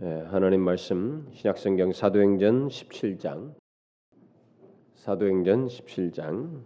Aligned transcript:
예, 0.00 0.06
하나님 0.28 0.60
말씀 0.60 1.26
신약성경 1.32 1.90
사도행전 1.90 2.68
17장 2.68 3.54
사도행전 4.94 5.66
17장 5.66 6.60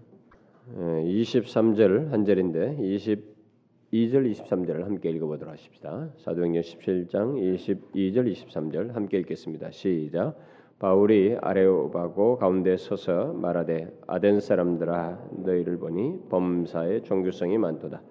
23절 0.77 2.11
한 2.11 2.27
절인데 2.27 2.77
22절 2.77 4.31
23절을 4.31 4.85
함께 4.85 5.09
읽어보도록 5.09 5.51
하십시다. 5.51 6.11
사도행전 6.19 6.61
17장 6.61 7.57
22절 7.57 8.31
23절 8.31 8.93
함께 8.93 9.21
읽겠습니다. 9.21 9.71
시작. 9.71 10.37
바울이 10.79 11.39
아레오바고 11.41 12.37
가운데 12.37 12.77
서서 12.77 13.33
말하되 13.33 13.99
아덴 14.09 14.41
사람들아 14.41 15.29
너희를 15.39 15.79
보니 15.79 16.29
범사의 16.29 17.05
종교성이 17.05 17.57
많도다. 17.57 18.03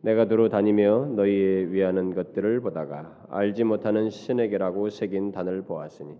내가 0.00 0.26
두루 0.26 0.48
다니며 0.48 1.06
너희에 1.16 1.70
위하는 1.70 2.14
것들을 2.14 2.60
보다가 2.60 3.26
알지 3.30 3.64
못하는 3.64 4.10
신에게라고 4.10 4.90
새긴 4.90 5.32
단을 5.32 5.62
보았으니 5.62 6.16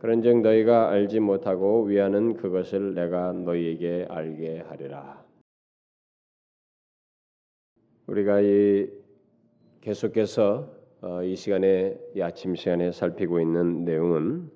그런즉 0.00 0.42
너희가 0.42 0.90
알지 0.90 1.20
못하고 1.20 1.84
위하는 1.84 2.34
그것을 2.34 2.94
내가 2.94 3.32
너희에게 3.32 4.06
알게 4.10 4.60
하리라. 4.60 5.24
우리가 8.06 8.40
이 8.40 8.90
계속해서 9.80 10.68
어, 11.00 11.22
이 11.22 11.36
시간에 11.36 11.98
이 12.14 12.20
아침 12.20 12.54
시간에 12.54 12.92
살피고 12.92 13.40
있는 13.40 13.84
내용은 13.84 14.50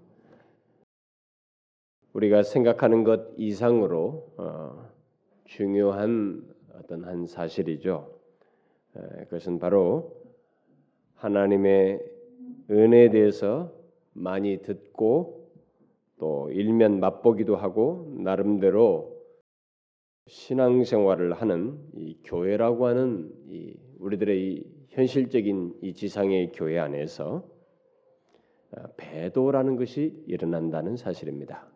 우리가 2.12 2.43
생각하는 2.43 3.05
것 3.05 3.31
이상으로 3.37 4.34
어, 4.37 4.91
중요한 5.45 6.43
어떤 6.75 7.05
한 7.05 7.27
사실이죠. 7.27 8.18
그것은 9.25 9.59
바로 9.59 10.12
하나님의 11.15 12.01
은혜에 12.70 13.11
대해서 13.11 13.73
많이 14.12 14.62
듣고 14.62 15.51
또 16.19 16.51
일면 16.51 17.00
맛보기도 17.00 17.56
하고 17.56 18.12
나름대로 18.19 19.17
신앙생활을 20.27 21.33
하는 21.33 21.78
이 21.95 22.19
교회라고 22.25 22.86
하는 22.86 23.33
이 23.48 23.75
우리들의 23.98 24.41
이 24.41 24.78
현실적인 24.89 25.78
이 25.83 25.95
지상의 25.95 26.53
교회 26.53 26.78
안에서 26.78 27.45
아, 28.77 28.86
배도라는 28.97 29.77
것이 29.77 30.23
일어난다는 30.27 30.97
사실입니다. 30.97 31.67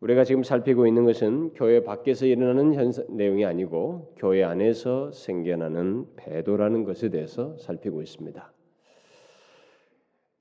우리가 0.00 0.24
지금 0.24 0.42
살피고 0.42 0.86
있는 0.86 1.04
것은 1.04 1.52
교회 1.54 1.84
밖에서 1.84 2.24
일어나는 2.24 2.74
현상, 2.74 3.04
내용이 3.10 3.44
아니고 3.44 4.14
교회 4.16 4.42
안에서 4.42 5.12
생겨나는 5.12 6.06
배도라는 6.16 6.84
것에 6.84 7.10
대해서 7.10 7.56
살피고 7.58 8.00
있습니다. 8.00 8.52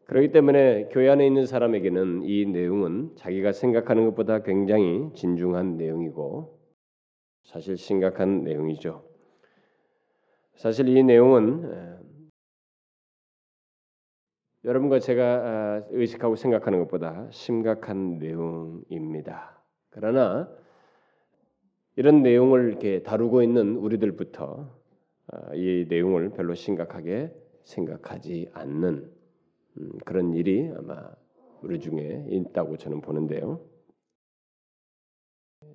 그렇기 0.05 0.31
때문에 0.31 0.87
교회 0.91 1.09
안에 1.09 1.27
있는 1.27 1.45
사람에게는 1.45 2.23
이 2.23 2.45
내용은 2.45 3.11
자기가 3.15 3.52
생각하는 3.52 4.05
것보다 4.05 4.43
굉장히 4.43 5.09
진중한 5.13 5.77
내용이고 5.77 6.57
사실 7.43 7.77
심각한 7.77 8.43
내용이죠. 8.43 9.03
사실 10.55 10.87
이 10.87 11.03
내용은 11.03 11.98
여러분과 14.70 15.00
제가 15.00 15.23
아, 15.23 15.84
의식하고 15.89 16.36
생각하는 16.36 16.78
것보다 16.78 17.28
심각한 17.31 18.20
내용입니다. 18.20 19.59
그러나 19.89 20.48
이런 21.95 22.22
내용을 22.22 22.70
이렇게 22.70 23.02
다루고 23.02 23.42
있는 23.42 23.78
우리들부터 23.78 24.70
아, 25.31 25.56
이 25.56 25.88
내용을 25.89 26.30
별로 26.30 26.53
심각하게 26.53 27.34
생각하지 27.64 28.50
않는 28.53 29.11
음, 29.80 29.92
그런 30.06 30.36
일이 30.36 30.72
아마 30.78 31.09
우리 31.64 31.80
중에 31.80 32.28
있다고 32.30 32.78
저는 32.78 33.02
보는데요. 33.02 33.59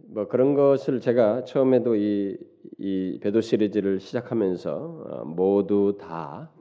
뭐 0.07 0.29
그런 0.29 0.55
것을 0.55 1.01
제가 1.01 1.43
처음에도 1.43 1.97
이, 1.97 2.39
이 2.79 3.19
배도 3.21 3.41
시리즈를 3.41 3.99
시작하면서 3.99 4.73
어, 4.77 5.25
모두 5.25 5.99
다 6.01 6.53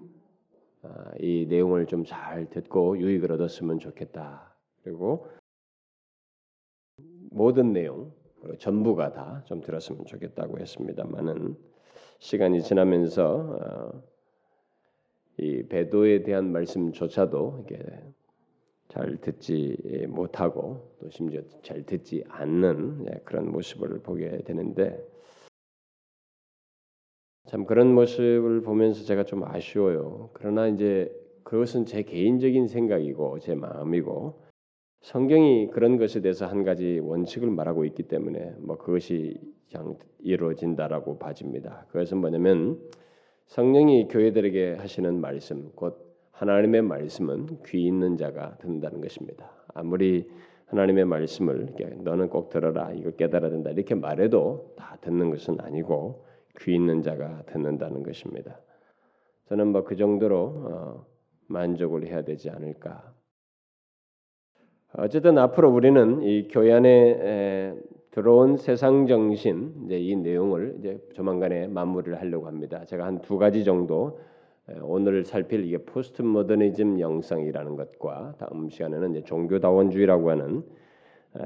이 1.20 1.46
내용을 1.50 1.86
좀 1.88 2.04
잘 2.06 2.50
듣고 2.50 2.98
유익을 3.00 3.32
얻었으면 3.32 3.80
좋겠다. 3.80 4.56
그리고 4.84 5.28
모든 7.32 7.74
내용 7.74 8.14
전부가 8.60 9.14
다 9.14 9.44
좀 9.46 9.62
들었으면 9.62 10.06
좋겠다고 10.06 10.60
했습니다만은 10.60 11.56
시간이 12.20 12.62
지나면서 12.62 13.26
어, 13.62 14.04
이 15.38 15.64
배도에 15.64 16.24
대한 16.24 16.52
말씀조차도 16.52 17.66
이게 17.66 17.80
잘 18.90 19.18
듣지 19.18 20.06
못하고 20.10 20.96
또 21.00 21.10
심지어 21.10 21.42
잘 21.64 21.84
듣지 21.86 22.24
않는 22.30 23.06
예, 23.10 23.22
그런 23.26 23.52
모습을 23.52 24.00
보게 24.04 24.38
되는데 24.44 25.04
참 27.46 27.66
그런 27.66 27.94
모습을 27.94 28.62
보면서 28.62 29.04
제가 29.04 29.24
좀 29.24 29.44
아쉬워요. 29.44 30.30
그러나 30.34 30.68
이제 30.68 31.14
그것은 31.44 31.86
제 31.86 32.04
개인적인 32.04 32.68
생각이고 32.68 33.40
제 33.40 33.54
마음이고 33.54 34.42
성경이 35.02 35.70
그런 35.72 35.98
것에 35.98 36.22
대해서 36.22 36.46
한 36.48 36.64
가지 36.64 37.00
원칙을 37.04 37.50
말하고 37.50 37.84
있기 37.86 38.04
때문에 38.04 38.54
뭐 38.60 38.78
그것이 38.78 39.38
이루어진다라고 40.20 41.20
봐집니다. 41.20 41.86
그것은 41.90 42.20
뭐냐면 42.20 42.80
성령이 43.48 44.08
교회들에게 44.08 44.76
하시는 44.76 45.20
말씀, 45.20 45.72
곧 45.76 46.16
하나님의 46.32 46.82
말씀은 46.84 47.48
귀 47.66 47.86
있는 47.86 48.16
자가 48.16 48.58
듣는다는 48.60 49.02
것입니다. 49.02 49.52
아무리 49.74 50.30
하나님의 50.68 51.06
말씀을 51.06 51.74
너는 52.04 52.30
꼭 52.30 52.50
들어라, 52.50 52.94
이걸 52.94 53.18
깨달아야 53.18 53.52
된다 53.52 53.70
이렇게 53.72 53.96
말해도 53.96 54.74
다 54.78 54.98
듣는 55.02 55.30
것은 55.30 55.60
아니고 55.60 56.24
귀 56.62 56.76
있는 56.76 57.02
자가 57.02 57.44
듣는다는 57.48 58.04
것입니다. 58.04 58.60
저는 59.46 59.68
뭐 59.72 59.84
그 59.84 59.96
정도로 59.96 60.38
어, 60.38 61.06
만족을 61.48 62.08
해야 62.08 62.24
되지 62.24 62.50
않을까. 62.50 63.14
어쨌든 64.96 65.38
앞으로 65.38 65.72
우리는 65.72 66.22
이 66.22 66.48
교회 66.50 66.72
안에 66.74 67.74
들어온 68.12 68.58
세상 68.58 69.08
정신 69.08 69.74
이제 69.86 70.00
이 70.00 70.16
내용을 70.16 70.76
이제 70.80 71.00
조만간에 71.14 71.68
마무리를 71.68 72.20
하려고 72.20 72.46
합니다. 72.48 72.86
제가 72.86 73.06
한 73.06 73.20
두 73.22 73.38
가지 73.40 73.64
정도 73.64 74.20
오늘 74.82 75.26
살필 75.26 75.66
이게 75.66 75.80
포스트 75.80 76.22
모더니즘 76.22 77.00
영상이라는 77.00 77.76
것과 77.76 78.36
다음 78.38 78.70
시간에는 78.70 79.12
이제 79.12 79.24
종교다원주의라고 79.24 80.30
하는 80.30 80.58
아, 80.58 80.83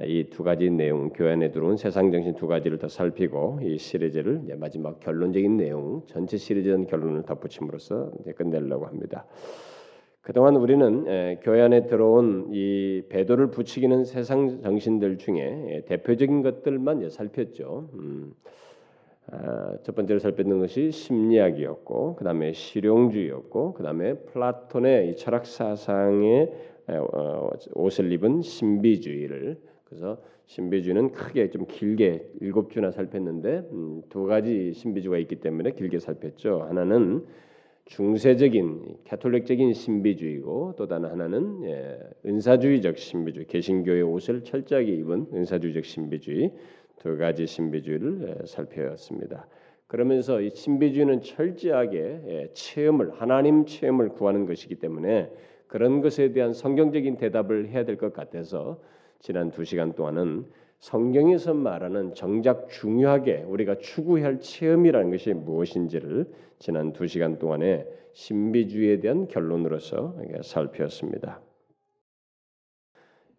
이 0.05 0.25
두 0.29 0.43
가지 0.43 0.69
내용 0.69 1.09
교회 1.11 1.31
안에 1.31 1.51
들어온 1.51 1.77
세상 1.77 2.11
정신 2.11 2.35
두 2.35 2.47
가지를 2.47 2.77
더 2.77 2.89
살피고 2.89 3.59
이 3.63 3.77
시리즈를 3.77 4.41
마지막 4.57 4.99
결론적인 4.99 5.55
내용 5.55 6.03
전체 6.07 6.35
시리즈는 6.35 6.87
결론을 6.87 7.23
덧붙임으로써 7.23 8.11
끝내려고 8.35 8.85
합니다. 8.85 9.25
그동안 10.21 10.57
우리는 10.57 11.37
교회 11.41 11.61
안에 11.61 11.85
들어온 11.85 12.49
이 12.51 13.03
배도를 13.07 13.49
부추기는 13.49 14.03
세상 14.03 14.61
정신들 14.61 15.19
중에 15.19 15.83
대표적인 15.87 16.41
것들만 16.41 17.09
살폈죠. 17.09 17.89
음, 17.93 18.33
아, 19.31 19.77
첫 19.83 19.95
번째로 19.95 20.19
살폈는 20.19 20.59
것이 20.59 20.91
심리학이었고, 20.91 22.15
그 22.15 22.25
다음에 22.25 22.51
실용주의였고, 22.51 23.73
그 23.73 23.83
다음에 23.83 24.15
플라톤의 24.15 25.15
철학 25.15 25.45
사상의 25.45 26.51
어, 26.89 27.49
옷을 27.73 28.11
입은 28.11 28.41
신비주의를 28.41 29.57
그래서 29.87 30.21
신비주의는 30.47 31.11
크게 31.11 31.49
좀 31.49 31.65
길게 31.65 32.31
일곱 32.41 32.71
주나 32.71 32.91
살폈는데 32.91 33.69
음, 33.71 34.01
두 34.09 34.25
가지 34.25 34.73
신비주의가 34.73 35.17
있기 35.19 35.37
때문에 35.37 35.71
길게 35.71 35.99
살폈죠. 35.99 36.63
하나는 36.63 37.25
중세적인 37.85 38.97
캐톨릭적인 39.05 39.73
신비주의고 39.73 40.73
또 40.77 40.87
다른 40.87 41.09
하나는 41.09 41.63
예, 41.63 41.99
은사주의적 42.25 42.97
신비주의, 42.97 43.47
개신교의 43.47 44.01
옷을 44.03 44.43
철저하게 44.43 44.91
입은 44.91 45.27
은사주의적 45.33 45.85
신비주의 45.85 46.51
두 46.97 47.15
가지 47.17 47.45
신비주의를 47.45 48.39
예, 48.41 48.45
살펴봤습니다. 48.45 49.47
그러면서 49.87 50.41
이 50.41 50.49
신비주의는 50.49 51.21
철저하게 51.21 51.97
예, 52.27 52.49
체험을 52.53 53.13
하나님 53.21 53.65
체험을 53.65 54.09
구하는 54.09 54.45
것이기 54.45 54.75
때문에 54.75 55.31
그런 55.67 56.01
것에 56.01 56.33
대한 56.33 56.51
성경적인 56.51 57.15
대답을 57.17 57.69
해야 57.69 57.85
될 57.85 57.95
것 57.97 58.11
같아서 58.11 58.81
지난 59.19 59.51
두 59.51 59.63
시간 59.63 59.93
동안은 59.93 60.45
성경에서 60.79 61.53
말하는 61.53 62.13
정작 62.13 62.69
중요하게 62.69 63.43
우리가 63.47 63.79
추구할 63.79 64.39
체험이라는 64.39 65.11
것이 65.11 65.33
무엇인지를 65.33 66.31
지난 66.59 66.93
두 66.93 67.07
시간 67.07 67.39
동안에 67.39 67.87
신비주의에 68.13 68.99
대한 68.99 69.27
결론으로서 69.27 70.15
살폈습니다. 70.43 71.41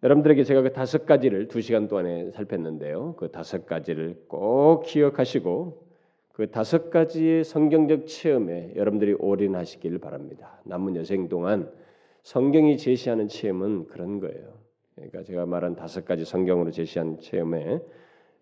여러분들에게 0.03 0.43
제가 0.43 0.61
그 0.61 0.71
다섯 0.71 1.05
가지를 1.05 1.49
두 1.49 1.59
시간 1.61 1.87
동안에 1.87 2.31
살폈는데요. 2.31 3.15
그 3.17 3.31
다섯 3.31 3.65
가지를 3.65 4.23
꼭 4.27 4.83
기억하시고 4.83 5.89
그 6.31 6.51
다섯 6.51 6.89
가지의 6.89 7.43
성경적 7.43 8.07
체험에 8.07 8.73
여러분들이 8.77 9.13
올인하시길 9.19 9.99
바랍니다. 9.99 10.61
남은 10.63 10.95
여생 10.95 11.27
동안 11.27 11.69
성경이 12.23 12.77
제시하는 12.77 13.27
체험은 13.27 13.87
그런 13.87 14.21
거예요. 14.21 14.58
그러니까 14.99 15.23
제가 15.23 15.45
말한 15.45 15.75
다섯 15.75 16.03
가지 16.05 16.25
성경으로 16.25 16.71
제시한 16.71 17.19
체험에 17.19 17.81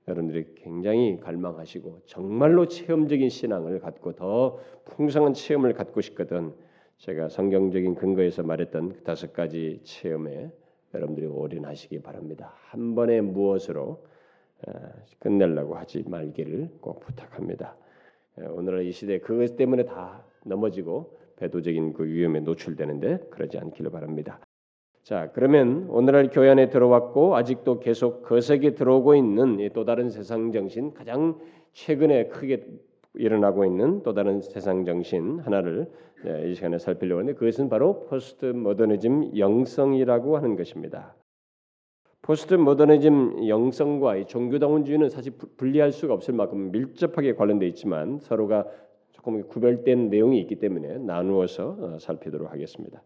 여러분들이 0.08 0.56
굉장히 0.56 1.20
갈망하시고 1.20 2.02
정말로 2.06 2.68
체험적인 2.68 3.30
신앙을 3.30 3.80
갖고 3.80 4.14
더 4.14 4.58
풍성한 4.86 5.34
체험을 5.34 5.74
갖고 5.74 6.02
싶거든 6.02 6.54
제가 6.98 7.30
성경적인 7.30 7.96
근거에서 7.96 8.44
말했던 8.44 8.90
그 8.90 9.04
다섯 9.04 9.34
가지 9.34 9.82
체험에 9.84 10.52
여러분들이 10.94 11.28
올인하시기 11.28 12.02
바랍니다. 12.02 12.54
한 12.70 12.96
번에 12.96 13.22
무엇으로 13.22 14.04
어, 14.68 14.72
끝내려고 15.20 15.76
하지 15.76 16.04
말기를 16.08 16.70
꼭 16.82 17.02
부탁합니다. 17.02 17.76
어, 18.38 18.52
오늘날 18.54 18.86
이 18.86 18.92
시대 18.92 19.20
그것 19.20 19.56
때문에 19.56 19.84
다 19.86 20.26
넘어지고 20.44 21.18
배도적인 21.36 21.94
그 21.94 22.06
위험에 22.06 22.40
노출되는데 22.40 23.28
그러지 23.30 23.60
않기를 23.60 23.92
바랍니다. 23.92 24.40
자, 25.08 25.30
그러면 25.32 25.88
오늘날 25.90 26.30
교회 26.30 26.50
안에 26.50 26.70
들어왔고 26.70 27.38
아직도 27.38 27.80
계속 27.80 28.24
거세게 28.24 28.76
들어오고 28.76 29.16
있는 29.16 29.70
또 29.74 29.86
다른 29.86 30.10
세상 30.10 30.52
정신 30.52 30.94
가장 30.94 31.40
최근에 31.72 32.28
크게 32.28 32.68
일어나고 33.14 33.64
있는 33.64 34.04
또 34.04 34.14
다른 34.14 34.42
세상 34.42 34.84
정신 34.84 35.40
하나를 35.40 35.90
이 36.46 36.54
시간에 36.56 36.78
살피려고 36.78 37.20
하는데 37.20 37.40
그것은 37.40 37.70
바로 37.70 38.06
포스트 38.08 38.48
모더니즘 38.48 39.38
영성이라고 39.38 40.36
하는 40.36 40.58
것입니다. 40.58 41.16
포스트 42.22 42.56
모더니즘 42.56 43.48
영성과 43.48 44.22
종교다원주의는 44.26 45.08
사실 45.08 45.32
분리할 45.56 45.94
수가 45.94 46.16
없을 46.16 46.34
만큼 46.34 46.70
밀접하게 46.74 47.36
관련되어 47.36 47.70
있지만 47.70 48.20
서로가 48.20 48.66
조금 49.14 49.42
구별된 49.48 50.10
내용이 50.10 50.42
있기 50.42 50.58
때문에 50.58 50.98
나누어서 50.98 51.78
어, 51.80 51.98
살피도록 51.98 52.52
하겠습니다. 52.52 53.02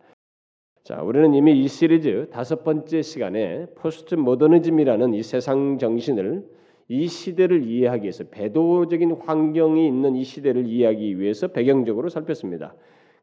자, 0.84 1.00
우리는 1.04 1.36
이미 1.36 1.62
이 1.62 1.68
시리즈 1.68 2.28
다섯 2.32 2.64
번째 2.64 3.04
시간에 3.04 3.68
포스트 3.76 4.16
모더니즘이라는 4.16 5.14
이 5.14 5.22
세상 5.22 5.78
정신을 5.78 6.44
이 6.88 7.08
시대를 7.08 7.64
이해하기 7.64 8.02
위해서 8.02 8.24
배도적인 8.32 9.12
환경이 9.12 9.86
있는 9.86 10.16
이 10.16 10.24
시대를 10.24 10.66
이해하기 10.66 11.20
위해서 11.20 11.50
배경적으로 11.50 12.10
살폈습니다. 12.10 12.74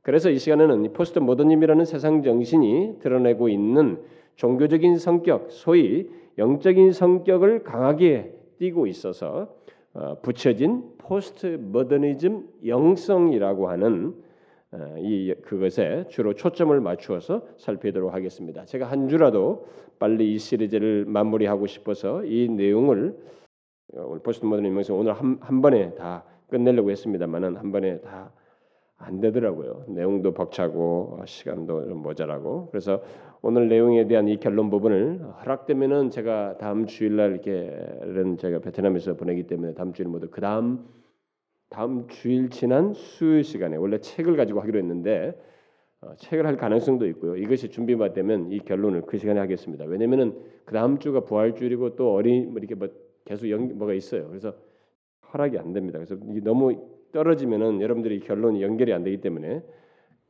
그래서 0.02 0.30
이 0.30 0.38
시간에는 0.38 0.92
포스트 0.92 1.18
모더니즘이라는 1.18 1.84
세상 1.84 2.22
정신이 2.22 3.00
드러내고 3.00 3.48
있는 3.48 3.98
종교적인 4.36 4.96
성격, 4.98 5.50
소위 5.50 6.08
영적인 6.38 6.92
성격을 6.92 7.64
강하게 7.64 8.34
띠고 8.60 8.86
있어서 8.86 9.52
어, 9.94 10.20
붙여진 10.22 10.84
포스트 10.98 11.58
모더니즘 11.60 12.46
영성이라고 12.64 13.68
하는 13.68 14.14
어, 14.14 14.27
이 14.98 15.34
그것에 15.42 16.04
주로 16.08 16.34
초점을 16.34 16.78
맞추어서 16.80 17.42
살피도록 17.56 18.12
하겠습니다. 18.12 18.64
제가 18.64 18.86
한 18.86 19.08
주라도 19.08 19.66
빨리 19.98 20.34
이 20.34 20.38
시리즈를 20.38 21.04
마무리하고 21.06 21.66
싶어서 21.66 22.24
이 22.24 22.48
내용을 22.48 23.16
어, 23.94 24.02
오늘 24.06 24.20
포스트 24.22 24.44
모더니즘 24.44 24.76
영성 24.76 24.98
오늘 24.98 25.14
한, 25.14 25.38
한 25.40 25.62
번에 25.62 25.94
다 25.94 26.24
끝내려고 26.50 26.90
했습니다만은 26.90 27.56
한 27.56 27.72
번에 27.72 28.00
다 28.00 28.32
안 28.98 29.20
되더라고요. 29.20 29.84
내용도 29.88 30.34
벅차고 30.34 31.20
시간도 31.24 31.88
좀 31.88 32.02
모자라고. 32.02 32.68
그래서 32.70 33.00
오늘 33.40 33.68
내용에 33.68 34.08
대한 34.08 34.26
이 34.26 34.38
결론 34.38 34.70
부분을 34.70 35.20
허락되면은 35.40 36.10
제가 36.10 36.58
다음 36.58 36.86
주일날 36.86 37.30
이렇게 37.30 37.70
는 38.02 38.36
제가 38.36 38.58
베트남에서 38.58 39.14
보내기 39.14 39.44
때문에 39.44 39.74
다음 39.74 39.92
주일 39.92 40.08
모두 40.08 40.28
그 40.30 40.40
다음 40.40 40.84
다음 41.70 42.08
주일 42.08 42.50
지난 42.50 42.94
수요일 42.94 43.44
시간에 43.44 43.76
원래 43.76 43.98
책을 43.98 44.36
가지고 44.36 44.60
하기로 44.60 44.78
했는데 44.78 45.38
어, 46.00 46.14
책을 46.16 46.46
할 46.46 46.56
가능성도 46.56 47.06
있고요. 47.08 47.36
이것이 47.36 47.70
준비가 47.70 48.12
되면 48.12 48.50
이 48.52 48.60
결론을 48.60 49.02
그 49.02 49.18
시간에 49.18 49.40
하겠습니다. 49.40 49.84
왜냐면은 49.84 50.38
그 50.64 50.74
다음 50.74 50.98
주가 50.98 51.20
부활주일이고 51.20 51.96
또 51.96 52.14
어린 52.14 52.50
뭐 52.50 52.58
이렇게 52.58 52.74
뭐 52.74 52.88
계속 53.24 53.50
연, 53.50 53.76
뭐가 53.78 53.94
있어요. 53.94 54.28
그래서 54.28 54.54
허락이 55.32 55.58
안 55.58 55.72
됩니다. 55.72 55.98
그래서 55.98 56.16
이게 56.30 56.40
너무 56.40 56.88
떨어지면은 57.12 57.80
여러분들이 57.80 58.20
결론이 58.20 58.62
연결이 58.62 58.92
안 58.92 59.02
되기 59.02 59.20
때문에 59.20 59.62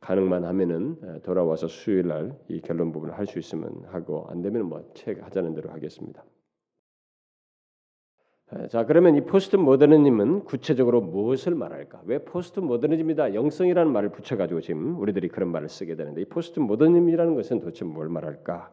가능만 0.01 0.45
하면은 0.45 1.21
돌아와서 1.23 1.67
수요일 1.67 2.07
날 2.07 2.31
이 2.49 2.61
결론 2.61 2.91
부분을 2.91 3.17
할 3.17 3.25
수 3.27 3.37
있으면 3.39 3.83
하고 3.87 4.25
안 4.29 4.41
되면 4.41 4.65
뭐 4.65 4.81
책 4.93 5.23
하자는 5.23 5.53
대로 5.55 5.69
하겠습니다. 5.71 6.23
자 8.69 8.83
그러면 8.83 9.15
이 9.15 9.21
포스트 9.21 9.57
모더니즘은 9.57 10.45
구체적으로 10.45 11.01
무엇을 11.01 11.53
말할까? 11.53 12.01
왜 12.05 12.17
포스트 12.17 12.59
모더니즘이다 12.59 13.35
영성이라는 13.35 13.91
말을 13.91 14.09
붙여가지고 14.09 14.61
지금 14.61 14.99
우리들이 14.99 15.27
그런 15.27 15.49
말을 15.49 15.69
쓰게 15.69 15.95
되는데 15.95 16.21
이 16.21 16.25
포스트 16.25 16.59
모더니즘이라는 16.59 17.35
것은 17.35 17.59
도대체 17.59 17.85
뭘 17.85 18.09
말할까? 18.09 18.71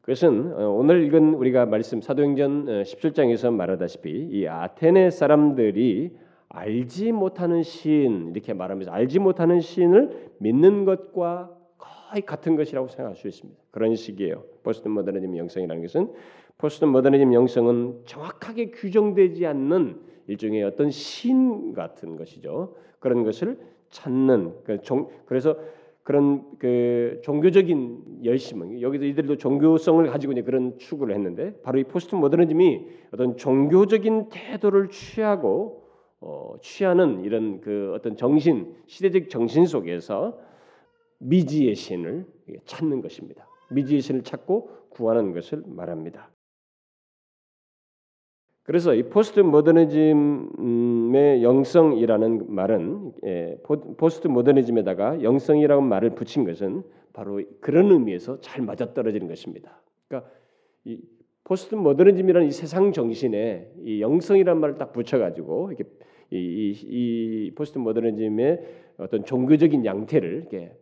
그것은 0.00 0.52
어, 0.54 0.70
오늘 0.70 1.04
읽은 1.04 1.34
우리가 1.34 1.66
말씀 1.66 2.00
사도행전 2.00 2.66
17장에서 2.82 3.48
어, 3.48 3.50
말하다시피 3.52 4.10
이 4.32 4.48
아테네 4.48 5.10
사람들이 5.10 6.16
알지 6.48 7.12
못하는 7.12 7.62
신 7.62 8.32
이렇게 8.32 8.54
말하면서 8.54 8.90
알지 8.90 9.20
못하는 9.20 9.60
신을 9.60 10.32
믿는 10.38 10.84
것과 10.84 11.56
거의 11.78 12.22
같은 12.22 12.56
것이라고 12.56 12.88
생각할 12.88 13.14
수 13.14 13.28
있습니다. 13.28 13.60
그런 13.70 13.94
식이에요. 13.94 14.42
포스트 14.64 14.88
모더니즘 14.88 15.36
영성이라는 15.36 15.80
것은 15.80 16.12
포스트 16.60 16.84
모더니즘 16.84 17.32
영성은 17.32 18.02
정확하게 18.04 18.70
규정되지 18.72 19.46
않는 19.46 19.98
일종의 20.26 20.62
어떤 20.62 20.90
신 20.90 21.72
같은 21.72 22.16
것이죠. 22.16 22.76
그런 22.98 23.24
것을 23.24 23.58
찾는 23.88 24.56
그 24.64 24.78
그래서 25.24 25.56
그런 26.02 26.44
그 26.58 27.20
종교적인 27.22 28.24
열심은 28.24 28.82
여기서 28.82 29.04
이들도 29.06 29.36
종교성을 29.36 30.06
가지고 30.06 30.32
이제 30.32 30.42
그런 30.42 30.76
추구를 30.76 31.14
했는데 31.14 31.58
바로 31.62 31.78
이 31.78 31.84
포스트 31.84 32.14
모더니즘이 32.14 32.86
어떤 33.12 33.38
종교적인 33.38 34.28
태도를 34.28 34.90
취하고 34.90 35.84
어, 36.20 36.56
취하는 36.60 37.24
이런 37.24 37.62
그 37.62 37.92
어떤 37.94 38.16
정신 38.16 38.74
시대적 38.86 39.30
정신 39.30 39.64
속에서 39.64 40.38
미지의 41.20 41.74
신을 41.74 42.26
찾는 42.66 43.00
것입니다. 43.00 43.48
미지의 43.70 44.02
신을 44.02 44.24
찾고 44.24 44.68
구하는 44.90 45.32
것을 45.32 45.62
말합니다. 45.66 46.30
그래서 48.70 48.94
이 48.94 49.02
포스트 49.02 49.40
모더니즘의 49.40 51.42
영성이라는 51.42 52.54
말은 52.54 53.12
예, 53.24 53.58
포스트 53.96 54.28
모더니즘에다가 54.28 55.24
영성이라는 55.24 55.82
말을 55.82 56.10
붙인 56.10 56.44
것은 56.44 56.84
바로 57.12 57.42
그런 57.60 57.90
의미에서 57.90 58.38
잘 58.38 58.62
맞아떨어지는 58.62 59.26
것입니다. 59.26 59.82
그러니까 60.06 60.30
이 60.84 61.00
포스트 61.42 61.74
모더니즘이라는 61.74 62.46
이 62.46 62.52
세상 62.52 62.92
정신에 62.92 63.72
이 63.82 64.00
영성이라는 64.02 64.60
말을 64.60 64.76
딱 64.76 64.92
붙여가지고 64.92 65.72
이렇게 65.72 65.90
이, 66.30 66.36
이, 66.36 67.46
이 67.46 67.50
포스트 67.56 67.78
모더니즘의 67.78 68.60
어떤 68.98 69.24
종교적인 69.24 69.84
양태를 69.84 70.46
이렇게 70.48 70.76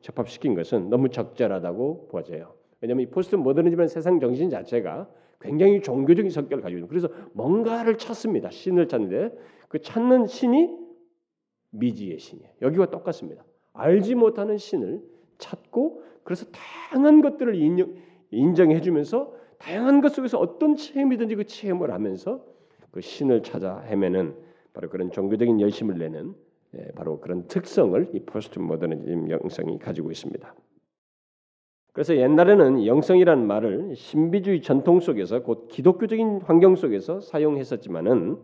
접합시킨 0.00 0.54
것은 0.54 0.88
너무 0.88 1.10
적절하다고 1.10 2.08
보아져요. 2.08 2.54
왜냐하면 2.80 3.02
이 3.02 3.10
포스트 3.10 3.36
모더니즘의 3.36 3.88
세상 3.88 4.18
정신 4.18 4.48
자체가 4.48 5.06
굉장히 5.40 5.80
종교적인 5.82 6.30
성격을 6.30 6.62
가지고 6.62 6.78
있는 6.78 6.88
그래서 6.88 7.08
뭔가를 7.32 7.98
찾습니다. 7.98 8.50
신을 8.50 8.88
찾는데 8.88 9.36
그 9.68 9.80
찾는 9.80 10.26
신이 10.26 10.70
미지의 11.70 12.18
신이에요. 12.18 12.50
여기와 12.62 12.86
똑같습니다. 12.86 13.44
알지 13.72 14.14
못하는 14.14 14.56
신을 14.56 15.02
찾고 15.38 16.02
그래서 16.24 16.46
다양한 16.50 17.22
것들을 17.22 17.54
인정, 17.54 17.94
인정해 18.30 18.80
주면서 18.80 19.34
다양한 19.58 20.00
것 20.00 20.12
속에서 20.14 20.38
어떤 20.38 20.76
체험이든지 20.76 21.36
그 21.36 21.44
체험을 21.44 21.92
하면서 21.92 22.44
그 22.90 23.00
신을 23.00 23.42
찾아 23.42 23.80
헤매는 23.80 24.34
바로 24.72 24.88
그런 24.88 25.10
종교적인 25.10 25.60
열심을 25.60 25.98
내는 25.98 26.34
예, 26.76 26.90
바로 26.94 27.20
그런 27.20 27.46
특성을 27.46 28.10
이 28.12 28.20
포스트 28.20 28.58
모더니즘 28.58 29.30
영성이 29.30 29.78
가지고 29.78 30.10
있습니다. 30.10 30.54
그래서 31.96 32.14
옛날에는 32.14 32.84
영성이라는 32.84 33.46
말을 33.46 33.96
신비주의 33.96 34.60
전통 34.60 35.00
속에서 35.00 35.42
곧 35.42 35.66
기독교적인 35.68 36.42
환경 36.44 36.76
속에서 36.76 37.20
사용했었지만은 37.20 38.36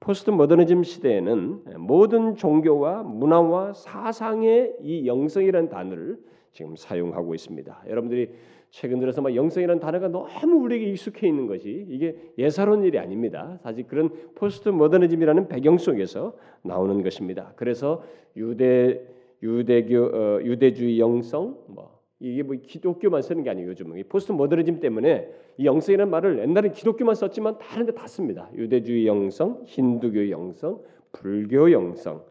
포스트 0.00 0.30
모더니즘 0.30 0.82
시대에는 0.82 1.76
모든 1.76 2.36
종교와 2.36 3.02
문화와 3.02 3.74
사상의 3.74 4.76
이 4.80 5.06
영성이라는 5.06 5.68
단어를 5.68 6.16
지금 6.52 6.74
사용하고 6.74 7.34
있습니다. 7.34 7.82
여러분들이 7.86 8.30
최근 8.70 8.98
들어서 8.98 9.20
막 9.20 9.36
영성이라는 9.36 9.78
단어가 9.78 10.08
너무 10.08 10.64
우리에게 10.64 10.86
익숙해 10.86 11.28
있는 11.28 11.46
것이 11.46 11.84
이게 11.90 12.16
예사로운 12.38 12.82
일이 12.82 12.98
아닙니다. 12.98 13.58
사실 13.62 13.86
그런 13.86 14.08
포스트 14.34 14.70
모더니즘이라는 14.70 15.48
배경 15.48 15.76
속에서 15.76 16.32
나오는 16.62 17.02
것입니다. 17.02 17.52
그래서 17.56 18.02
유대 18.38 19.02
유대교 19.42 19.98
어, 19.98 20.40
유대주의 20.42 20.98
영성 20.98 21.58
뭐 21.66 21.95
이게 22.18 22.42
뭐 22.42 22.56
기독교만 22.56 23.22
쓰는 23.22 23.42
게 23.42 23.50
아니에요. 23.50 23.68
요즘은 23.70 24.02
포스트 24.08 24.32
모더니즘 24.32 24.80
때문에 24.80 25.28
이 25.58 25.66
영성이라는 25.66 26.10
말을 26.10 26.38
옛날에 26.38 26.70
기독교만 26.70 27.14
썼지만 27.14 27.58
다른 27.58 27.86
데 27.86 27.92
다 27.92 28.06
씁니다. 28.06 28.48
유대주의 28.54 29.06
영성, 29.06 29.62
힌두교 29.64 30.30
영성, 30.30 30.80
불교 31.12 31.70
영성, 31.72 32.22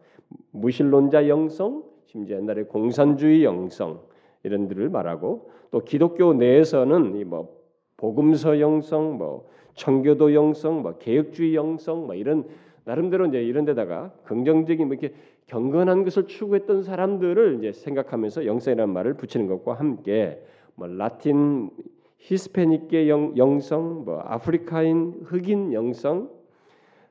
무신론자 0.50 1.28
영성, 1.28 1.84
심지어 2.06 2.36
옛날에 2.38 2.64
공산주의 2.64 3.44
영성 3.44 4.00
이런 4.42 4.66
들을 4.68 4.88
말하고 4.88 5.50
또 5.70 5.80
기독교 5.80 6.32
내에서는 6.34 7.16
이 7.16 7.24
뭐 7.24 7.54
복음서 7.96 8.60
영성, 8.60 9.16
뭐 9.18 9.48
청교도 9.74 10.34
영성, 10.34 10.82
뭐 10.82 10.98
개혁주의 10.98 11.54
영성, 11.54 12.06
뭐 12.06 12.14
이런 12.14 12.44
나름대로 12.84 13.26
이제 13.26 13.42
이런 13.42 13.64
데다가 13.64 14.12
긍정적인 14.24 14.86
뭐 14.86 14.96
이렇게 14.96 15.14
경건한 15.46 16.04
것을 16.04 16.26
추구했던 16.26 16.82
사람들을 16.82 17.58
이제 17.58 17.72
생각하면서 17.72 18.46
영성이라는 18.46 18.92
말을 18.92 19.14
붙이는 19.14 19.46
것과 19.46 19.74
함께 19.74 20.42
뭐 20.74 20.86
라틴 20.88 21.70
히스패닉계 22.18 23.08
영, 23.08 23.60
성뭐 23.60 24.20
아프리카인 24.24 25.22
흑인 25.24 25.72
영성, 25.72 26.30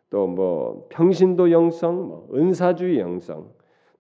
또 0.10 0.28
뭐 0.28 0.88
평신도 0.90 1.52
영성, 1.52 2.08
뭐 2.08 2.30
은사주의 2.34 3.00
영성, 3.00 3.52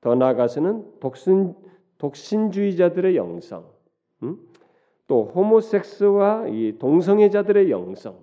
더 0.01 0.15
나아가서는 0.15 0.99
독신 0.99 1.55
독신주의자들의 1.97 3.15
영성, 3.15 3.65
음? 4.23 4.37
또 5.07 5.25
호모섹스와 5.25 6.47
이 6.49 6.77
동성애자들의 6.77 7.71
영성 7.71 8.19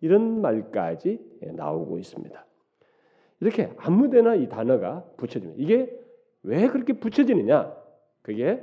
이런 0.00 0.40
말까지 0.40 1.18
나오고 1.42 1.98
있습니다. 1.98 2.47
이렇게 3.40 3.70
아무데나 3.76 4.34
이 4.34 4.48
단어가 4.48 5.04
붙여집니다. 5.16 5.62
이게 5.62 5.98
왜 6.42 6.68
그렇게 6.68 6.94
붙여지느냐? 6.94 7.76
그게 8.22 8.62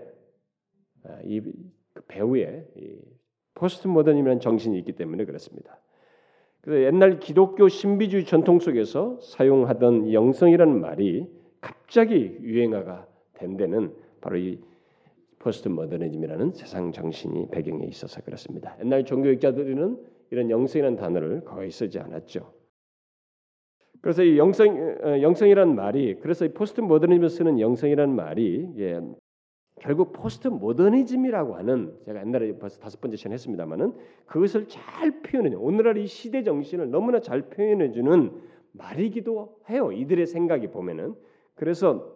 아, 1.03 1.19
이 1.23 1.30
그 1.30 1.51
배후의 2.07 2.67
포스트 3.53 3.87
모더니즘이라는 3.87 4.39
정신이 4.41 4.77
있기 4.79 4.93
때문에 4.93 5.25
그렇습니다. 5.25 5.79
그래서 6.61 6.85
옛날 6.85 7.19
기독교 7.19 7.69
신비주의 7.69 8.25
전통 8.25 8.59
속에서 8.59 9.19
사용하던 9.21 10.11
영성이라는 10.11 10.81
말이 10.81 11.27
갑자기 11.61 12.37
유행어가 12.41 13.07
된 13.33 13.55
데는 13.55 13.93
바로 14.19 14.37
이 14.37 14.59
포스트 15.39 15.69
모더니즘이라는 15.69 16.53
세상 16.53 16.91
정신이 16.91 17.49
배경에 17.51 17.85
있어서 17.85 18.21
그렇습니다. 18.21 18.75
옛날 18.81 19.05
종교학자들은 19.05 20.03
이런 20.31 20.49
영성이라는 20.49 20.97
단어를 20.97 21.43
거의 21.45 21.69
쓰지 21.69 21.99
않았죠. 21.99 22.51
그래서 24.01 24.23
이 24.23 24.37
영성 24.37 24.97
어, 25.03 25.21
영성이라는 25.21 25.75
말이 25.75 26.15
그래서 26.21 26.45
이 26.45 26.49
포스트 26.49 26.81
모더니즘을 26.81 27.29
쓰는 27.29 27.59
영성이라는 27.59 28.15
말이 28.15 28.69
예, 28.77 28.99
결국 29.81 30.13
포스트 30.13 30.47
모더니즘이라고 30.47 31.55
하는 31.55 31.93
제가 32.05 32.21
옛날에 32.21 32.57
벌써 32.57 32.79
다섯 32.79 33.01
번째 33.01 33.17
시간 33.17 33.33
했습니다만은 33.33 33.93
그것을 34.25 34.67
잘 34.67 35.21
표현해 35.21 35.55
오늘날 35.55 35.97
이 35.97 36.07
시대 36.07 36.43
정신을 36.43 36.89
너무나 36.89 37.19
잘 37.19 37.43
표현해 37.43 37.91
주는 37.91 38.31
말이기도 38.71 39.59
해요. 39.69 39.91
이들의 39.91 40.25
생각이 40.25 40.67
보면은 40.67 41.15
그래서 41.55 42.15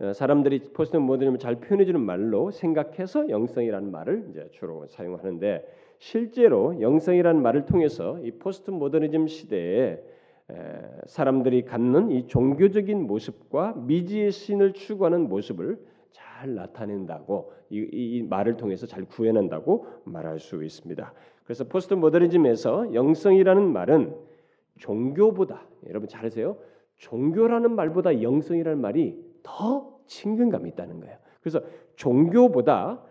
어, 0.00 0.12
사람들이 0.12 0.72
포스트 0.72 0.96
모더니즘을 0.96 1.38
잘 1.38 1.56
표현해 1.56 1.84
주는 1.84 2.00
말로 2.00 2.50
생각해서 2.50 3.28
영성이라는 3.28 3.90
말을 3.90 4.26
이제 4.30 4.48
주로 4.52 4.86
사용하는데 4.88 5.64
실제로 5.98 6.80
영성이라는 6.80 7.40
말을 7.40 7.66
통해서 7.66 8.18
이 8.20 8.32
포스트 8.32 8.70
모더니즘 8.70 9.28
시대에 9.28 10.02
사람들이 11.06 11.64
갖는 11.64 12.10
이 12.10 12.26
종교적인 12.26 13.06
모습과 13.06 13.74
미지의 13.76 14.30
신을 14.32 14.72
추구하는 14.72 15.28
모습을 15.28 15.78
잘 16.10 16.54
나타낸다고 16.54 17.52
이, 17.70 17.88
이, 17.90 18.22
말을 18.22 18.56
통해서 18.56 18.86
잘 18.86 19.04
구현한다고 19.04 19.86
말할 20.04 20.38
수 20.38 20.62
있습니다. 20.62 21.12
그래서 21.44 21.64
포스트 21.64 21.94
모더니즘에서 21.94 22.94
영성이라는 22.94 23.72
말은 23.72 24.14
종교보다 24.78 25.66
여러분 25.88 26.08
잘하세요. 26.08 26.56
종교라는 26.96 27.74
말보다 27.74 28.22
영성이라는 28.22 28.80
말이 28.80 29.18
더 29.42 29.98
친근감이 30.06 30.68
있다는 30.70 31.00
거예요. 31.00 31.16
그래서 31.40 31.60
종교보다 31.96 33.02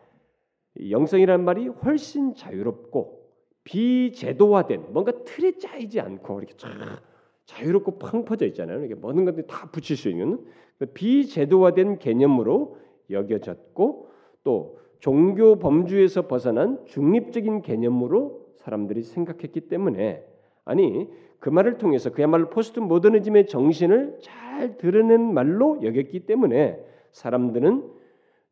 영성이라는 0.90 1.44
말이 1.44 1.68
훨씬 1.68 2.34
자유롭고 2.34 3.22
비제도화된 3.64 4.94
뭔가 4.94 5.12
틀에 5.24 5.58
짜이지 5.58 6.00
않고 6.00 6.40
이렇게 6.40 6.56
쫙 6.56 6.70
자유롭고 7.46 8.00
팡 8.00 8.26
퍼져 8.26 8.46
있잖아요. 8.48 8.84
이게 8.84 8.96
모든 8.96 9.26
것들이 9.26 9.48
다 9.48 9.70
붙일 9.72 9.98
수 9.98 10.10
있는 10.10 10.40
그 10.78 10.88
비제도화된 10.88 12.00
개념으로 12.00 12.78
여겨졌고 13.10 14.10
또 14.44 14.80
종교 15.00 15.58
범주에서 15.58 16.28
벗어난 16.28 16.84
중립적인 16.86 17.62
개념으로 17.62 18.48
사람들이 18.56 19.04
생각했기 19.04 19.62
때문에 19.62 20.24
아니 20.64 21.10
그 21.40 21.50
말을 21.50 21.80
통해서 21.80 22.12
그야말로 22.12 22.50
포스트 22.50 22.80
모더니즘의 22.80 23.48
정신을 23.48 24.20
잘 24.22 24.78
드러낸 24.78 25.34
말로 25.34 25.80
여겼기 25.84 26.28
때문에 26.28 26.80
사람들은 27.12 28.02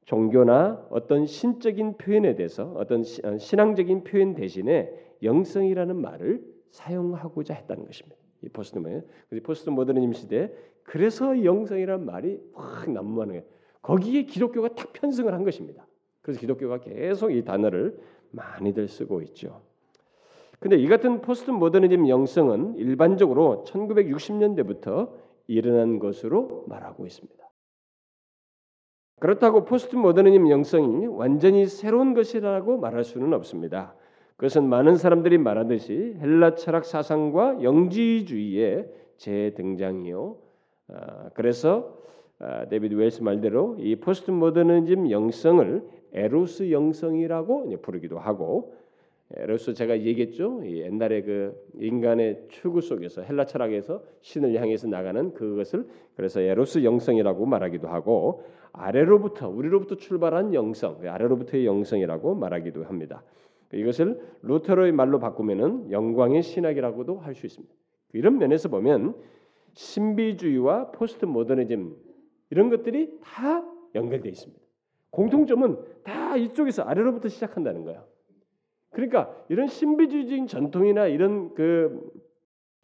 종교나 0.06 0.88
어떤 0.90 1.28
신적인 1.28 1.98
표현에 1.98 2.36
대해서 2.36 2.74
어떤 2.76 3.02
어, 3.02 3.38
신앙적인 3.38 4.04
표현 4.04 4.34
대신에 4.34 4.92
영성이라는 5.22 5.96
말을 5.96 6.44
사용하고자 6.72 7.54
했다는 7.54 7.86
것입니다. 7.86 8.18
이 8.42 8.50
포스트 8.50 8.80
모더니즘. 8.80 9.44
포스트 9.44 9.70
모더니즘 9.70 10.14
시대 10.14 10.54
그래서 10.84 11.44
영성이라는 11.44 12.06
말이 12.06 12.42
확 12.54 12.90
난무하는 12.92 13.34
거예요. 13.34 13.44
거기에 13.82 14.24
기독교가 14.24 14.70
탁 14.76 14.94
편승을 14.94 15.34
한 15.34 15.44
것입니다. 15.44 15.86
그래서 16.22 16.40
기독교가 16.40 16.80
계속 16.80 17.32
이 17.32 17.44
단어를 17.44 18.00
많이들 18.32 18.88
쓰고 18.88 19.22
있죠. 19.24 19.62
근데 20.60 20.76
이 20.76 20.88
같은 20.88 21.22
포스트 21.22 21.52
모더니즘 21.52 22.10
영성은 22.10 22.76
일반적으로 22.76 23.64
1960년대부터 23.68 25.12
일어난 25.48 26.00
것으로 26.00 26.66
말하고 26.68 27.06
있습니다. 27.06 27.40
그렇다고 29.20 29.66
포스트 29.66 29.96
모더니즘 29.96 30.50
영성이 30.50 31.08
완전히 31.08 31.66
새로운 31.66 32.14
것이라고 32.14 32.78
말할 32.78 33.04
수는 33.04 33.34
없습니다. 33.34 33.96
그것은 34.40 34.70
많은 34.70 34.96
사람들이 34.96 35.38
말하듯이 35.38 36.16
헬라 36.22 36.56
철학 36.56 36.86
사상과 36.86 37.62
영지주의의 37.62 38.88
재등장이요. 39.18 40.38
아, 40.94 41.30
그래서 41.34 41.94
아, 42.40 42.66
데비드 42.70 42.96
웰스 42.96 43.22
말대로 43.22 43.76
이 43.80 43.98
포스트 43.98 44.32
모더니즘 44.32 45.12
영성을 45.12 45.84
에로스 46.14 46.72
영성이라고 46.72 47.82
부르기도 47.82 48.18
하고 48.18 48.76
에로스 49.36 49.74
제가 49.74 50.00
얘기했죠. 50.00 50.62
옛날에 50.66 51.22
그 51.22 51.62
인간의 51.78 52.46
추구 52.48 52.80
속에서 52.80 53.22
헬라 53.22 53.44
철학에서 53.44 54.02
신을 54.22 54.56
향해서 54.56 54.88
나가는 54.88 55.34
그것을 55.34 55.86
그래서 56.16 56.40
에로스 56.40 56.86
영성이라고 56.86 57.46
말하기도 57.46 57.90
하고 57.90 58.46
아래로부터 58.72 59.50
우리로부터 59.50 59.96
출발한 59.96 60.54
영성, 60.54 60.98
아래로부터의 61.06 61.66
영성이라고 61.66 62.36
말하기도 62.36 62.86
합니다. 62.86 63.22
이것을 63.74 64.20
루터의 64.42 64.92
말로 64.92 65.20
바꾸면은 65.20 65.92
영광의 65.92 66.42
신학이라고도 66.44 67.20
할 67.20 67.36
수 67.36 67.46
있습니다. 67.46 67.74
이런 68.14 68.38
면에서 68.38 68.70
보면 68.70 69.16
신비주의와 69.74 70.92
포스트 70.92 71.26
모더니즘 71.26 71.96
이런 72.50 72.70
것들이 72.70 73.20
다 73.22 73.64
연결되어 73.94 74.32
있습니다. 74.32 74.62
공통점은 75.12 75.78
다 76.04 76.36
이쪽에서 76.38 76.84
아래로부터 76.84 77.30
시작한다는 77.30 77.84
거예요. 77.84 78.06
그러니까 78.92 79.36
이런 79.50 79.68
신비주의적인 79.68 80.48
전통이나 80.48 81.08
이런 81.08 81.54
그 81.54 82.30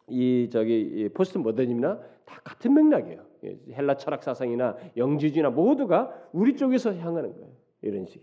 이 0.08 0.48
저기 0.50 1.08
포스트 1.14 1.38
모더니즘이나 1.38 2.00
다 2.24 2.40
같은 2.44 2.74
맥락이에요. 2.74 3.26
헬라 3.72 3.96
철학 3.96 4.22
사상이나 4.22 4.76
영지주의나 4.96 5.50
모두가 5.50 6.28
우리 6.32 6.56
쪽에서 6.56 6.94
향하는 6.94 7.32
거예요. 7.34 7.52
이런 7.82 8.06
식. 8.06 8.22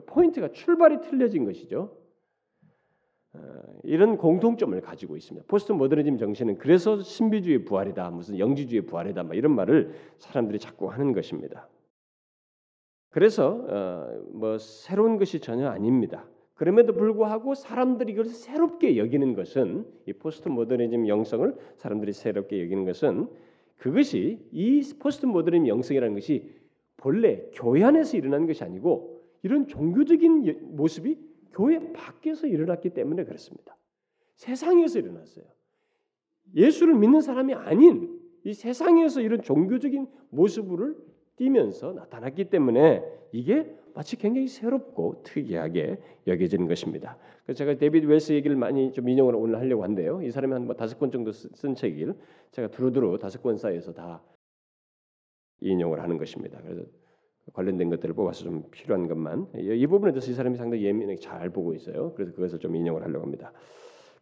포인트가 0.00 0.52
출발이 0.52 1.00
틀려진 1.02 1.44
것이죠. 1.44 1.96
어, 3.34 3.40
이런 3.82 4.16
공통점을 4.18 4.78
가지고 4.80 5.16
있습니다. 5.16 5.46
포스트 5.48 5.72
모더니즘 5.72 6.18
정신은 6.18 6.58
그래서 6.58 7.00
신비주의 7.00 7.64
부활이다, 7.64 8.10
무슨 8.10 8.38
영지주의 8.38 8.82
부활이다, 8.82 9.22
막 9.22 9.34
이런 9.34 9.54
말을 9.54 9.94
사람들이 10.18 10.58
자꾸 10.58 10.90
하는 10.90 11.12
것입니다. 11.12 11.68
그래서 13.10 13.64
어, 13.68 14.22
뭐 14.32 14.58
새로운 14.58 15.18
것이 15.18 15.40
전혀 15.40 15.68
아닙니다. 15.68 16.26
그럼에도 16.54 16.92
불구하고 16.92 17.54
사람들이 17.54 18.12
이걸 18.12 18.26
새롭게 18.26 18.96
여기는 18.96 19.34
것은 19.34 19.86
이 20.06 20.12
포스트 20.12 20.48
모더니즘 20.48 21.08
영성을 21.08 21.56
사람들이 21.76 22.12
새롭게 22.12 22.62
여기는 22.62 22.84
것은 22.84 23.28
그것이 23.78 24.38
이 24.52 24.82
포스트 24.98 25.26
모더니즘 25.26 25.68
영성이라는 25.68 26.14
것이 26.14 26.50
본래 26.98 27.48
교회 27.52 27.82
안에서 27.82 28.16
일어나는 28.16 28.46
것이 28.46 28.62
아니고 28.62 29.21
이런 29.42 29.66
종교적인 29.66 30.76
모습이 30.76 31.18
교회 31.52 31.92
밖에서 31.92 32.46
일어났기 32.46 32.90
때문에 32.90 33.24
그렇습니다. 33.24 33.76
세상에서 34.34 34.98
일어났어요. 35.00 35.44
예수를 36.54 36.94
믿는 36.94 37.20
사람이 37.20 37.54
아닌 37.54 38.20
이 38.44 38.54
세상에서 38.54 39.20
이런 39.20 39.42
종교적인 39.42 40.06
모습을 40.30 40.96
띠면서 41.36 41.92
나타났기 41.92 42.50
때문에 42.50 43.02
이게 43.32 43.76
마치 43.94 44.16
굉장히 44.16 44.48
새롭고 44.48 45.22
특이하게 45.22 45.98
여겨지는 46.26 46.66
것입니다. 46.66 47.18
그래서 47.44 47.58
제가 47.58 47.76
데이비드 47.76 48.06
웰스 48.06 48.32
얘기를 48.32 48.56
많이 48.56 48.92
좀 48.92 49.08
인용을 49.08 49.34
오늘 49.34 49.58
하려고 49.58 49.84
한데요. 49.84 50.22
이 50.22 50.30
사람이 50.30 50.52
한뭐 50.52 50.74
다섯 50.74 50.98
권 50.98 51.10
정도 51.10 51.32
쓴 51.32 51.74
책을 51.74 52.14
제가 52.52 52.68
두루두루 52.68 53.18
다섯 53.18 53.42
권 53.42 53.56
사이에서 53.56 53.92
다 53.92 54.22
인용을 55.60 56.02
하는 56.02 56.16
것입니다. 56.18 56.60
그래서 56.62 56.82
관련된 57.52 57.90
것들을 57.90 58.14
뽑아서 58.14 58.44
좀 58.44 58.64
필요한 58.70 59.08
것만 59.08 59.48
이 59.56 59.86
부분에 59.86 60.12
대해서 60.12 60.30
이 60.30 60.34
사람이 60.34 60.56
상당히 60.56 60.84
예민하게 60.84 61.18
잘 61.18 61.50
보고 61.50 61.74
있어요. 61.74 62.12
그래서 62.14 62.32
그것을 62.32 62.58
좀 62.58 62.76
인용을 62.76 63.02
하려고 63.02 63.24
합니다. 63.24 63.52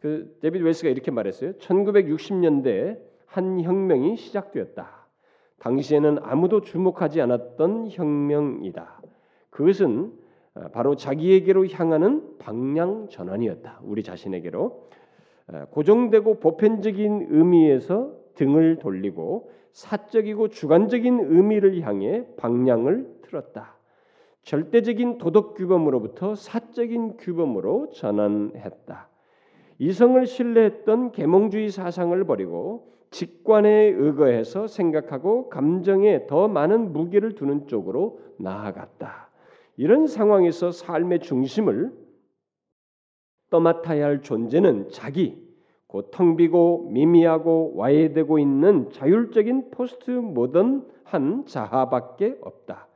그 0.00 0.36
데이비드 0.40 0.64
웰스가 0.64 0.88
이렇게 0.88 1.10
말했어요. 1.10 1.52
1960년대 1.54 2.98
한 3.26 3.60
혁명이 3.60 4.16
시작되었다. 4.16 5.06
당시에는 5.58 6.18
아무도 6.22 6.62
주목하지 6.62 7.20
않았던 7.20 7.88
혁명이다. 7.90 9.02
그것은 9.50 10.12
어, 10.54 10.68
바로 10.72 10.96
자기에게로 10.96 11.68
향하는 11.68 12.38
방향 12.38 13.08
전환이었다. 13.08 13.80
우리 13.84 14.02
자신에게로 14.02 14.88
어, 15.48 15.64
고정되고 15.70 16.40
보편적인 16.40 17.28
의미에서 17.30 18.19
등을 18.34 18.78
돌리고 18.78 19.50
사적이고 19.72 20.48
주관적인 20.48 21.20
의미를 21.20 21.80
향해 21.82 22.26
방향을 22.36 23.20
틀었다. 23.22 23.76
절대적인 24.42 25.18
도덕 25.18 25.54
규범으로부터 25.54 26.34
사적인 26.34 27.18
규범으로 27.18 27.90
전환했다. 27.90 29.08
이성을 29.78 30.26
신뢰했던 30.26 31.12
계몽주의 31.12 31.70
사상을 31.70 32.22
버리고 32.24 32.90
직관에 33.10 33.68
의거해서 33.70 34.66
생각하고 34.66 35.48
감정에 35.48 36.26
더 36.26 36.48
많은 36.48 36.92
무게를 36.92 37.34
두는 37.34 37.66
쪽으로 37.66 38.20
나아갔다. 38.38 39.30
이런 39.76 40.06
상황에서 40.06 40.70
삶의 40.70 41.20
중심을 41.20 41.92
떠맡아야 43.50 44.04
할 44.04 44.22
존재는 44.22 44.90
자기, 44.90 45.49
곧 45.90 46.12
텅 46.12 46.36
비고 46.36 46.88
미미하고 46.90 47.72
와해되고 47.74 48.38
있는 48.38 48.90
자율적인 48.90 49.70
포스트 49.72 50.10
모던한 50.10 51.46
자아밖에 51.46 52.38
없다. 52.40 52.86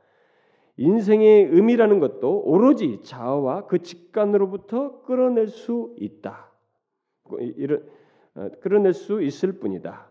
인생의 0.77 1.45
의미라는 1.51 1.99
것도 1.99 2.41
오로지 2.45 3.01
자아와 3.03 3.67
그 3.67 3.79
직관으로부터 3.79 5.01
끌어낼 5.03 5.47
수 5.47 5.93
있다. 5.97 6.51
이런 7.39 7.85
어, 8.35 8.49
끌어낼 8.61 8.93
수 8.93 9.21
있을 9.21 9.59
뿐이다. 9.59 10.09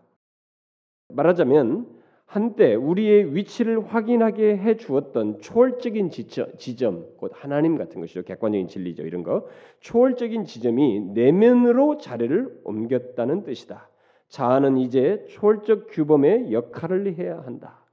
말하자면 1.09 1.87
한때 2.25 2.75
우리의 2.75 3.35
위치를 3.35 3.85
확인하게 3.85 4.57
해 4.57 4.77
주었던 4.77 5.39
초월적인 5.39 6.09
지점, 6.09 7.05
곧 7.17 7.31
하나님 7.33 7.77
같은 7.77 8.01
것이죠. 8.01 8.23
객관적인 8.23 8.67
진리죠. 8.67 9.03
이런 9.03 9.23
거. 9.23 9.47
초월적인 9.79 10.45
지점이 10.45 10.99
내면으로 11.13 11.97
자리를 11.97 12.61
옮겼다는 12.63 13.43
뜻이다. 13.43 13.89
자아는 14.27 14.77
이제 14.77 15.23
초월적 15.29 15.87
규범의 15.91 16.51
역할을 16.51 17.13
해야 17.15 17.39
한다. 17.41 17.85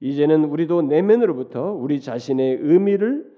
이제는 0.00 0.46
우리도 0.46 0.82
내면으로부터 0.82 1.72
우리 1.72 2.00
자신의 2.00 2.58
의미를 2.62 3.30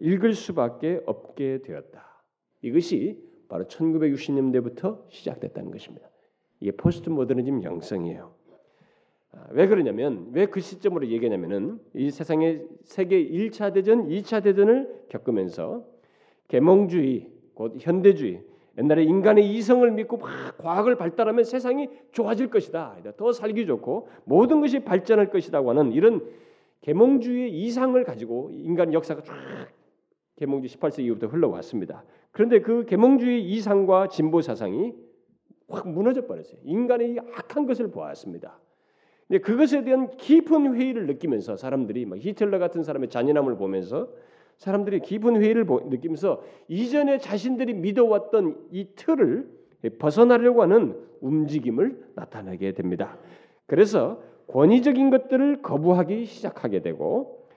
읽을 0.00 0.34
수밖에 0.34 1.00
없게 1.06 1.62
되었다. 1.62 2.22
이것이 2.60 3.18
바로 3.48 3.64
1960년대부터 3.64 5.02
시작됐다는 5.08 5.70
것입니다. 5.70 6.08
이게 6.60 6.70
포스트 6.72 7.08
모더니즘 7.08 7.64
영성이에요. 7.64 8.34
아, 9.32 9.46
왜 9.50 9.66
그러냐면 9.66 10.28
왜 10.32 10.46
그 10.46 10.60
시점으로 10.60 11.08
얘기하냐면은 11.08 11.80
이 11.94 12.10
세상의 12.10 12.66
세계 12.82 13.26
1차 13.26 13.72
대전, 13.72 14.08
2차 14.08 14.42
대전을 14.42 15.04
겪으면서 15.08 15.84
계몽주의, 16.48 17.30
곧 17.54 17.76
현대주의, 17.78 18.42
옛날에 18.78 19.04
인간의 19.04 19.50
이성을 19.54 19.90
믿고 19.90 20.18
막 20.18 20.58
과학을 20.58 20.96
발달하면 20.96 21.44
세상이 21.44 21.88
좋아질 22.12 22.48
것이다. 22.48 22.96
더 23.16 23.32
살기 23.32 23.66
좋고 23.66 24.08
모든 24.24 24.60
것이 24.60 24.80
발전할 24.80 25.30
것이라고 25.30 25.70
하는 25.70 25.92
이런 25.92 26.26
계몽주의의 26.82 27.52
이상을 27.52 28.02
가지고 28.04 28.50
인간 28.52 28.92
역사가 28.92 29.22
쫙 29.22 29.34
계몽주의 30.36 30.68
18세기 30.70 31.00
이후부터 31.04 31.26
흘러왔습니다. 31.28 32.04
그런데 32.32 32.60
그 32.60 32.84
계몽주의 32.86 33.44
이상과 33.44 34.08
진보 34.08 34.40
사상이 34.40 34.94
확 35.68 35.88
무너져 35.88 36.26
버렸어요. 36.26 36.58
인간의 36.64 37.18
악한 37.34 37.66
것을 37.66 37.90
보았습니다. 37.90 38.58
근데 39.32 39.44
그것에 39.44 39.82
대한 39.82 40.10
깊은 40.18 40.74
회의를 40.74 41.06
느끼면서 41.06 41.56
사람들이 41.56 42.04
막 42.04 42.18
히틀러 42.18 42.58
같은 42.58 42.82
사람의 42.82 43.08
잔인함을 43.08 43.56
보면서 43.56 44.10
사람들이 44.58 45.00
깊은 45.00 45.40
회의를 45.40 45.64
느끼면서 45.64 46.42
이전에 46.68 47.16
자신들이 47.16 47.72
믿어왔던 47.72 48.66
이 48.72 48.88
틀을 48.94 49.48
벗어나려고 49.98 50.60
하는 50.60 51.00
움직임을 51.22 52.08
나타내게 52.14 52.72
됩니다. 52.72 53.16
그래서 53.64 54.20
권위적인 54.48 55.08
것들을 55.08 55.62
거부하기 55.62 56.26
시작하게 56.26 56.82
되고 56.82 57.48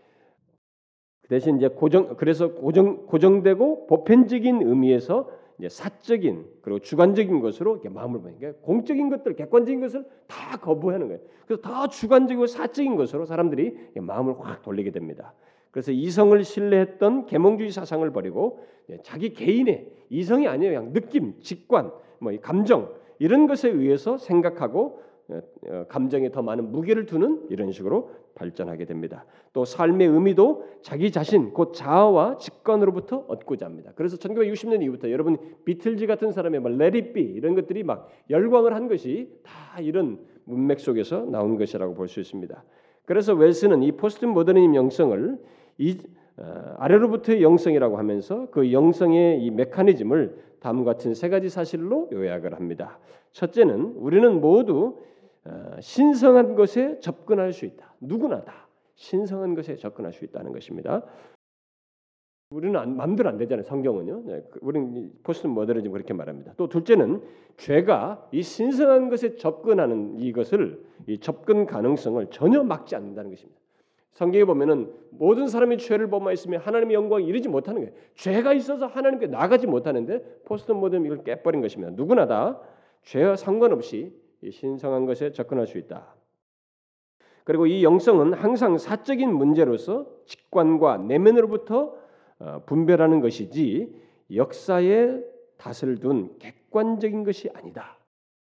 그 1.24 1.28
대신 1.28 1.58
이제 1.58 1.68
고정 1.68 2.16
그래서 2.16 2.54
고정 2.54 3.06
고정되고 3.06 3.88
보편적인 3.88 4.62
의미에서 4.62 5.30
이제 5.58 5.70
사적인 5.70 6.46
그리고 6.62 6.80
주관적인 6.80 7.40
것으로 7.40 7.74
이렇게 7.74 7.90
마음을 7.90 8.22
보는 8.22 8.40
게 8.40 8.52
공적인 8.62 9.10
것들, 9.10 9.36
객관적인 9.36 9.80
것을 9.80 10.06
다 10.28 10.58
거부하는 10.58 11.08
거예요. 11.08 11.22
그래서 11.46 11.62
다 11.62 11.88
주관적이고 11.88 12.48
사적인 12.48 12.96
것으로 12.96 13.26
사람들이 13.26 13.78
마음을 13.96 14.36
확 14.40 14.62
돌리게 14.62 14.92
됩니다. 14.92 15.34
그래서 15.72 15.92
이성을 15.92 16.44
신뢰했던 16.44 17.26
계몽주의 17.26 17.72
사상을 17.72 18.10
버리고 18.12 18.64
자기 19.04 19.34
개인의 19.34 19.92
이성이 20.10 20.48
아니에요. 20.48 20.80
그냥 20.80 20.94
느낌, 20.94 21.40
직관, 21.42 21.92
뭐 22.20 22.32
감정 22.42 22.94
이런 23.20 23.48
것에 23.48 23.70
의해서 23.70 24.18
생각하고 24.18 25.02
어, 25.28 25.42
어, 25.68 25.86
감정에 25.88 26.32
더 26.32 26.42
많은 26.42 26.72
무게를 26.72 27.06
두는 27.08 27.48
이런 27.50 27.72
식으로 27.72 28.12
발전하게 28.36 28.86
됩니다. 28.86 29.26
또 29.54 29.66
삶의 29.66 30.08
의미도 30.08 30.66
자기 30.82 31.12
자신 31.12 31.52
곧 31.52 31.74
자아와 31.74 32.38
직관으로부터 32.38 33.26
얻고자 33.28 33.66
합니다. 33.66 33.92
그래서 33.96 34.18
1960년 34.18 34.84
이후부터 34.84 35.10
여러분 35.10 35.38
비틀즈 35.64 36.06
같은 36.08 36.32
사람의 36.32 36.60
막 36.60 36.76
Let 36.78 36.97
it 36.97 37.09
be 37.09 37.22
이런 37.22 37.56
것들이 37.56 37.84
막 37.84 38.10
열광을 38.30 38.76
한 38.76 38.88
것이 38.88 39.30
다 39.44 39.80
이런 39.80 40.20
문맥 40.46 40.80
속에서 40.80 41.26
나온 41.26 41.58
것이라고 41.58 41.96
볼 41.96 42.08
수 42.08 42.20
있습니다. 42.20 42.64
그래서 43.06 43.34
웰스는 43.34 43.84
이 43.84 43.92
포스트 43.94 44.26
모더니즘 44.26 44.76
영성을 44.76 45.40
이 45.78 45.98
어, 46.38 46.76
아래로부터의 46.80 47.42
영성이라고 47.42 47.98
하면서 47.98 48.48
그 48.52 48.74
영성의 48.74 49.42
이 49.42 49.52
메커니즘을 49.52 50.38
다음과 50.60 50.94
같은 50.94 51.14
세 51.14 51.30
가지 51.30 51.48
사실로 51.48 52.10
요약을 52.12 52.56
합니다. 52.56 53.00
첫째는 53.32 53.94
우리는 53.96 54.42
모두 54.42 54.98
어, 54.98 55.15
신성한 55.80 56.56
것에 56.56 57.00
접근할 57.00 57.54
수 57.54 57.66
있다. 57.66 57.94
누구나 58.00 58.44
다 58.44 58.68
신성한 58.96 59.56
것에 59.56 59.76
접근할 59.76 60.14
수 60.14 60.26
있다는 60.26 60.52
것입니다. 60.52 61.04
우리는 62.52 62.80
안, 62.80 62.96
마음대로 62.96 63.30
안 63.30 63.38
되잖아요. 63.38 63.64
성경은요. 63.64 64.24
우리는 64.62 65.12
포스트 65.24 65.48
모더니즘 65.48 65.92
그렇게 65.92 66.14
말합니다. 66.14 66.54
또 66.58 66.70
둘째는 66.70 67.22
죄가 67.58 68.30
이 68.32 68.42
신성한 68.42 69.10
것에 69.10 69.36
접근하는 69.36 70.20
이것을 70.20 70.84
이 71.08 71.20
접근 71.20 71.66
가능성을 71.66 72.26
전혀 72.30 72.64
막지 72.64 72.96
않는다는 72.96 73.32
것입니다. 73.32 73.60
성경에 74.14 74.46
보면은 74.46 74.94
모든 75.10 75.48
사람이 75.48 75.78
죄를 75.78 76.10
범하였으매 76.10 76.62
하나님의 76.62 76.94
영광이 76.94 77.26
이르지 77.26 77.50
못하는 77.50 77.82
거예요. 77.82 77.96
죄가 78.16 78.54
있어서 78.54 78.86
하나님께 78.88 79.28
나가지 79.28 79.68
못하는데 79.68 80.42
포스트 80.46 80.72
모더니즘 80.72 81.06
이걸 81.06 81.24
깨버린 81.24 81.62
것입니다. 81.62 81.92
누구나 81.94 82.26
다 82.26 82.62
죄와 83.04 83.36
상관없이 83.36 84.14
신성한 84.50 85.06
것에 85.06 85.32
접근할 85.32 85.68
수 85.68 85.78
있다. 85.78 86.16
그리고 87.44 87.68
이 87.68 87.84
영성은 87.84 88.34
항상 88.34 88.78
사적인 88.78 89.32
문제로서 89.34 90.08
직관과 90.26 90.98
내면으로부터 90.98 91.96
어, 92.40 92.64
분별하는 92.66 93.22
것이지 93.22 93.96
역사의 94.34 95.24
탓을 95.58 96.00
둔 96.00 96.38
객관적인 96.40 97.24
것이 97.24 97.50
아니다. 97.54 97.98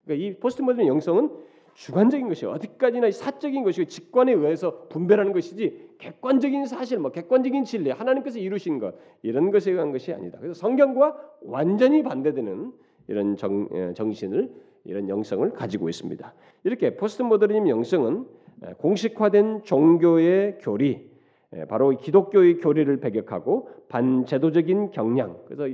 그러니까 0.05 0.25
이 0.25 0.39
포스트 0.39 0.61
모던 0.61 0.87
영성은 0.87 1.31
주관적인 1.73 2.27
것이 2.27 2.45
어디까지나 2.45 3.09
사적인 3.09 3.63
것이고 3.63 3.87
직관에 3.87 4.31
의해서 4.31 4.87
분별하는 4.89 5.33
것이지 5.33 5.95
객관적인 5.97 6.65
사실, 6.65 6.99
뭐 6.99 7.11
객관적인 7.11 7.63
진리, 7.63 7.89
하나님께서 7.89 8.37
이루신 8.37 8.79
것 8.79 8.95
이런 9.23 9.51
것에 9.51 9.71
의한 9.71 9.91
것이 9.91 10.13
아니다. 10.13 10.37
그래서 10.39 10.53
성경과 10.53 11.17
완전히 11.41 12.03
반대되는 12.03 12.71
이런 13.07 13.35
정, 13.35 13.67
예, 13.73 13.93
정신을 13.93 14.53
이런 14.85 15.09
영성을 15.09 15.49
가지고 15.51 15.89
있습니다. 15.89 16.33
이렇게 16.63 16.95
포스트 16.95 17.21
모더니즘 17.21 17.69
영성은 17.69 18.25
공식화된 18.77 19.63
종교의 19.63 20.59
교리, 20.59 21.09
바로 21.67 21.91
기독교의 21.91 22.57
교리를 22.57 22.97
배격하고 22.97 23.69
반제도적인 23.89 24.91
경향. 24.91 25.37
그래서 25.45 25.67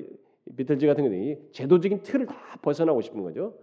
비틀즈 0.56 0.88
같은 0.88 1.04
경우는 1.04 1.38
제도적인 1.52 2.02
틀을 2.04 2.26
다 2.26 2.36
벗어나고 2.62 3.02
싶은 3.02 3.24
거죠. 3.24 3.54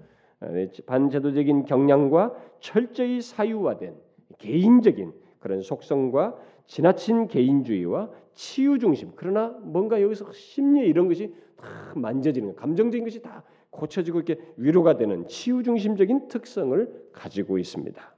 네, 0.40 0.70
반제도적인 0.86 1.64
경향과 1.64 2.34
철저히 2.60 3.20
사유화된 3.20 3.94
개인적인 4.38 5.12
그런 5.40 5.62
속성과 5.62 6.36
지나친 6.66 7.28
개인주의와 7.28 8.10
치유 8.34 8.78
중심. 8.78 9.12
그러나 9.16 9.48
뭔가 9.62 10.00
여기서 10.02 10.30
심리 10.32 10.86
이런 10.86 11.08
것이 11.08 11.34
다 11.56 11.92
만져지는 11.96 12.54
감정적인 12.54 13.04
것이 13.04 13.22
다 13.22 13.42
고쳐지고 13.76 14.18
이렇게 14.20 14.40
위로가 14.56 14.96
되는 14.96 15.26
치유 15.28 15.62
중심적인 15.62 16.28
특성을 16.28 17.08
가지고 17.12 17.58
있습니다. 17.58 18.14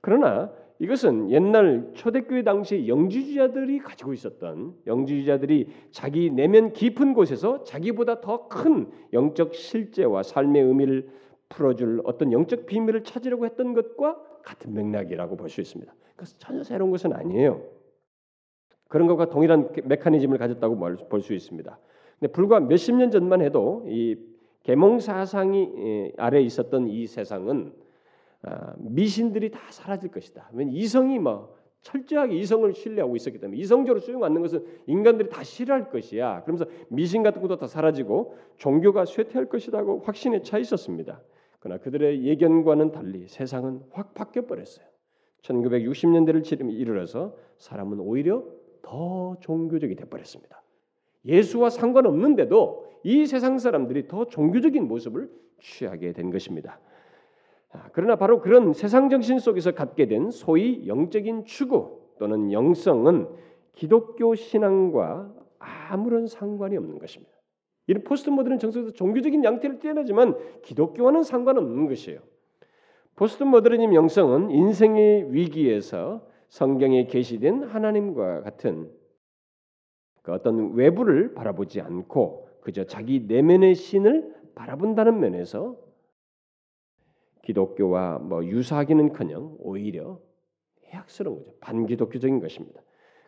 그러나 0.00 0.52
이것은 0.78 1.30
옛날 1.30 1.90
초대교회 1.94 2.42
당시 2.42 2.88
영지주자들이 2.88 3.78
가지고 3.78 4.12
있었던 4.12 4.74
영지주자들이 4.86 5.68
자기 5.92 6.30
내면 6.30 6.72
깊은 6.72 7.14
곳에서 7.14 7.62
자기보다 7.64 8.20
더 8.20 8.48
큰 8.48 8.90
영적 9.12 9.54
실제와 9.54 10.22
삶의 10.22 10.62
의미를 10.62 11.08
풀어줄 11.48 12.02
어떤 12.04 12.32
영적 12.32 12.66
비밀을 12.66 13.04
찾으려고 13.04 13.44
했던 13.46 13.72
것과 13.72 14.20
같은 14.42 14.74
맥락이라고 14.74 15.36
볼 15.36 15.48
수 15.48 15.60
있습니다. 15.60 15.94
그래서 16.16 16.36
전혀 16.38 16.62
새로운 16.64 16.90
것은 16.90 17.12
아니에요. 17.12 17.62
그런 18.88 19.06
것과 19.06 19.28
동일한 19.30 19.70
메커니즘을 19.84 20.38
가졌다고 20.38 20.76
볼 21.08 21.22
수 21.22 21.32
있습니다. 21.32 21.78
근데 22.18 22.32
불과 22.32 22.60
몇십 22.60 22.94
년 22.96 23.10
전만 23.10 23.40
해도 23.42 23.84
이 23.86 24.16
계몽 24.64 24.98
사상이 24.98 26.12
아래 26.16 26.40
있었던 26.40 26.88
이 26.88 27.06
세상은 27.06 27.72
아, 28.42 28.74
미신들이 28.78 29.50
다 29.50 29.60
사라질 29.70 30.10
것이다. 30.10 30.50
왜냐 30.52 30.72
이성이 30.74 31.18
뭐 31.18 31.54
철저하게 31.80 32.36
이성을 32.36 32.72
신뢰하고 32.72 33.14
있었기 33.14 33.38
때문에 33.38 33.58
이성적으로 33.60 34.00
수용받는 34.00 34.40
것은 34.42 34.66
인간들이 34.86 35.28
다 35.28 35.44
싫어할 35.44 35.90
것이야. 35.90 36.42
그러면서 36.42 36.66
미신 36.88 37.22
같은 37.22 37.40
것도 37.40 37.56
다 37.56 37.66
사라지고 37.66 38.36
종교가 38.56 39.04
쇠퇴할 39.04 39.48
것이라고 39.48 40.00
확신에 40.00 40.42
차 40.42 40.58
있었습니다. 40.58 41.20
그러나 41.60 41.80
그들의 41.80 42.24
예견과는 42.24 42.90
달리 42.90 43.28
세상은 43.28 43.82
확 43.90 44.14
바뀌어 44.14 44.46
버렸어요. 44.46 44.86
1960년대를 45.42 46.72
이르러서 46.72 47.36
사람은 47.58 48.00
오히려 48.00 48.44
더 48.80 49.36
종교적이 49.40 49.94
돼 49.94 50.04
버렸습니다. 50.06 50.63
예수와 51.26 51.70
상관없는데도 51.70 52.84
이 53.02 53.26
세상 53.26 53.58
사람들이 53.58 54.08
더 54.08 54.26
종교적인 54.26 54.86
모습을 54.86 55.30
취하게 55.60 56.12
된 56.12 56.30
것입니다. 56.30 56.80
아, 57.72 57.88
그러나 57.92 58.16
바로 58.16 58.40
그런 58.40 58.72
세상 58.72 59.08
정신 59.08 59.38
속에서 59.38 59.72
갖게 59.72 60.06
된 60.06 60.30
소위 60.30 60.86
영적인 60.86 61.44
추구 61.44 62.00
또는 62.18 62.52
영성은 62.52 63.28
기독교 63.72 64.34
신앙과 64.34 65.34
아무런 65.58 66.26
상관이 66.26 66.76
없는 66.76 66.98
것입니다. 66.98 67.32
이런 67.86 68.04
포스트 68.04 68.30
모던 68.30 68.58
정서에서 68.58 68.92
종교적인 68.92 69.44
양태를 69.44 69.78
떼어내지만 69.78 70.36
기독교와는 70.62 71.22
상관없는 71.22 71.88
것이에요. 71.88 72.20
포스트 73.16 73.44
모더니즘 73.44 73.94
영성은 73.94 74.50
인생의 74.50 75.32
위기에서 75.32 76.26
성경에 76.48 77.06
계시된 77.06 77.64
하나님과 77.64 78.42
같은 78.42 78.90
그 80.24 80.32
어떤 80.32 80.72
외부를 80.72 81.34
바라보지 81.34 81.82
않고 81.82 82.48
그저 82.62 82.84
자기 82.84 83.26
내면의 83.28 83.74
신을 83.74 84.34
바라본다는 84.54 85.20
면에서 85.20 85.76
기독교와 87.42 88.20
뭐 88.20 88.42
유사하기는커녕 88.42 89.56
오히려 89.58 90.18
해악스러운 90.86 91.44
거죠. 91.44 91.58
반기독교적인 91.60 92.40
것입니다. 92.40 92.80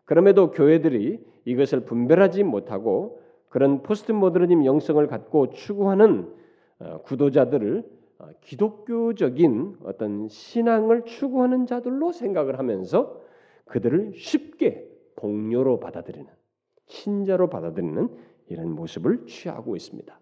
그럼에도 0.06 0.50
교회들이 0.50 1.22
이것을 1.44 1.80
분별하지 1.80 2.44
못하고 2.44 3.20
그런 3.50 3.82
포스트 3.82 4.12
모더니즘 4.12 4.64
영성을 4.64 5.06
갖고 5.06 5.50
추구하는 5.50 6.32
어, 6.78 7.02
구도자들을 7.02 7.84
어, 8.20 8.28
기독교적인 8.40 9.76
어떤 9.84 10.28
신앙을 10.28 11.04
추구하는 11.04 11.66
자들로 11.66 12.12
생각을 12.12 12.58
하면서 12.58 13.20
그들을 13.66 14.12
쉽게 14.14 14.88
동료로 15.16 15.78
받아들이는 15.80 16.26
신자로 16.86 17.48
받아들이는 17.48 18.08
이런 18.48 18.70
모습을 18.72 19.26
취하고 19.26 19.76
있습니다. 19.76 20.18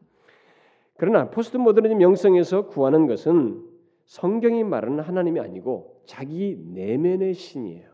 그러나 0.96 1.30
포스트 1.30 1.56
모더니즘 1.56 2.00
영성에서 2.00 2.68
구하는 2.68 3.06
것은 3.06 3.62
성경이 4.06 4.64
말하는 4.64 5.00
하나님이 5.00 5.40
아니고 5.40 6.02
자기 6.06 6.58
내면의 6.72 7.34
신이에요. 7.34 7.88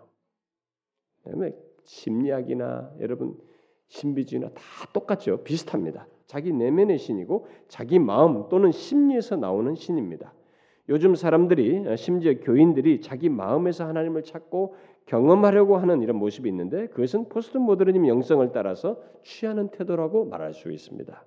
그다음에 1.24 1.54
심리학이나 1.85 2.92
여러분 3.00 3.37
신비주의나 3.88 4.50
다 4.50 4.62
똑같죠. 4.92 5.42
비슷합니다. 5.42 6.06
자기 6.26 6.52
내면의 6.52 6.98
신이고 6.98 7.48
자기 7.68 7.98
마음 7.98 8.48
또는 8.48 8.70
심리에서 8.70 9.37
나오는 9.37 9.74
신입니다. 9.74 10.33
요즘 10.88 11.14
사람들이 11.14 11.96
심지어 11.96 12.35
교인들이 12.40 13.00
자기 13.00 13.28
마음에서 13.28 13.87
하나님을 13.87 14.22
찾고 14.22 14.74
경험하려고 15.10 15.76
하는 15.76 16.02
이런 16.02 16.16
모습이 16.16 16.48
있는데 16.50 16.86
그것은 16.86 17.28
포스트 17.28 17.58
모더니즘 17.58 18.06
영성을 18.06 18.48
따라서 18.52 18.96
취하는 19.24 19.68
태도라고 19.68 20.24
말할 20.26 20.54
수 20.54 20.70
있습니다. 20.70 21.24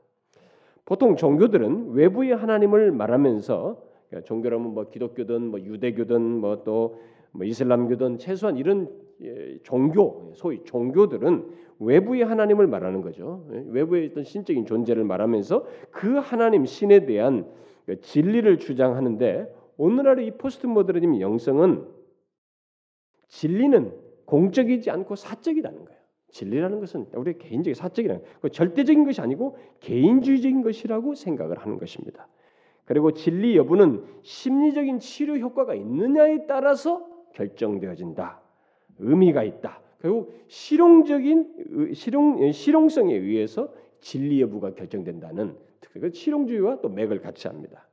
보통 0.85 1.17
종교들은 1.17 1.91
외부의 1.91 2.33
하나님을 2.33 2.93
말하면서 2.93 3.83
그러니까 4.07 4.25
종교라면 4.25 4.73
뭐 4.73 4.89
기독교든 4.89 5.51
뭐 5.51 5.59
유대교든 5.59 6.21
뭐 6.21 6.63
또뭐 6.63 6.97
뭐 7.31 7.45
이슬람교든 7.45 8.19
최소한 8.19 8.57
이런 8.57 8.89
예, 9.21 9.57
종교 9.63 10.31
소위 10.33 10.63
종교들은 10.63 11.45
외부의 11.79 12.23
하나님을 12.23 12.67
말하는 12.67 13.01
거죠. 13.01 13.45
예, 13.51 13.65
외부의 13.67 14.11
어떤 14.11 14.23
신적인 14.23 14.65
존재를 14.65 15.03
말하면서 15.03 15.65
그 15.91 16.15
하나님 16.15 16.65
신에 16.65 17.05
대한 17.05 17.45
그 17.85 17.99
진리를 17.99 18.59
주장하는데 18.59 19.53
오늘날의 19.75 20.27
이 20.27 20.31
포스트 20.31 20.67
모더니즘 20.67 21.19
영성은 21.19 21.92
진리는 23.33 23.91
공적이지 24.25 24.91
않고 24.91 25.15
사적이라는 25.15 25.85
거예요. 25.85 25.99
진리라는 26.29 26.79
것은 26.79 27.07
우리 27.15 27.37
개인적인 27.37 27.73
사적이라는 27.73 28.23
그 28.41 28.49
절대적인 28.49 29.05
것이 29.05 29.21
아니고 29.21 29.57
개인주의적인 29.79 30.61
것이라고 30.61 31.15
생각을 31.15 31.57
하는 31.57 31.77
것입니다. 31.77 32.27
그리고 32.85 33.11
진리 33.11 33.57
여부는 33.57 34.03
심리적인 34.21 34.99
치료 34.99 35.37
효과가 35.37 35.73
있느냐에 35.73 36.45
따라서 36.45 37.07
결정되어진다. 37.33 38.41
의미가 38.99 39.43
있다. 39.43 39.81
결국 39.99 40.33
실용적인 40.47 41.93
실용 41.93 42.51
실용성에 42.51 43.15
의해서 43.15 43.73
진리 43.99 44.41
여부가 44.41 44.75
결정된다는 44.75 45.55
그 45.79 46.11
실용주의와 46.11 46.81
또 46.81 46.89
맥을 46.89 47.21
같이 47.21 47.47
합니다. 47.47 47.87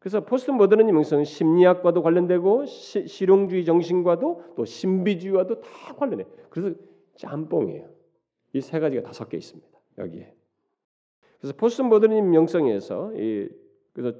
그래서 0.00 0.24
포스트 0.24 0.50
모더니즘 0.50 0.96
영성은 0.96 1.24
심리학과도 1.24 2.02
관련되고 2.02 2.64
시, 2.64 3.06
실용주의 3.06 3.64
정신과도 3.64 4.54
또 4.56 4.64
신비주의와도 4.64 5.60
다 5.60 5.94
관련해. 5.94 6.24
그래서 6.48 6.74
짬뽕이에요. 7.16 7.88
이 8.54 8.60
세 8.60 8.80
가지가 8.80 9.02
다 9.02 9.12
섞여 9.12 9.36
있습니다. 9.36 9.68
여기에. 9.98 10.34
그래서 11.38 11.54
포스트 11.56 11.82
모더니즘 11.82 12.34
영성에서 12.34 13.12
이 13.14 13.48
그래서 13.92 14.18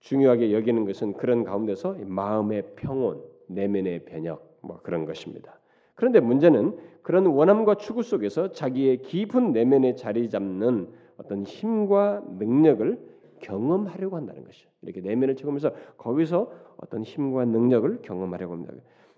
중요하게 0.00 0.52
여기는 0.52 0.84
것은 0.84 1.14
그런 1.14 1.42
가운데서 1.42 1.96
마음의 2.06 2.74
평온, 2.76 3.22
내면의 3.48 4.04
변혁 4.04 4.58
뭐 4.62 4.80
그런 4.82 5.04
것입니다. 5.04 5.58
그런데 5.96 6.20
문제는 6.20 6.78
그런 7.02 7.26
원함과 7.26 7.74
추구 7.76 8.04
속에서 8.04 8.52
자기의 8.52 9.02
깊은 9.02 9.52
내면에 9.52 9.96
자리 9.96 10.30
잡는 10.30 10.88
어떤 11.16 11.42
힘과 11.44 12.22
능력을 12.38 13.17
경험하려고 13.40 14.16
한다는 14.16 14.44
것이죠. 14.44 14.68
이렇게 14.82 15.00
내면을 15.00 15.36
체험하면서 15.36 15.72
거기서 15.96 16.50
어떤 16.78 17.02
힘과 17.02 17.44
능력을 17.44 18.02
경험하려고 18.02 18.54
합니다. 18.54 18.74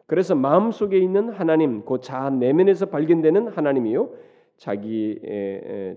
그래서 0.07 0.35
마음 0.35 0.71
속에 0.73 0.99
있는 0.99 1.29
하나님, 1.29 1.85
그 1.85 2.01
자아 2.01 2.31
내면에서 2.31 2.87
발견되는 2.87 3.49
하나님이요, 3.49 4.11
자기 4.57 5.21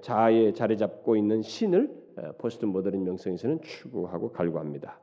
자아에 0.02 0.54
자리 0.54 0.78
잡고 0.78 1.16
있는 1.16 1.42
신을 1.42 1.90
포스트 2.38 2.66
모던 2.66 3.04
영성에서는 3.04 3.62
추구하고 3.62 4.32
갈구합니다. 4.32 5.00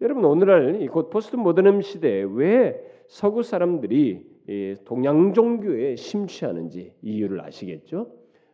여러분 0.00 0.24
오늘날 0.24 0.86
곧 0.88 1.08
포스트 1.08 1.36
모더니즘 1.36 1.80
시대에 1.80 2.26
왜 2.28 2.84
서구 3.06 3.42
사람들이 3.42 4.26
동양 4.84 5.32
종교에 5.32 5.94
심취하는지 5.94 6.92
이유를 7.00 7.40
아시겠죠? 7.40 8.08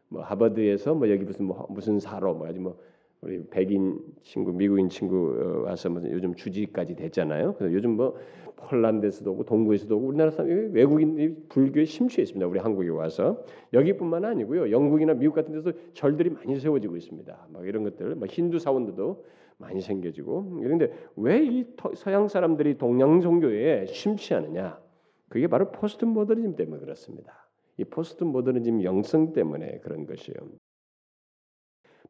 뭐 0.09 0.22
하버드에서 0.22 0.94
뭐 0.94 1.11
여기 1.11 1.24
무슨 1.24 1.46
뭐 1.46 1.66
무슨 1.70 1.98
사로 1.98 2.35
뭐 2.35 2.46
아주 2.46 2.61
뭐 2.61 2.79
우리 3.22 3.42
백인 3.50 4.00
친구, 4.22 4.52
미국인 4.52 4.88
친구 4.88 5.37
어, 5.38 5.68
와서 5.68 5.90
뭐 5.90 6.02
요즘 6.11 6.35
주지까지 6.35 6.94
됐잖아요. 6.96 7.54
그래서 7.54 7.74
요즘 7.74 7.90
뭐 7.96 8.16
폴란드에서도 8.56 9.30
오고 9.33 9.44
동구에서도 9.44 9.94
오고 9.96 10.06
우리나라 10.09 10.30
사람 10.30 10.50
외국인이 10.72 11.35
불교에 11.48 11.85
심취해 11.85 12.22
있습니다. 12.22 12.46
우리 12.46 12.59
한국에 12.59 12.88
와서 12.88 13.44
여기뿐만 13.72 14.24
아니고요. 14.24 14.70
영국이나 14.70 15.14
미국 15.14 15.35
같은 15.35 15.52
데서 15.52 15.72
절들이 15.92 16.30
많이 16.30 16.59
세워지고 16.59 16.96
있습니다. 16.96 17.46
막 17.52 17.66
이런 17.66 17.85
것들, 17.85 18.14
막 18.14 18.28
힌두 18.28 18.59
사원들도 18.59 19.24
많이 19.59 19.80
생겨지고 19.83 20.61
그런데 20.62 20.90
왜 21.16 21.44
이 21.44 21.64
서양 21.94 22.28
사람들이 22.28 22.78
동양 22.78 23.20
종교에 23.20 23.87
심취하느냐? 23.87 24.80
그게 25.28 25.46
바로 25.46 25.70
포스트 25.70 26.04
모더니즘 26.06 26.56
때문에 26.56 26.80
그렇습니다. 26.80 27.48
이 27.76 27.85
포스트 27.85 28.24
모더니즘 28.24 28.83
영성 28.83 29.33
때문에 29.33 29.78
그런 29.80 30.06
것이에요. 30.06 30.38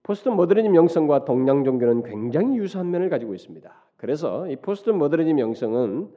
포스트 0.02 0.28
모더니즘 0.28 0.74
영성과 0.74 1.24
동양 1.24 1.64
종교는 1.64 2.02
굉장히 2.02 2.56
유사한 2.56 2.90
면을 2.90 3.10
가지고 3.10 3.34
있습니다. 3.34 3.70
그래서 3.96 4.48
이 4.48 4.56
포스트 4.56 4.90
모더니즘 4.90 5.38
영성은 5.38 6.08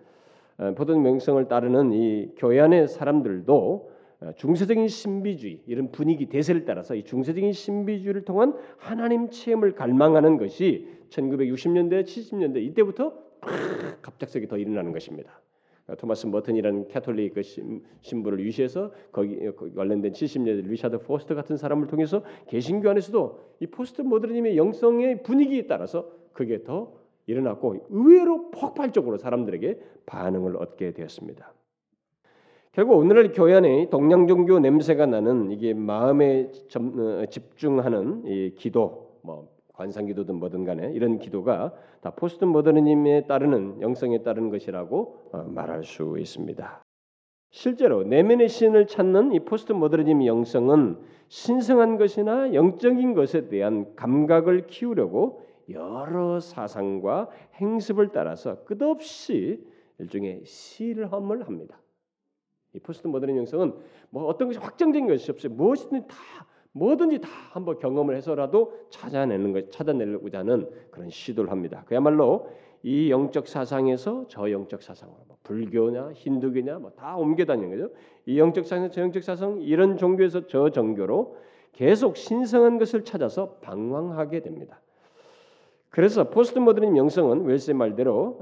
포스트 0.76 0.92
영성을 0.94 1.48
따르는 1.48 1.92
이 1.92 2.32
교회 2.38 2.60
안의 2.60 2.88
사람들도 2.88 3.94
어, 4.24 4.32
중세적인 4.38 4.88
신비주의 4.88 5.64
이런 5.66 5.92
분위기 5.92 6.28
대세를 6.28 6.64
따라서 6.64 6.96
이 6.96 7.04
중세적인 7.04 7.52
신비주의를 7.52 8.24
통한 8.24 8.56
하나님 8.78 9.30
체험을 9.30 9.74
갈망하는 9.74 10.38
것이 10.38 10.88
1960년대, 11.10 12.06
70년대 12.06 12.64
이때부터 12.64 13.14
갑작스럽게 14.02 14.48
더 14.48 14.58
일어나는 14.58 14.94
것입니다. 14.94 15.42
토마스 15.98 16.28
머튼이라는 16.28 16.88
캐톨릭 16.88 17.34
그 17.34 17.42
신부를 18.02 18.40
위시해서 18.40 18.92
거기 19.12 19.38
관련된 19.76 20.12
70년대 20.12 20.68
리차드 20.68 21.00
포스터 21.00 21.36
같은 21.36 21.58
사람을 21.58 21.88
통해서 21.88 22.24
개신교 22.48 22.90
안에서도 22.90 23.40
이 23.60 23.68
포스트 23.68 24.02
모더니즘의 24.02 24.58
영성의 24.58 25.24
분위기에 25.24 25.68
따라서 25.68 26.10
그게 26.34 26.64
더 26.64 26.94
일어났고 27.26 27.86
의외로 27.90 28.52
폭발적으로 28.52 29.18
사람들에게 29.18 29.80
반응을 30.06 30.58
얻게 30.58 30.92
되었습니다. 30.92 31.54
결국 32.74 32.98
오늘날 32.98 33.32
교회 33.32 33.54
안에 33.54 33.90
동양 33.92 34.26
종교 34.28 34.60
냄새가 34.60 35.06
나는 35.06 35.52
이게 35.52 35.74
마음에 35.74 36.50
어, 36.76 37.26
집중하는 37.30 38.24
이 38.26 38.56
기도, 38.56 39.20
뭐 39.22 39.53
관상기도든 39.74 40.36
뭐든 40.36 40.66
간에 40.66 40.92
이런 40.94 41.20
기도가 41.20 41.74
다 42.02 42.12
포스트 42.12 42.46
모더니즘에 42.46 43.28
따르는 43.28 43.82
영성에 43.82 44.24
따르는 44.24 44.50
것이라고 44.50 45.30
어, 45.32 45.44
말할 45.44 45.84
수 45.84 46.16
있습니다. 46.18 46.84
실제로 47.50 48.04
내면의 48.04 48.50
신을 48.50 48.88
찾는 48.88 49.34
이 49.34 49.40
포스트 49.42 49.74
모더니즘 49.74 50.26
영성은 50.26 50.98
신성한 51.28 51.98
것이나 51.98 52.54
영적인 52.54 53.14
것에 53.14 53.48
대한 53.48 53.96
감각을 53.96 54.68
키우려고 54.68 55.42
여러 55.70 56.40
사상과 56.40 57.30
행습을 57.56 58.10
따라서 58.10 58.64
끝없이 58.66 59.66
일종의 60.00 60.46
실험을 60.46 61.48
합니다. 61.48 61.80
이 62.74 62.80
포스트 62.80 63.08
모더니즘 63.08 63.38
영성은 63.38 63.74
뭐 64.10 64.26
어떤 64.26 64.48
것이 64.48 64.60
확정적인 64.60 65.08
것이 65.08 65.32
없어요. 65.32 65.54
무엇이든 65.54 66.08
다 66.08 66.16
뭐든지 66.74 67.20
다 67.22 67.30
한번 67.52 67.78
경험을 67.80 68.16
해서라도 68.16 68.74
찾아내는 68.90 69.54
것, 69.54 69.72
찾아내려고자 69.72 70.40
하는 70.40 70.70
그런 70.92 71.10
시도를 71.10 71.52
합니다. 71.52 71.84
그야말로 71.88 72.50
이 72.82 73.10
영적 73.10 73.48
사상에서 73.48 74.26
저 74.28 74.52
영적 74.52 74.82
사상으로 74.84 75.18
뭐 75.28 75.38
불교냐 75.44 76.12
힌두교냐 76.14 76.80
뭐 76.80 76.92
다 76.96 77.16
옮겨 77.16 77.46
다니는 77.46 77.70
거죠. 77.70 77.94
이 78.26 78.38
영적 78.38 78.66
사상, 78.66 78.90
저 78.92 79.02
영적 79.02 79.24
사상 79.24 79.62
이런 79.62 79.98
종교에서 79.98 80.48
저 80.48 80.70
종교로 80.70 81.38
계속 81.72 82.18
신성한 82.18 82.78
것을 82.80 83.04
찾아서 83.04 83.54
방황하게 83.62 84.42
됩니다. 84.42 84.82
그래서 85.90 86.30
포스트 86.30 86.58
모더니즘 86.60 86.98
영성은 86.98 87.46
웰스의 87.46 87.76
말대로 87.76 88.40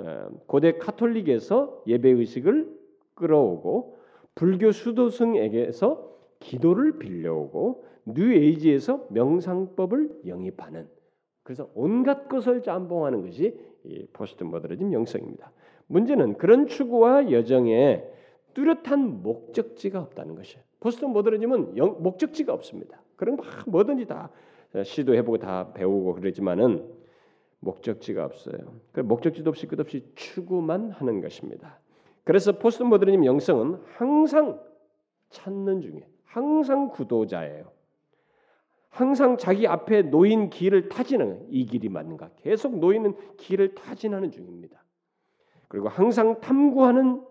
고대 0.47 0.77
카톨릭에서 0.77 1.83
예배 1.85 2.09
의식을 2.09 2.69
끌어오고 3.15 3.97
불교 4.35 4.71
수도승에게서 4.71 6.09
기도를 6.39 6.97
빌려오고 6.97 7.85
뉴에이지에서 8.05 9.07
명상법을 9.09 10.21
영입하는 10.27 10.87
그래서 11.43 11.69
온갖 11.73 12.27
것을 12.27 12.61
짬뽕하는 12.61 13.23
것이 13.23 13.57
이 13.83 14.05
포스트 14.13 14.43
모더니즘 14.43 14.93
영성입니다. 14.93 15.51
문제는 15.87 16.37
그런 16.37 16.67
추구와 16.67 17.31
여정에 17.31 18.03
뚜렷한 18.53 19.23
목적지가 19.23 19.99
없다는 20.01 20.35
것이에요. 20.35 20.63
포스트 20.79 21.05
모더니즘은 21.05 21.77
영, 21.77 22.01
목적지가 22.01 22.53
없습니다. 22.53 23.01
그런 23.15 23.35
막 23.35 23.45
뭐든지 23.67 24.05
다 24.05 24.29
시도해보고 24.83 25.37
다 25.37 25.73
배우고 25.73 26.15
그러지만은 26.15 26.87
목적지가 27.59 28.25
없어요. 28.25 28.57
그 28.91 29.01
목적지도 29.01 29.49
없이 29.49 29.67
끝없이 29.67 30.05
추구만 30.15 30.91
하는 30.91 31.21
것입니다. 31.21 31.79
그래서 32.23 32.57
포스트 32.57 32.83
모더니즘 32.83 33.25
영성은 33.25 33.81
항상 33.95 34.59
찾는 35.29 35.81
중에 35.81 36.07
항상 36.25 36.89
구도자예요. 36.89 37.80
항상 38.91 39.37
자기 39.37 39.67
앞에 39.67 40.03
놓인 40.03 40.49
길을 40.49 40.89
타진하는 40.89 41.47
이 41.49 41.65
길이 41.65 41.87
맞는가 41.87 42.29
계속 42.35 42.77
놓이는 42.77 43.15
길을 43.37 43.73
타진하는 43.73 44.31
중입니다. 44.31 44.83
그리고 45.69 45.87
항상 45.87 46.41
탐구하는 46.41 47.25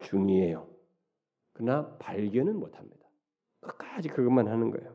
중이에요. 0.00 0.66
그러나 1.52 1.96
발견은 2.00 2.58
못합니다. 2.58 3.06
끝까지 3.60 4.08
그것만 4.08 4.48
하는 4.48 4.72
거예요. 4.72 4.92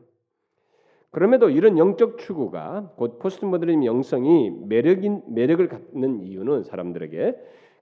그럼에도 1.10 1.48
이런 1.48 1.78
영적 1.78 2.18
추구가 2.18 2.92
곧 2.96 3.18
포스트 3.18 3.46
모더니즘 3.46 3.86
영성이 3.86 4.50
매력인 4.50 5.22
매력을 5.28 5.66
갖는 5.66 6.20
이유는 6.20 6.64
사람들에게 6.64 7.36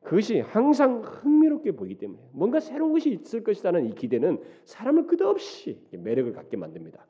그것이 0.05 0.39
항상 0.39 1.03
흥미롭게 1.03 1.73
보이기 1.73 1.99
때문에 1.99 2.23
뭔가 2.33 2.61
새로운 2.61 2.93
것이 2.93 3.11
있을 3.11 3.43
것이라는 3.43 3.87
이 3.87 3.95
기대는 3.97 4.41
사람을 4.67 5.09
끝없이 5.09 5.85
매력을 5.91 6.33
갖게 6.33 6.57
만듭니다. 6.57 7.05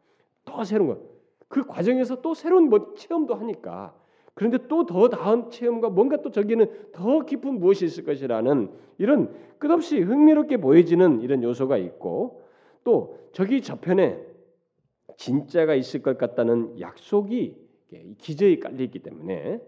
또 0.56 0.64
새로운 0.64 0.88
것. 0.90 0.98
그 1.48 1.66
과정에서 1.66 2.20
또 2.22 2.34
새로운 2.34 2.68
뭐 2.68 2.94
체험도 2.94 3.34
하니까 3.34 3.94
그런데 4.34 4.58
또 4.66 4.84
더 4.86 5.08
나은 5.08 5.50
체험과 5.50 5.90
뭔가 5.90 6.20
또 6.22 6.30
저기는 6.30 6.90
더 6.92 7.20
깊은 7.20 7.60
무엇이 7.60 7.84
있을 7.84 8.04
것이라는 8.04 8.70
이런 8.98 9.34
끝없이 9.58 10.00
흥미롭게 10.00 10.56
보여지는 10.56 11.20
이런 11.20 11.42
요소가 11.42 11.76
있고 11.78 12.42
또 12.82 13.18
저기 13.32 13.62
저편에 13.62 14.20
진짜가 15.16 15.74
있을 15.74 16.02
것 16.02 16.18
같다는 16.18 16.80
약속이 16.80 17.56
기저에 18.18 18.58
깔려 18.58 18.82
있기 18.84 18.98
때문에 19.00 19.60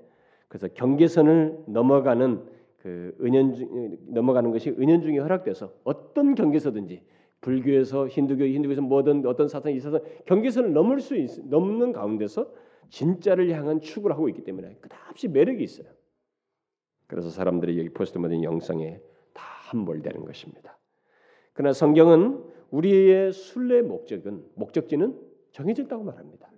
그래서 0.48 0.68
경계선을 0.74 1.64
넘어가는 1.66 2.42
그 2.78 3.16
은연 3.20 3.54
중 3.54 3.96
넘어가는 4.08 4.50
것이 4.50 4.70
은연 4.70 5.02
중에 5.02 5.18
허락돼서 5.18 5.72
어떤 5.84 6.34
경계서든지 6.34 7.02
불교에서 7.40 8.08
힌두교, 8.08 8.44
힌두교에서 8.44 8.82
뭐든 8.82 9.24
어떤 9.26 9.48
사상이 9.48 9.76
있어서 9.76 10.00
경계선을 10.26 10.72
넘을 10.72 11.00
수 11.00 11.16
있, 11.16 11.30
넘는 11.46 11.92
가운데서 11.92 12.50
진짜를 12.88 13.50
향한 13.50 13.80
추구를 13.80 14.16
하고 14.16 14.28
있기 14.28 14.44
때문에 14.44 14.76
끝없이 14.80 15.28
매력이 15.28 15.62
있어요. 15.62 15.86
그래서 17.06 17.30
사람들이 17.30 17.78
여기 17.78 17.88
포스트 17.88 18.18
모던 18.18 18.42
영성에 18.42 19.00
다 19.32 19.42
함몰되는 19.44 20.24
것입니다. 20.24 20.78
그러나 21.52 21.72
성경은 21.72 22.42
우리의 22.70 23.32
순례 23.32 23.82
목적은 23.82 24.44
목적지는 24.54 25.18
정해졌다고 25.52 26.04
말합니다. 26.04 26.50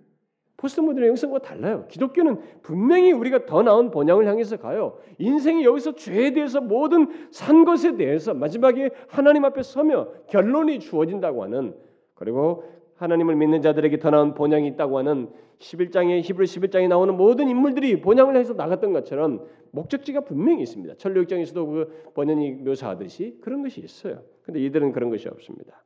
포스트 0.59 0.81
모던 0.81 1.07
영성과 1.07 1.39
달라요. 1.39 1.85
기독교는 1.87 2.37
분명히 2.61 3.13
우리가 3.13 3.45
더 3.45 3.63
나은 3.63 3.91
본향을 3.91 4.27
향해서 4.27 4.57
가요. 4.57 4.97
인생이 5.17 5.63
여기서 5.63 5.95
죄에 5.95 6.33
대해서 6.33 6.59
모든 6.59 7.07
산 7.31 7.63
것에 7.63 7.95
대해서 7.95 8.33
마지막에 8.33 8.89
하나님 9.07 9.45
앞에 9.45 9.63
서며 9.63 10.09
결론이 10.27 10.79
주어진다고 10.79 11.43
하는 11.43 11.75
그리고 12.13 12.65
하나님을 12.97 13.37
믿는 13.37 13.61
자들에게 13.61 13.99
더 13.99 14.09
나은 14.09 14.33
본향이 14.33 14.67
있다고 14.67 14.97
하는 14.97 15.29
11장에 15.59 16.21
히브리 16.21 16.45
11장에 16.45 16.89
나오는 16.89 17.15
모든 17.15 17.47
인물들이 17.47 18.01
본향을 18.01 18.35
해서 18.35 18.53
나갔던 18.53 18.91
것처럼 18.91 19.45
목적지가 19.71 20.21
분명히 20.25 20.63
있습니다. 20.63 20.95
천류역장에서도 20.95 21.67
그 21.67 22.11
번연이 22.15 22.51
묘사하듯이 22.51 23.37
그런 23.39 23.61
것이 23.61 23.79
있어요. 23.79 24.23
근데 24.43 24.59
이들은 24.59 24.91
그런 24.91 25.09
것이 25.09 25.29
없습니다. 25.29 25.85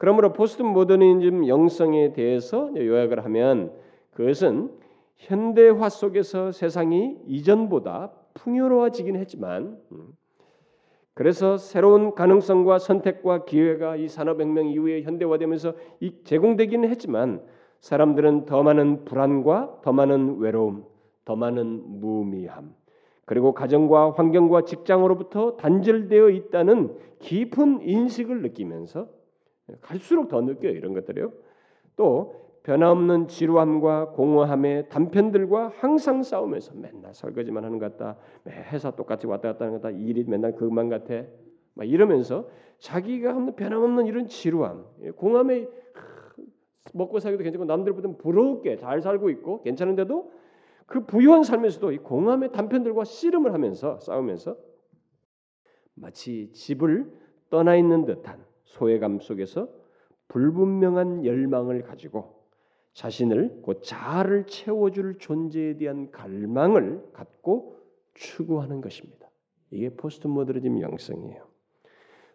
그러므로 0.00 0.32
포스트 0.32 0.62
모더니즘 0.62 1.46
영성에 1.46 2.14
대해서 2.14 2.70
요약을 2.74 3.22
하면 3.26 3.70
그것은 4.12 4.70
현대화 5.18 5.90
속에서 5.90 6.52
세상이 6.52 7.18
이전보다 7.26 8.10
풍요로워지긴 8.32 9.16
했지만 9.16 9.78
음, 9.92 10.08
그래서 11.12 11.58
새로운 11.58 12.14
가능성과 12.14 12.78
선택과 12.78 13.44
기회가 13.44 13.96
이 13.96 14.08
산업혁명 14.08 14.68
이후에 14.68 15.02
현대화되면서 15.02 15.74
제공되기는 16.24 16.88
했지만 16.88 17.42
사람들은 17.80 18.46
더 18.46 18.62
많은 18.62 19.04
불안과 19.04 19.80
더 19.82 19.92
많은 19.92 20.38
외로움, 20.38 20.86
더 21.26 21.36
많은 21.36 22.00
무미함, 22.00 22.74
그리고 23.26 23.52
가정과 23.52 24.12
환경과 24.12 24.62
직장으로부터 24.62 25.58
단절되어 25.58 26.30
있다는 26.30 26.96
깊은 27.18 27.82
인식을 27.82 28.40
느끼면서 28.40 29.19
갈수록 29.80 30.28
더 30.28 30.40
느껴요 30.40 30.72
이런 30.72 30.94
것들이요. 30.94 31.32
또 31.96 32.34
변함없는 32.62 33.28
지루함과 33.28 34.10
공허함의 34.10 34.88
단편들과 34.90 35.72
항상 35.78 36.22
싸우면서 36.22 36.74
맨날 36.74 37.14
설거지만 37.14 37.64
하는 37.64 37.78
것 37.78 37.96
같다. 37.96 38.18
회사 38.48 38.90
똑같이 38.90 39.26
왔다 39.26 39.52
갔다 39.52 39.64
하는 39.64 39.78
것 39.78 39.82
같다. 39.82 39.96
일이 39.96 40.24
맨날 40.24 40.54
그것만 40.54 40.88
같아. 40.88 41.24
막 41.74 41.88
이러면서 41.88 42.48
자기가 42.78 43.30
없는 43.30 43.56
변함없는 43.56 44.06
이런 44.06 44.26
지루함, 44.26 44.84
공함에 45.16 45.68
먹고 46.92 47.20
살기도 47.20 47.44
괜찮고 47.44 47.64
남들보다 47.66 48.16
부럽게 48.18 48.76
잘 48.76 49.00
살고 49.00 49.30
있고 49.30 49.62
괜찮은데도 49.62 50.32
그 50.86 51.04
부유한 51.06 51.44
삶에서도 51.44 51.92
이 51.92 51.98
공함의 51.98 52.52
단편들과 52.52 53.04
씨름을 53.04 53.54
하면서 53.54 54.00
싸우면서 54.00 54.56
마치 55.94 56.50
집을 56.52 57.12
떠나 57.48 57.76
있는 57.76 58.04
듯한 58.04 58.44
소외감 58.70 59.18
속에서 59.18 59.68
불분명한 60.28 61.24
열망을 61.24 61.82
가지고 61.82 62.40
자신을 62.92 63.60
곧 63.62 63.82
자아를 63.82 64.46
채워줄 64.46 65.18
존재에 65.18 65.76
대한 65.76 66.10
갈망을 66.10 67.02
갖고 67.12 67.76
추구하는 68.14 68.80
것입니다. 68.80 69.28
이게 69.70 69.90
포스트 69.90 70.26
모더니즘 70.26 70.80
영성이에요. 70.80 71.44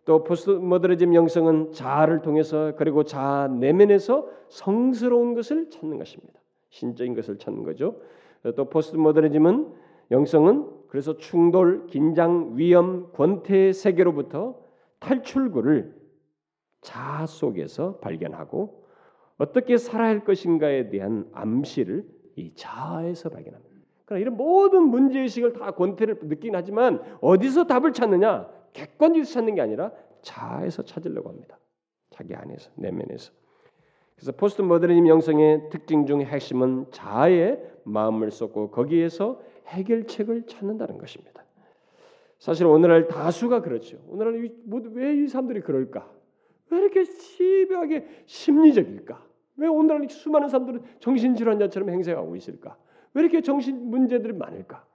또 0.04 0.24
포스트 0.24 0.52
모더니즘 0.52 1.16
영성은 1.16 1.72
자아를 1.72 2.22
통해서 2.22 2.74
그리고 2.78 3.04
자아 3.04 3.48
내면에서 3.48 4.30
성스러운 4.50 5.34
것을 5.36 5.70
찾는 5.70 5.98
것입니다. 5.98 6.40
신적인 6.70 7.16
것을 7.16 7.38
찾는 7.38 7.64
거죠. 7.64 8.02
또 8.56 8.66
포스트 8.66 8.98
모더니즘은 8.98 9.74
영성은 10.12 10.70
그래서 10.90 11.18
충돌, 11.18 11.88
긴장, 11.88 12.52
위험, 12.56 13.12
권태의 13.14 13.74
세계로부터 13.74 14.60
탈출구를 15.00 15.95
자아 16.86 17.26
속에서 17.26 17.98
발견하고 17.98 18.86
어떻게 19.38 19.78
살아야 19.78 20.10
할 20.10 20.24
것인가에 20.24 20.90
대한 20.90 21.28
암시를 21.34 22.06
이 22.36 22.54
자아에서 22.54 23.30
발견합니다. 23.30 23.76
그러나 24.06 24.22
이런 24.22 24.38
모든 24.38 24.84
문제 24.84 25.20
의식을 25.20 25.54
다 25.54 25.72
권태를 25.72 26.20
느끼긴 26.22 26.56
하지만 26.56 27.02
어디서 27.22 27.66
답을 27.66 27.92
찾느냐? 27.92 28.48
객관적에서 28.74 29.34
찾는 29.34 29.56
게 29.56 29.62
아니라 29.62 29.92
자아에서 30.22 30.84
찾으려고 30.84 31.30
합니다. 31.30 31.58
자기 32.12 32.36
안에서 32.36 32.70
내면에서. 32.76 33.34
그래서 34.16 34.32
포스트 34.32 34.62
모더니즘 34.62 35.08
영성의 35.08 35.70
특징 35.72 36.06
중 36.06 36.22
핵심은 36.22 36.86
자아의 36.92 37.62
마음을 37.84 38.32
쏟고 38.32 38.70
거기에서 38.72 39.42
해결책을 39.68 40.46
찾는다는 40.46 41.00
것입니다. 41.00 41.44
사실 42.38 42.68
오늘날 42.68 43.08
다수가 43.08 43.62
그렇죠. 43.62 43.98
오늘날 44.08 44.50
왜이 44.94 45.28
사람들이 45.28 45.62
그럴까? 45.62 46.16
왜 46.70 46.80
이렇게 46.80 47.04
심하게 47.04 48.08
심리적일까? 48.26 49.24
왜 49.58 49.68
오늘날 49.68 50.10
수많은 50.10 50.50
사람들은 50.50 50.82
정신질환자처럼 51.00 51.90
행세하고 51.90 52.36
있을까? 52.36 52.78
왜 53.14 53.22
이렇게 53.22 53.42
정신 53.42 53.90
문제들이 53.90 54.34
많을까? 54.34 54.86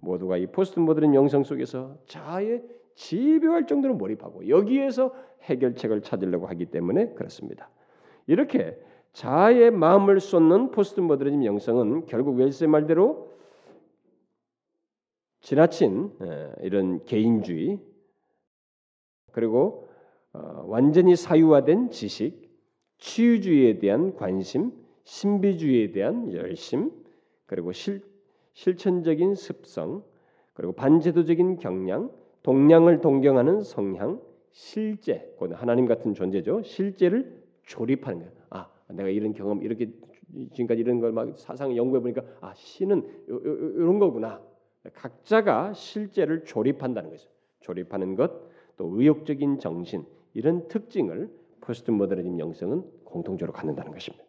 모두가 0.00 0.36
이 0.36 0.46
포스트 0.46 0.78
모던 0.78 1.14
영성 1.14 1.44
속에서 1.44 1.96
자아에 2.06 2.62
집요할 2.94 3.66
정도로 3.66 3.94
몰입하고 3.94 4.48
여기에서 4.48 5.14
해결책을 5.42 6.02
찾으려고 6.02 6.46
하기 6.48 6.66
때문에 6.66 7.14
그렇습니다. 7.14 7.70
이렇게 8.26 8.78
자아에 9.12 9.70
마음을 9.70 10.20
쏟는 10.20 10.70
포스트 10.70 11.00
모더니즘 11.00 11.44
영성은 11.44 12.06
결국 12.06 12.36
웰스의 12.36 12.68
말대로 12.68 13.30
지나친 15.40 16.12
이런 16.60 17.04
개인주의 17.06 17.80
그리고 19.32 19.88
어, 20.32 20.64
완전히 20.66 21.16
사유화된 21.16 21.90
지식, 21.90 22.48
치유주의에 22.98 23.78
대한 23.78 24.14
관심, 24.14 24.72
신비주의에 25.04 25.92
대한 25.92 26.32
열심, 26.32 26.92
그리고 27.46 27.72
실, 27.72 28.02
실천적인 28.52 29.34
습성, 29.34 30.04
그리고 30.52 30.72
반제도적인 30.72 31.58
경량, 31.58 32.10
동량을 32.42 33.00
동경하는 33.00 33.62
성향, 33.62 34.20
실제, 34.50 35.34
하나님 35.54 35.86
같은 35.86 36.14
존재죠. 36.14 36.62
실제를 36.62 37.42
조립하는 37.64 38.20
거예요. 38.20 38.32
아, 38.50 38.70
내가 38.88 39.08
이런 39.08 39.32
경험, 39.32 39.62
이렇게 39.62 39.90
지금까지 40.52 40.80
이런 40.80 41.00
걸 41.00 41.12
막 41.12 41.36
사상 41.38 41.76
연구해 41.76 42.00
보니까 42.00 42.22
아, 42.40 42.52
신은 42.54 43.04
이런 43.28 43.98
거구나. 43.98 44.40
각자가 44.94 45.72
실제를 45.72 46.44
조립한다는 46.44 47.10
거죠. 47.10 47.28
조립하는 47.60 48.14
것, 48.16 48.32
또 48.76 48.88
의욕적인 48.96 49.58
정신 49.58 50.04
이런 50.34 50.68
특징을 50.68 51.30
포스트 51.60 51.90
모더니즘 51.90 52.38
영성은 52.38 52.84
공통적으로 53.04 53.52
갖는다는 53.52 53.92
것입니다. 53.92 54.24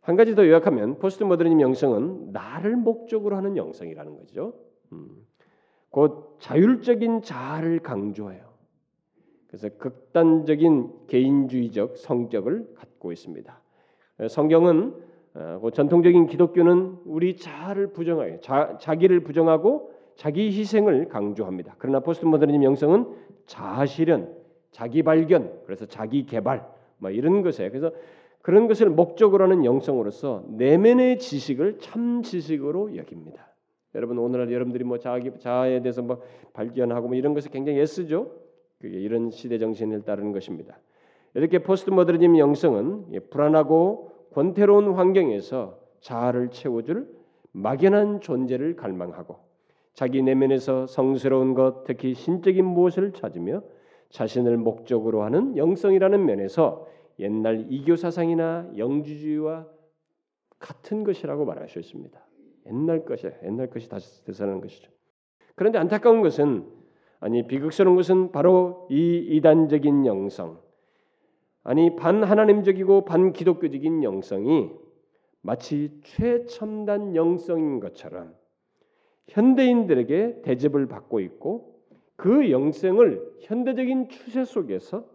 한 0.00 0.16
가지 0.16 0.34
더 0.34 0.46
요약하면 0.46 0.98
포스트 0.98 1.24
모더니즘 1.24 1.60
영성은 1.60 2.32
나를 2.32 2.76
목적으로 2.76 3.36
하는 3.36 3.56
영성이라는 3.56 4.16
거죠. 4.16 4.54
음. 4.92 5.26
곧 5.90 6.36
자율적인 6.40 7.22
자아를 7.22 7.80
강조해요. 7.80 8.46
그래서 9.48 9.68
극단적인 9.78 11.06
개인주의적 11.06 11.96
성격을 11.96 12.74
갖고 12.74 13.12
있습니다. 13.12 13.60
성경은 14.28 14.94
어, 15.34 15.70
전통적인 15.72 16.26
기독교는 16.26 16.98
우리 17.04 17.36
자아를 17.36 17.92
부정하여 17.92 18.40
자, 18.40 18.78
자기를 18.80 19.20
부정하고 19.20 19.92
자기 20.14 20.46
희생을 20.46 21.08
강조합니다. 21.08 21.74
그러나 21.78 22.00
포스트 22.00 22.24
모더니즘 22.24 22.64
영성은 22.64 23.06
자아 23.44 23.84
실현, 23.86 24.34
자기 24.76 25.02
발견, 25.02 25.58
그래서 25.64 25.86
자기 25.86 26.26
개발 26.26 26.68
뭐 26.98 27.10
이런 27.10 27.40
것에 27.40 27.70
그래서 27.70 27.92
그런 28.42 28.68
것을 28.68 28.90
목적으로 28.90 29.44
하는 29.44 29.64
영성으로서 29.64 30.44
내면의 30.48 31.18
지식을 31.18 31.78
참 31.78 32.22
지식으로 32.22 32.94
여깁니다. 32.94 33.54
여러분 33.94 34.18
오늘날 34.18 34.52
여러분들이 34.52 34.84
뭐 34.84 34.98
자기 34.98 35.30
자아에 35.38 35.80
대해서 35.80 36.02
뭐 36.02 36.20
발견하고 36.52 37.08
뭐 37.08 37.16
이런 37.16 37.32
것을 37.32 37.50
굉장히 37.50 37.80
애쓰죠. 37.80 38.32
그게 38.78 38.98
이런 38.98 39.30
시대 39.30 39.56
정신을 39.56 40.02
따르는 40.02 40.32
것입니다. 40.32 40.78
이렇게 41.32 41.60
포스트 41.60 41.88
모더니즘 41.88 42.36
영성은 42.36 43.06
불안하고 43.30 44.10
권태로운 44.34 44.92
환경에서 44.92 45.78
자아를 46.00 46.50
채워줄 46.50 47.08
막연한 47.52 48.20
존재를 48.20 48.76
갈망하고 48.76 49.38
자기 49.94 50.20
내면에서 50.20 50.86
성스러운 50.86 51.54
것, 51.54 51.84
특히 51.84 52.12
신적인 52.12 52.62
무엇을 52.62 53.12
찾으며 53.12 53.62
자신을 54.10 54.56
목적으로 54.56 55.22
하는 55.22 55.56
영성이라는 55.56 56.24
면에서 56.24 56.86
옛날 57.18 57.66
이교 57.70 57.96
사상이나 57.96 58.70
영주주의와 58.76 59.66
같은 60.58 61.04
것이라고 61.04 61.44
말할 61.44 61.68
수 61.68 61.78
있습니다. 61.78 62.18
옛날 62.66 63.04
것이 63.04 63.28
옛날 63.44 63.70
것이 63.70 63.88
다시 63.88 64.24
되살아나는 64.24 64.60
것이죠. 64.60 64.90
그런데 65.54 65.78
안타까운 65.78 66.22
것은 66.22 66.66
아니 67.20 67.46
비극스러운 67.46 67.96
것은 67.96 68.32
바로 68.32 68.86
이 68.90 69.18
이단적인 69.30 70.06
영성 70.06 70.60
아니 71.62 71.96
반 71.96 72.22
하나님적이고 72.22 73.04
반 73.04 73.32
기독교적인 73.32 74.04
영성이 74.04 74.70
마치 75.40 76.00
최첨단 76.02 77.14
영성인 77.16 77.80
것처럼 77.80 78.34
현대인들에게 79.28 80.42
대접을 80.42 80.86
받고 80.86 81.20
있고 81.20 81.75
그 82.16 82.50
영성을 82.50 83.36
현대적인 83.40 84.08
추세 84.08 84.44
속에서 84.44 85.06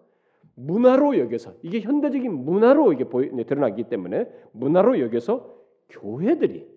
문화로 0.56 1.18
여겨서 1.18 1.54
이게 1.64 1.82
현대적인 1.82 2.32
문화로 2.32 2.94
이게 2.94 3.06
보이, 3.06 3.30
드러나기 3.46 3.86
때문에 3.86 4.30
문화로 4.52 5.00
여겨서 5.00 5.56
교회들이 5.90 6.70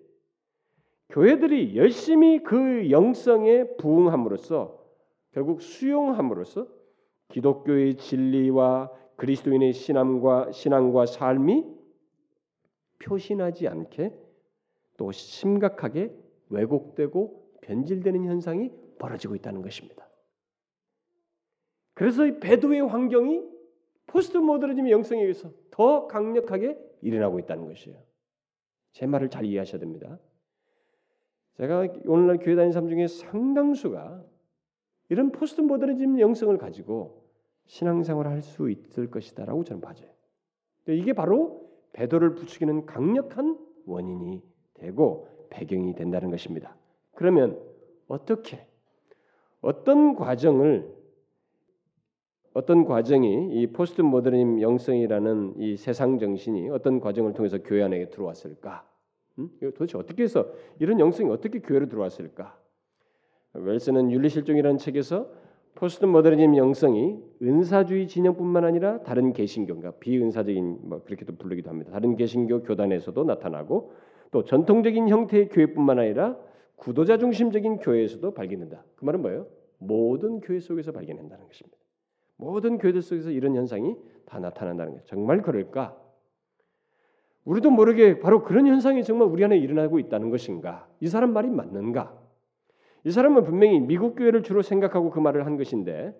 교회들이 1.09 1.77
열심히 1.77 2.41
그 2.43 2.89
영성에 2.89 3.75
부응함으로써 3.77 4.83
결국 5.31 5.61
수용함으로써 5.61 6.67
기독교의 7.29 7.95
진리와 7.97 8.91
그리스도인의 9.17 9.73
신앙과 9.73 10.51
신앙과 10.51 11.05
삶이 11.05 11.63
표신하지 12.99 13.67
않게 13.67 14.13
또 14.97 15.11
심각하게 15.11 16.15
왜곡되고 16.49 17.51
변질되는 17.61 18.25
현상이 18.25 18.71
벌어지고 18.97 19.35
있다는 19.35 19.61
것입니다. 19.61 20.04
그래서 21.95 22.25
이 22.27 22.39
배도의 22.39 22.81
환경이 22.81 23.43
포스트 24.05 24.37
모더니즘 24.37 24.89
영성에 24.89 25.21
의해서 25.21 25.51
더 25.71 26.07
강력하게 26.07 26.77
일어나고 27.01 27.39
있다는 27.39 27.65
것이에요. 27.65 27.97
제 28.91 29.05
말을 29.07 29.29
잘 29.29 29.45
이해하셔야 29.45 29.79
됩니다. 29.79 30.19
제가 31.57 31.87
오늘날 32.05 32.37
교회 32.37 32.55
다니는 32.55 32.71
사람 32.71 32.89
중에 32.89 33.07
상당수가 33.07 34.23
이런 35.09 35.31
포스트 35.31 35.61
모더니즘 35.61 36.19
영성을 36.19 36.55
가지고 36.57 37.23
신앙생활을 37.65 38.29
할 38.29 38.41
수 38.41 38.69
있을 38.69 39.09
것이다라고 39.09 39.63
저는 39.63 39.81
봐져요. 39.81 40.09
이게 40.87 41.13
바로 41.13 41.69
배도를 41.93 42.35
부추기는 42.35 42.85
강력한 42.85 43.57
원인이 43.85 44.43
되고 44.75 45.27
배경이 45.49 45.95
된다는 45.95 46.29
것입니다. 46.29 46.75
그러면 47.13 47.59
어떻게 48.07 48.67
어떤 49.61 50.15
과정을 50.15 50.93
어떤 52.55 52.85
과정이 52.85 53.49
이 53.51 53.67
포스트 53.67 54.01
모더니즘 54.01 54.61
영성이라는 54.61 55.55
이 55.57 55.75
세상 55.75 56.17
정신이 56.17 56.69
어떤 56.69 57.01
과정을 57.01 57.33
통해서 57.33 57.57
교회 57.61 57.83
안에 57.83 58.09
들어왔을까? 58.09 58.87
음? 59.39 59.49
도대체 59.59 59.97
어떻게 59.97 60.23
해서 60.23 60.47
이런 60.79 61.01
영성이 61.01 61.29
어떻게 61.29 61.59
교회로 61.59 61.89
들어왔을까? 61.89 62.57
웰스는 63.55 64.09
윤리실종이라는 64.09 64.77
책에서 64.77 65.29
포스트 65.75 66.05
모더니즘 66.05 66.55
영성이 66.55 67.19
은사주의 67.43 68.07
진영뿐만 68.07 68.63
아니라 68.63 69.03
다른 69.03 69.33
개신교가 69.33 69.95
비은사적인 69.99 70.79
뭐 70.83 71.03
그렇게도 71.03 71.35
부르기도 71.35 71.69
합니다. 71.69 71.91
다른 71.91 72.15
개신교 72.15 72.63
교단에서도 72.63 73.21
나타나고 73.21 73.91
또 74.31 74.45
전통적인 74.45 75.09
형태의 75.09 75.49
교회뿐만 75.49 75.99
아니라 75.99 76.37
구도자 76.77 77.17
중심적인 77.17 77.79
교회에서도 77.79 78.33
발견된다. 78.33 78.85
그 78.95 79.03
말은 79.03 79.21
뭐예요? 79.21 79.45
모든 79.77 80.39
교회 80.39 80.61
속에서 80.61 80.93
발견된다는 80.93 81.45
것입니다. 81.47 81.74
모든 82.37 82.77
교회들 82.77 83.01
속에서 83.01 83.31
이런 83.31 83.55
현상이 83.55 83.95
다 84.25 84.39
나타난다는 84.39 84.93
거예요. 84.93 85.05
정말 85.05 85.41
그럴까? 85.41 85.95
우리도 87.45 87.69
모르게 87.69 88.19
바로 88.19 88.43
그런 88.43 88.67
현상이 88.67 89.03
정말 89.03 89.27
우리 89.27 89.43
안에 89.43 89.57
일어나고 89.57 89.99
있다는 89.99 90.29
것인가? 90.31 90.87
이 90.99 91.07
사람 91.07 91.31
말이 91.31 91.49
맞는가? 91.49 92.19
이 93.03 93.11
사람은 93.11 93.43
분명히 93.43 93.79
미국 93.79 94.15
교회를 94.15 94.41
주로 94.41 94.63
생각하고 94.63 95.11
그 95.11 95.19
말을 95.19 95.45
한 95.45 95.57
것인데 95.57 96.19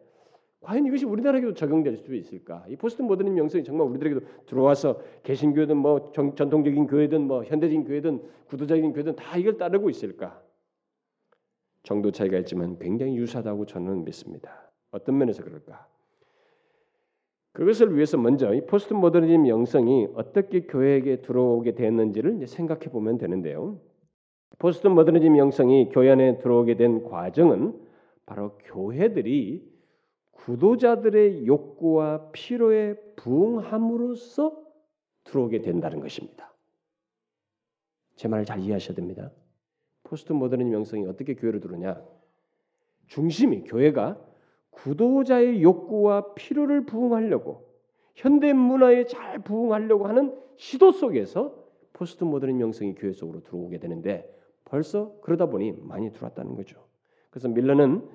과연 0.62 0.86
이것이 0.86 1.06
우리나라에도 1.06 1.54
적용될 1.54 1.98
수 1.98 2.16
있을까? 2.16 2.64
이 2.70 2.76
포스트 2.76 3.02
모더니 3.02 3.32
명성이 3.32 3.64
정말 3.64 3.88
우리들에게도 3.88 4.26
들어와서 4.46 5.02
개신교든 5.24 5.78
뭐 5.78 6.12
정, 6.14 6.36
전통적인 6.36 6.88
교회든 6.88 7.22
뭐 7.22 7.44
현대적인 7.44 7.86
교회든 7.86 8.22
구도적인 8.48 8.94
교회든 8.94 9.16
다 9.16 9.38
이걸 9.38 9.58
따르고 9.58 9.90
있을까? 9.90 10.42
정도 11.84 12.12
차이가 12.12 12.38
있지만 12.40 12.78
굉장히 12.80 13.16
유사하다고 13.18 13.66
저는 13.66 14.06
믿습니다. 14.06 14.72
어떤 14.92 15.18
면에서 15.18 15.44
그럴까? 15.44 15.88
그것을 17.56 17.96
위해서 17.96 18.18
먼저 18.18 18.54
이 18.54 18.66
포스트 18.66 18.94
모더니즘 18.94 19.48
영성이 19.48 20.10
어떻게 20.14 20.66
교회에게 20.66 21.22
들어오게 21.22 21.76
되었는지를 21.76 22.46
생각해 22.48 22.90
보면 22.92 23.18
되는데요. 23.18 23.80
포스트 24.58 24.88
모더니즘 24.88 25.38
영성이 25.38 25.88
교회 25.90 26.12
안에 26.12 26.40
들어오게 26.40 26.76
된 26.76 27.04
과정은 27.04 27.80
바로 28.26 28.58
교회들이 28.66 29.74
구도자들의 30.34 31.48
욕구와 31.48 32.32
필요에 32.34 32.96
부응함으로써 33.16 34.62
들어오게 35.24 35.62
된다는 35.62 36.02
것입니다. 36.02 36.54
제 38.18 38.28
말을 38.28 38.44
잘 38.44 38.60
이해하셔야 38.60 38.96
됩니다. 38.96 39.32
포스트 40.04 40.34
모더니즘 40.34 40.74
영성이 40.74 41.06
어떻게 41.06 41.36
교회로 41.36 41.62
들어오냐? 41.62 42.04
중심이 43.08 43.64
교회가 43.64 44.35
구도자의 44.76 45.62
욕구와 45.62 46.34
필요를 46.36 46.86
부응하려고 46.86 47.66
현대 48.16 48.54
문화에 48.54 49.06
잘 49.06 49.40
부응하려고 49.40 50.08
하는 50.08 50.36
시도 50.58 50.92
속에서 50.92 51.54
포스트 51.94 52.24
모더니즘 52.24 52.62
영성이 52.62 52.96
교회 52.96 53.12
속으로 53.12 53.42
들어오게 53.44 53.80
되는데 53.80 54.32
벌써 54.66 55.14
그러다 55.22 55.48
보니 55.48 55.74
많이 55.82 56.12
들어왔다는 56.12 56.56
거죠. 56.56 56.80
그래서 57.30 57.48
밀러는 57.48 58.08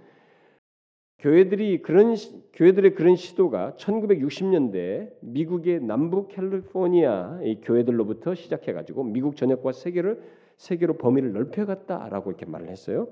교회들이 1.18 1.82
그런 1.82 2.14
교회들의 2.54 2.94
그런 2.94 3.14
시도가 3.14 3.74
1960년대 3.76 5.12
미국의 5.20 5.82
남부 5.82 6.28
캘리포니아 6.28 7.40
이 7.42 7.60
교회들로부터 7.60 8.34
시작해 8.34 8.72
가지고 8.72 9.04
미국 9.04 9.36
전역과 9.36 9.72
세계를 9.72 10.22
세계로 10.56 10.96
범위를 10.96 11.32
넓혀갔다라고 11.32 12.30
이렇게 12.30 12.46
말을 12.46 12.68
했어요. 12.68 13.08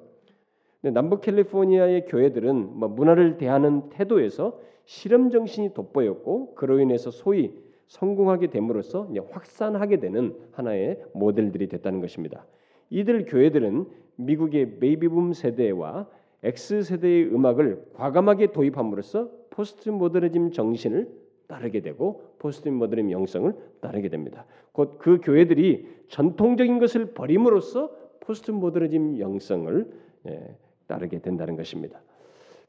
남부 0.83 1.21
캘리포니아의 1.21 2.07
교회들은 2.07 2.79
뭐 2.79 2.89
문화를 2.89 3.37
대하는 3.37 3.89
태도에서 3.91 4.61
실험 4.85 5.31
정신이 5.31 5.75
돋보였고 5.75 6.55
그로 6.55 6.81
인해서 6.81 7.11
소위 7.11 7.53
성공하게 7.89 8.49
됨으로써 8.49 9.09
확산하게 9.31 9.99
되는 9.99 10.37
하나의 10.53 11.03
모델들이 11.15 11.69
됐다는 11.69 12.01
것입니다. 12.01 12.47
이들 12.91 13.27
교회들은 13.27 13.87
미국의 14.17 14.79
베이비붐 14.79 15.33
세대와 15.33 16.07
X 16.43 16.83
세대의 16.83 17.35
음악을 17.35 17.83
과감하게 17.95 18.53
도입함으로써 18.53 19.31
포스트 19.51 19.91
모더니즘 19.91 20.53
정신을 20.53 21.09
따르게 21.49 21.81
되고 21.81 22.23
포스트 22.39 22.69
모더니즘 22.69 23.11
영성을 23.11 23.53
따르게 23.81 24.09
됩니다. 24.09 24.47
곧 24.73 24.99
그 24.99 25.19
교회들이 25.21 25.89
전통적인 26.09 26.79
것을 26.79 27.13
버림으로써 27.15 27.91
포스트 28.21 28.51
모더니즘 28.53 29.19
영성을 29.19 29.91
예, 30.29 30.57
따르게 30.89 31.21
된다는 31.21 31.55
것입니다. 31.57 32.03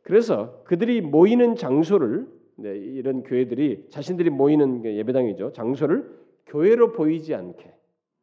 그래서 0.04 0.62
그들이 0.66 1.02
모이는 1.02 1.56
장소를 1.56 2.28
네, 2.58 2.78
이런 2.78 3.24
교회들이 3.24 3.88
자신들이 3.90 4.30
모이는 4.30 4.82
그 4.84 4.94
예배당이죠. 4.96 5.54
장소를 5.54 6.20
교회로 6.46 6.92
보이지 6.92 7.34
않게 7.34 7.74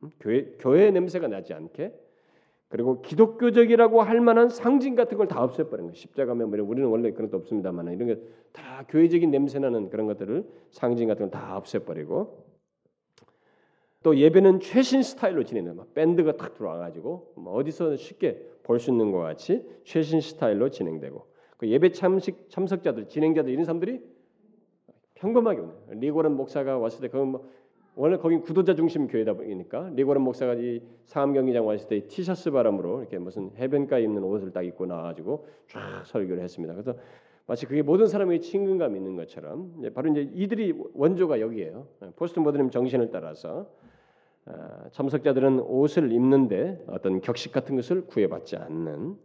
음, 0.03 0.11
교회 0.21 0.45
교회 0.59 0.91
냄새가 0.91 1.27
나지 1.29 1.55
않게 1.55 1.93
그리고 2.69 3.01
기독교적이라고 3.01 4.03
할 4.03 4.21
만한 4.21 4.49
상징 4.49 4.95
같은 4.97 5.17
걸 5.17 5.29
다 5.29 5.43
없애버린 5.43 5.87
거예요. 5.87 5.95
십자가면 5.95 6.51
뭐 6.51 6.59
우리는 6.69 6.89
원래 6.89 7.13
그런 7.13 7.31
것 7.31 7.39
없습니다만 7.39 7.93
이런 7.93 8.07
게 8.09 8.21
다 8.53 8.85
교회적인 8.89 9.31
냄새 9.31 9.59
나는 9.59 9.91
그런 9.91 10.07
것들을 10.07 10.45
상징 10.71 11.09
같은 11.09 11.31
걸 11.31 11.31
다 11.31 11.57
없애버리고 11.57 12.45
또 14.03 14.17
예배는 14.17 14.61
최신 14.61 15.03
스타일로 15.03 15.45
진행돼요. 15.45 15.87
밴드가 15.95 16.37
탁 16.37 16.55
들어와가지고 16.55 17.33
뭐 17.37 17.55
어디서 17.55 17.97
쉽게 17.97 18.41
볼 18.67 18.81
수 18.81 18.91
있는 18.91 19.13
것 19.13 19.19
같이 19.21 19.65
최신 19.85 20.21
스타일로 20.21 20.71
진행되고 20.71 21.25
그 21.57 21.69
예배 21.69 21.93
참식 21.93 22.51
참석자들 22.51 23.09
진행자들 23.09 23.51
이런 23.53 23.65
사람들이 23.65 24.01
평범하게 25.15 25.61
오는 25.61 25.75
리고란 26.01 26.37
목사가 26.37 26.77
왔을 26.77 27.01
때 27.01 27.09
그건 27.09 27.29
뭐 27.29 27.49
원래 27.95 28.19
거긴 28.19 28.41
구도자 28.43 28.75
중심 28.75 29.07
교회다 29.07 29.35
보니까 29.35 29.91
리고란 29.95 30.23
목사가 30.23 30.55
이 30.55 30.83
상암 31.05 31.33
경기장 31.33 31.67
왔을 31.67 31.89
때 31.89 32.07
티셔츠 32.09 32.51
바람으로 32.51 33.01
이렇게 33.01 33.19
무슨 33.19 33.53
해변가에 33.57 34.03
입는 34.03 34.23
옷을 34.25 34.53
딱 34.53 34.63
입고 34.63 34.85
나와가지고 34.85 35.47
쫙 35.69 36.05
설교를 36.05 36.43
했습니다. 36.43 36.75
그래서 36.75 36.95
마치 37.47 37.65
그게 37.65 37.81
모든 37.81 38.09
사람에게 38.09 38.41
친근감 38.41 38.97
있는 38.97 39.15
것처럼 39.17 39.81
바로 39.95 40.11
이제 40.11 40.29
이들이 40.35 40.75
원조가 40.93 41.41
여기에요. 41.41 41.87
포스트 42.17 42.41
모더님 42.41 42.71
정신을 42.71 43.11
따라서 43.11 43.61
아, 43.61 43.86
참석자들은 44.93 45.61
옷을 45.61 46.13
입는데 46.13 46.85
어떤 46.87 47.21
격식 47.21 47.53
같은 47.53 47.77
것을 47.77 48.07
구애받지 48.07 48.57
않는 48.57 49.17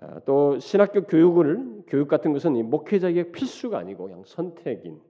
아, 0.00 0.20
또 0.24 0.58
신학교 0.58 1.04
교육을 1.04 1.84
교육 1.86 2.08
같은 2.08 2.32
것은 2.32 2.52
목회자에게 2.68 3.32
필수가 3.32 3.78
아니고 3.78 4.04
그냥 4.04 4.22
선택인 4.24 5.00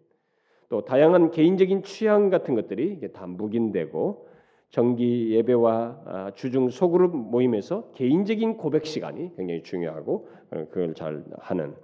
또 0.69 0.85
다양한 0.85 1.31
개인적인 1.31 1.83
취향 1.83 2.31
같은 2.31 2.55
것들이 2.55 3.01
다 3.13 3.27
묵인되고 3.27 4.29
정기 4.71 5.31
예배와 5.35 6.03
아, 6.05 6.31
주중 6.35 6.69
소그룹 6.69 7.15
모임에서 7.15 7.91
개인적인 7.93 8.57
고백 8.57 8.87
시간이 8.87 9.37
굉장히 9.37 9.63
중요하고 9.63 10.29
어, 10.51 10.65
그걸 10.71 10.95
잘 10.95 11.25
하는. 11.39 11.75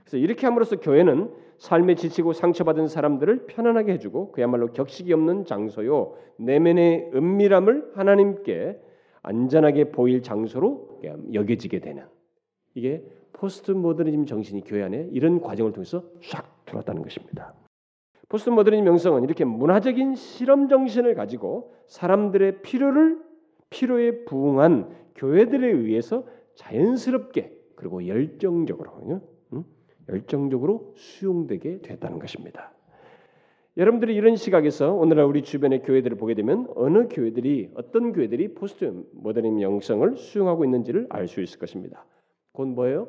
그래서 0.00 0.16
이렇게 0.16 0.46
함으로써 0.46 0.76
교회는 0.76 1.30
삶에 1.62 1.94
지치고 1.94 2.32
상처받은 2.32 2.88
사람들을 2.88 3.46
편안하게 3.46 3.92
해주고 3.92 4.32
그야말로 4.32 4.72
격식이 4.72 5.12
없는 5.12 5.44
장소요 5.44 6.16
내면의 6.36 7.12
은밀함을 7.14 7.92
하나님께 7.94 8.80
안전하게 9.22 9.92
보일 9.92 10.22
장소로 10.22 11.02
여겨지게 11.32 11.78
되는 11.78 12.02
이게 12.74 13.04
포스트 13.32 13.70
모더니즘 13.70 14.26
정신이 14.26 14.64
교회 14.64 14.82
안에 14.82 15.08
이런 15.12 15.40
과정을 15.40 15.72
통해서 15.72 16.02
쫙 16.28 16.64
들어왔다는 16.64 17.00
것입니다. 17.00 17.54
포스트 18.28 18.50
모더니즘 18.50 18.84
영성은 18.84 19.22
이렇게 19.22 19.44
문화적인 19.44 20.16
실험 20.16 20.68
정신을 20.68 21.14
가지고 21.14 21.72
사람들의 21.86 22.62
필요를 22.62 23.20
필요에 23.70 24.24
부응한 24.24 24.92
교회들에 25.14 25.68
의해서 25.68 26.24
자연스럽게 26.56 27.56
그리고 27.76 28.04
열정적으로 28.08 28.90
응? 29.10 29.31
열정적으로 30.08 30.92
수용되게 30.96 31.80
됐다는 31.82 32.18
것입니다. 32.18 32.72
여러분들이 33.76 34.14
이런 34.14 34.36
시각에서 34.36 34.92
오늘날 34.92 35.24
우리 35.24 35.42
주변의 35.42 35.82
교회들을 35.82 36.16
보게 36.18 36.34
되면 36.34 36.68
어느 36.74 37.08
교회들이 37.08 37.70
어떤 37.74 38.12
교회들이 38.12 38.54
포스트 38.54 39.04
모더니즘 39.12 39.62
영성을 39.62 40.16
수용하고 40.16 40.64
있는지를 40.64 41.06
알 41.08 41.26
수 41.26 41.40
있을 41.40 41.58
것입니다. 41.58 42.04
곧 42.52 42.68
뭐예요? 42.68 43.08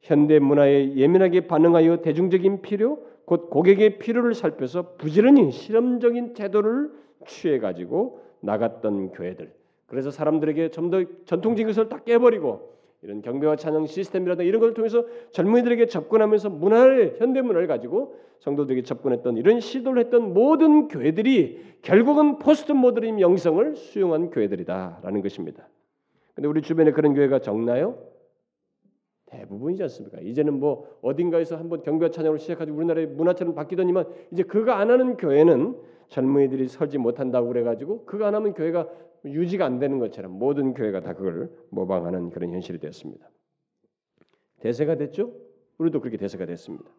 현대 0.00 0.38
문화에 0.38 0.94
예민하게 0.94 1.48
반응하여 1.48 2.02
대중적인 2.02 2.62
필요, 2.62 3.00
곧 3.24 3.50
고객의 3.50 3.98
필요를 3.98 4.34
살펴서 4.34 4.94
부지런히 4.96 5.50
실험적인 5.50 6.34
태도를 6.34 6.92
취해 7.26 7.58
가지고 7.58 8.20
나갔던 8.40 9.10
교회들. 9.10 9.52
그래서 9.86 10.10
사람들에게 10.12 10.70
좀 10.70 10.90
더 10.90 11.02
전통적인 11.24 11.66
것을 11.66 11.88
다 11.88 11.98
깨버리고 12.04 12.77
이런 13.02 13.22
경배와 13.22 13.56
찬양 13.56 13.86
시스템이라든가 13.86 14.46
이런 14.46 14.60
것을 14.60 14.74
통해서 14.74 15.04
젊은이들에게 15.30 15.86
접근하면서 15.86 16.50
문화를 16.50 17.16
현대 17.18 17.40
문화를 17.42 17.68
가지고 17.68 18.16
성도들에게 18.40 18.82
접근했던 18.82 19.36
이런 19.36 19.60
시도를 19.60 20.04
했던 20.04 20.32
모든 20.34 20.88
교회들이 20.88 21.60
결국은 21.82 22.38
포스트 22.38 22.72
모더니즘 22.72 23.20
영성을 23.20 23.76
수용한 23.76 24.30
교회들이다라는 24.30 25.22
것입니다. 25.22 25.68
근데 26.34 26.48
우리 26.48 26.62
주변에 26.62 26.92
그런 26.92 27.14
교회가 27.14 27.40
적나요? 27.40 27.98
대부분이지 29.26 29.82
않습니까? 29.84 30.20
이제는 30.20 30.58
뭐 30.58 30.98
어딘가에서 31.02 31.56
한번 31.56 31.82
경배와 31.82 32.10
찬양을 32.10 32.38
시작하지 32.38 32.70
우리나라의 32.70 33.08
문화처럼 33.08 33.54
바뀌더니만 33.54 34.06
이제 34.32 34.42
그거 34.42 34.72
안 34.72 34.90
하는 34.90 35.16
교회는 35.16 35.76
젊은이들이 36.08 36.68
설지 36.68 36.98
못한다고 36.98 37.48
그래가지고 37.48 38.04
그거 38.06 38.24
안 38.24 38.34
하면 38.34 38.54
교회가 38.54 38.88
유지가 39.24 39.64
안 39.64 39.78
되는 39.78 39.98
것처럼 39.98 40.32
모든 40.32 40.74
교회가 40.74 41.00
다 41.00 41.14
그걸 41.14 41.50
모방하는 41.70 42.30
그런 42.30 42.52
현실이 42.52 42.78
되었습니다. 42.78 43.28
대세가 44.60 44.96
됐죠? 44.96 45.32
우리도 45.78 46.00
그렇게 46.00 46.16
대세가 46.16 46.46
됐습니다. 46.46 46.90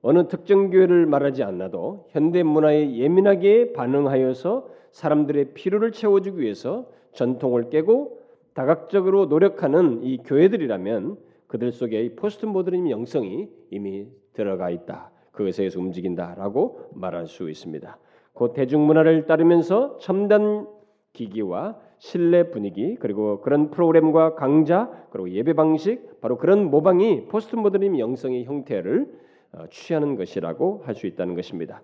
어느 0.00 0.28
특정 0.28 0.70
교회를 0.70 1.06
말하지 1.06 1.42
않아도 1.42 2.06
현대 2.10 2.42
문화에 2.42 2.96
예민하게 2.96 3.72
반응하여서 3.72 4.70
사람들의 4.92 5.54
필요를 5.54 5.92
채워주기 5.92 6.40
위해서 6.40 6.90
전통을 7.12 7.70
깨고 7.70 8.18
다각적으로 8.54 9.26
노력하는 9.26 10.02
이 10.02 10.18
교회들이라면 10.18 11.18
그들 11.46 11.72
속에 11.72 12.04
이 12.04 12.14
포스트 12.14 12.46
모더니즘 12.46 12.90
영성이 12.90 13.48
이미 13.70 14.06
들어가 14.32 14.70
있다. 14.70 15.10
그것에 15.32 15.62
의해서 15.62 15.80
움직인다라고 15.80 16.90
말할 16.94 17.26
수 17.26 17.48
있습니다. 17.48 17.98
곧 18.38 18.52
대중문화를 18.52 19.26
따르면서 19.26 19.98
첨단 19.98 20.68
기기와 21.12 21.76
실내 21.98 22.50
분위기 22.50 22.94
그리고 23.00 23.40
그런 23.40 23.70
프로그램과 23.70 24.36
강좌 24.36 24.88
그리고 25.10 25.30
예배 25.30 25.54
방식 25.54 26.20
바로 26.20 26.38
그런 26.38 26.70
모방이 26.70 27.26
포스트 27.26 27.56
모더니즘 27.56 27.98
영성의 27.98 28.44
형태를 28.44 29.12
어, 29.50 29.64
취하는 29.70 30.14
것이라고 30.14 30.82
할 30.84 30.94
수 30.94 31.08
있다는 31.08 31.34
것입니다. 31.34 31.82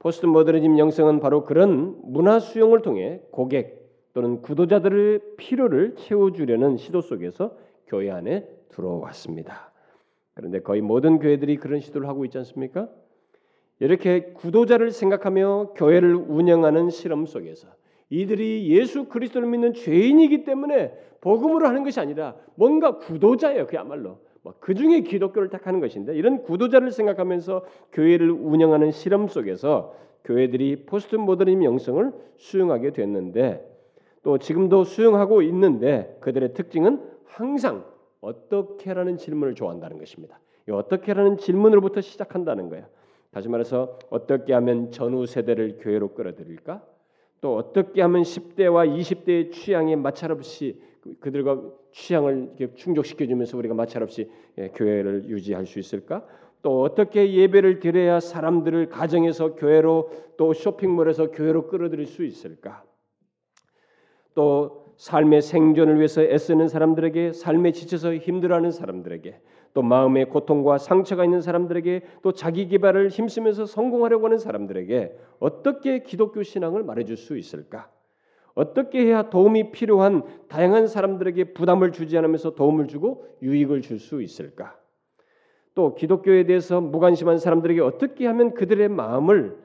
포스트 0.00 0.26
모더니즘 0.26 0.76
영성은 0.76 1.20
바로 1.20 1.44
그런 1.44 1.96
문화 2.02 2.40
수용을 2.40 2.82
통해 2.82 3.20
고객 3.30 4.10
또는 4.12 4.42
구도자들의 4.42 5.20
필요를 5.36 5.94
채워주려는 5.94 6.78
시도 6.78 7.00
속에서 7.00 7.56
교회 7.86 8.10
안에 8.10 8.48
들어왔습니다. 8.70 9.70
그런데 10.34 10.60
거의 10.60 10.80
모든 10.80 11.20
교회들이 11.20 11.58
그런 11.58 11.78
시도를 11.78 12.08
하고 12.08 12.24
있지 12.24 12.38
않습니까? 12.38 12.88
이렇게 13.82 14.32
구도자를 14.34 14.92
생각하며 14.92 15.72
교회를 15.74 16.14
운영하는 16.14 16.90
실험 16.90 17.26
속에서 17.26 17.66
이들이 18.10 18.68
예수 18.70 19.06
그리스도를 19.06 19.48
믿는 19.48 19.74
죄인이기 19.74 20.44
때문에 20.44 20.92
복음으로 21.20 21.66
하는 21.66 21.82
것이 21.82 21.98
아니라 21.98 22.36
뭔가 22.54 22.98
구도자예요. 22.98 23.66
그야말로 23.66 24.18
그 24.60 24.74
중에 24.74 25.00
기독교를 25.00 25.48
택하는 25.48 25.80
것인데 25.80 26.14
이런 26.14 26.44
구도자를 26.44 26.92
생각하면서 26.92 27.64
교회를 27.92 28.30
운영하는 28.30 28.92
실험 28.92 29.26
속에서 29.26 29.96
교회들이 30.22 30.84
포스트 30.86 31.16
모더니즘 31.16 31.64
영성을 31.64 32.12
수용하게 32.36 32.92
됐는데 32.92 33.68
또 34.22 34.38
지금도 34.38 34.84
수용하고 34.84 35.42
있는데 35.42 36.16
그들의 36.20 36.54
특징은 36.54 37.02
항상 37.24 37.84
어떻게라는 38.20 39.16
질문을 39.16 39.56
좋아한다는 39.56 39.98
것입니다. 39.98 40.38
어떻게라는 40.70 41.38
질문으로부터 41.38 42.00
시작한다는 42.00 42.68
거야. 42.68 42.86
다시 43.32 43.48
말해서 43.48 43.98
어떻게 44.10 44.52
하면 44.52 44.90
전후 44.90 45.26
세대를 45.26 45.78
교회로 45.80 46.14
끌어들일까? 46.14 46.86
또 47.40 47.56
어떻게 47.56 48.02
하면 48.02 48.22
10대와 48.22 48.88
20대의 48.94 49.50
취향에 49.50 49.96
마찰없이 49.96 50.80
그들과 51.18 51.60
취향을 51.90 52.52
충족시켜 52.76 53.26
주면서 53.26 53.56
우리가 53.56 53.74
마찰없이 53.74 54.30
예, 54.58 54.68
교회를 54.68 55.24
유지할 55.28 55.66
수 55.66 55.78
있을까? 55.78 56.24
또 56.60 56.82
어떻게 56.82 57.32
예배를 57.32 57.80
드려야 57.80 58.20
사람들을 58.20 58.90
가정에서 58.90 59.54
교회로 59.54 60.10
또 60.36 60.52
쇼핑몰에서 60.52 61.30
교회로 61.30 61.66
끌어들일 61.68 62.06
수 62.06 62.24
있을까? 62.24 62.84
또 64.34 64.94
삶의 64.98 65.42
생존을 65.42 65.96
위해서 65.96 66.22
애쓰는 66.22 66.68
사람들에게 66.68 67.32
삶에 67.32 67.72
지쳐서 67.72 68.14
힘들어하는 68.14 68.70
사람들에게 68.70 69.40
또 69.74 69.82
마음의 69.82 70.28
고통과 70.28 70.78
상처가 70.78 71.24
있는 71.24 71.40
사람들에게 71.40 72.02
또 72.22 72.32
자기 72.32 72.68
개발을 72.68 73.08
힘쓰면서 73.08 73.66
성공하려고 73.66 74.26
하는 74.26 74.38
사람들에게 74.38 75.16
어떻게 75.38 76.02
기독교 76.02 76.42
신앙을 76.42 76.82
말해줄 76.82 77.16
수 77.16 77.38
있을까? 77.38 77.90
어떻게 78.54 79.06
해야 79.06 79.30
도움이 79.30 79.72
필요한 79.72 80.22
다양한 80.48 80.86
사람들에게 80.86 81.54
부담을 81.54 81.92
주지 81.92 82.18
않으면서 82.18 82.54
도움을 82.54 82.86
주고 82.86 83.26
유익을 83.40 83.80
줄 83.80 83.98
수 83.98 84.20
있을까? 84.20 84.76
또 85.74 85.94
기독교에 85.94 86.44
대해서 86.44 86.82
무관심한 86.82 87.38
사람들에게 87.38 87.80
어떻게 87.80 88.26
하면 88.26 88.52
그들의 88.52 88.88
마음을 88.88 89.56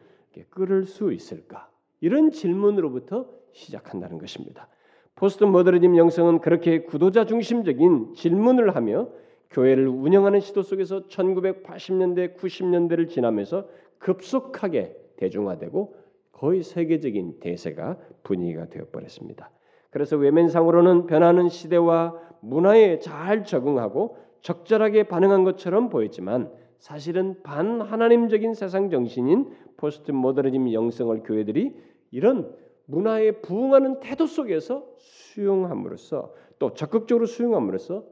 끌을 0.50 0.86
수 0.86 1.12
있을까? 1.12 1.70
이런 2.00 2.32
질문으로부터 2.32 3.28
시작한다는 3.52 4.20
것입니다. 4.20 4.70
포스트 5.16 5.44
모더니즘 5.44 5.98
영성은 5.98 6.40
그렇게 6.40 6.84
구도자 6.84 7.26
중심적인 7.26 8.14
질문을 8.14 8.76
하며 8.76 9.10
교회를 9.50 9.88
운영하는 9.88 10.40
시도 10.40 10.62
속에서 10.62 11.08
1980년대, 11.08 12.36
90년대를 12.38 13.10
지나면서 13.10 13.68
급속하게 14.00 14.96
대중화되고 15.18 15.96
거의 16.32 16.62
세계적인 16.64 17.40
대세가 17.40 17.98
분위기가 18.24 18.68
되어버렸습니다. 18.68 19.50
그래서 19.90 20.18
외면상으로는 20.18 21.08
변하는 21.08 21.50
시대와 21.50 22.14
문화에 22.42 23.00
잘 23.00 23.44
적응하고 23.44 24.18
적절하게 24.42 25.04
반응한 25.04 25.44
것처럼 25.44 25.90
보였지만 25.90 26.52
사실은 26.78 27.42
반하나님적인 27.42 28.54
세상 28.54 28.90
정신인 28.90 29.52
포스트 29.78 30.12
모더니즘 30.12 30.74
영성을 30.74 31.24
교회들이 31.24 31.76
이런 32.12 32.56
문화에 32.86 33.32
부응하는 33.42 34.00
태도 34.00 34.28
속에서 34.28 34.86
수용함으로써 34.98 36.34
또 36.60 36.74
적극적으로 36.74 37.26
수용함으로써 37.26 38.04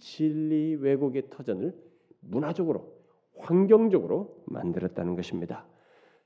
진리 0.00 0.74
왜곡의 0.74 1.30
터전을 1.30 1.74
문화적으로 2.20 3.00
환경적으로 3.38 4.42
만들었다는 4.46 5.14
것입니다. 5.14 5.66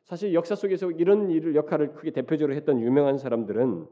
사실 0.04 0.34
역사 0.34 0.54
속에서 0.54 0.90
이런 0.90 1.30
일을 1.30 1.54
역할을 1.54 1.92
크게 1.94 2.10
대표적으로 2.10 2.54
했던 2.54 2.80
유명한 2.80 3.18
사람들은 3.18 3.86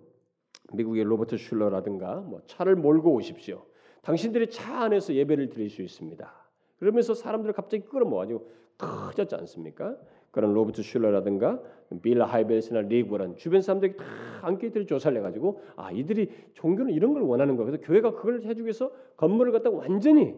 미국의 0.73 1.05
로버트 1.05 1.37
슐러라든가 1.37 2.17
뭐 2.21 2.43
차를 2.47 2.77
몰고 2.77 3.13
오십시오. 3.15 3.65
당신들이 4.03 4.51
차 4.51 4.85
안에서 4.85 5.15
예배를 5.15 5.49
드릴 5.51 5.71
수 5.71 5.83
있습니다. 5.83 6.33
그러면서 6.79 7.15
사람들을 7.15 7.55
갑자기 7.55 7.85
끌어모아가지고 7.85 8.51
커졌지 8.79 9.35
않습니까? 9.37 9.97
그런 10.33 10.53
로버트 10.55 10.83
슐러라든가 10.83 11.63
빌 12.03 12.21
하이벨스나 12.21 12.81
리그란 12.81 13.37
주변 13.37 13.61
사람들이 13.61 13.97
다 13.97 14.05
안케이트를 14.43 14.87
조사를 14.87 15.17
해가지고 15.19 15.61
아 15.77 15.93
이들이 15.93 16.31
종교는 16.55 16.93
이런 16.93 17.13
걸 17.13 17.23
원하는 17.23 17.57
거 17.57 17.65
그래서 17.65 17.81
교회가 17.83 18.15
그걸 18.15 18.43
해주기 18.43 18.63
위해서 18.63 18.91
건물을 19.17 19.53
갖다 19.53 19.71
완전히 19.71 20.35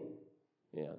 예, 0.77 0.91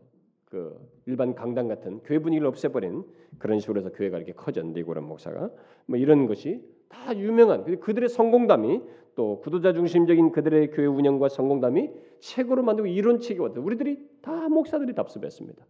그 0.46 0.74
일반 1.04 1.34
강당 1.34 1.68
같은 1.68 2.00
교회 2.00 2.18
분위기를 2.18 2.48
없애버린 2.48 3.04
그런 3.38 3.60
식으로 3.60 3.80
해서 3.80 3.92
교회가 3.92 4.16
이렇게 4.16 4.32
커졌는데 4.32 4.80
이고란 4.80 5.04
목사가 5.04 5.50
뭐 5.84 5.98
이런 5.98 6.26
것이 6.26 6.64
다 6.88 7.16
유명한 7.16 7.78
그들의 7.78 8.08
성공담이 8.08 8.80
또 9.14 9.40
구도자 9.40 9.72
중심적인 9.72 10.32
그들의 10.32 10.70
교회 10.70 10.86
운영과 10.86 11.28
성공담이 11.28 11.90
책으로 12.20 12.62
만들고 12.62 12.86
이론책이 12.86 13.40
왔다. 13.40 13.60
우리들이 13.60 13.98
다 14.22 14.48
목사들이 14.48 14.94
답습했습니다. 14.94 15.66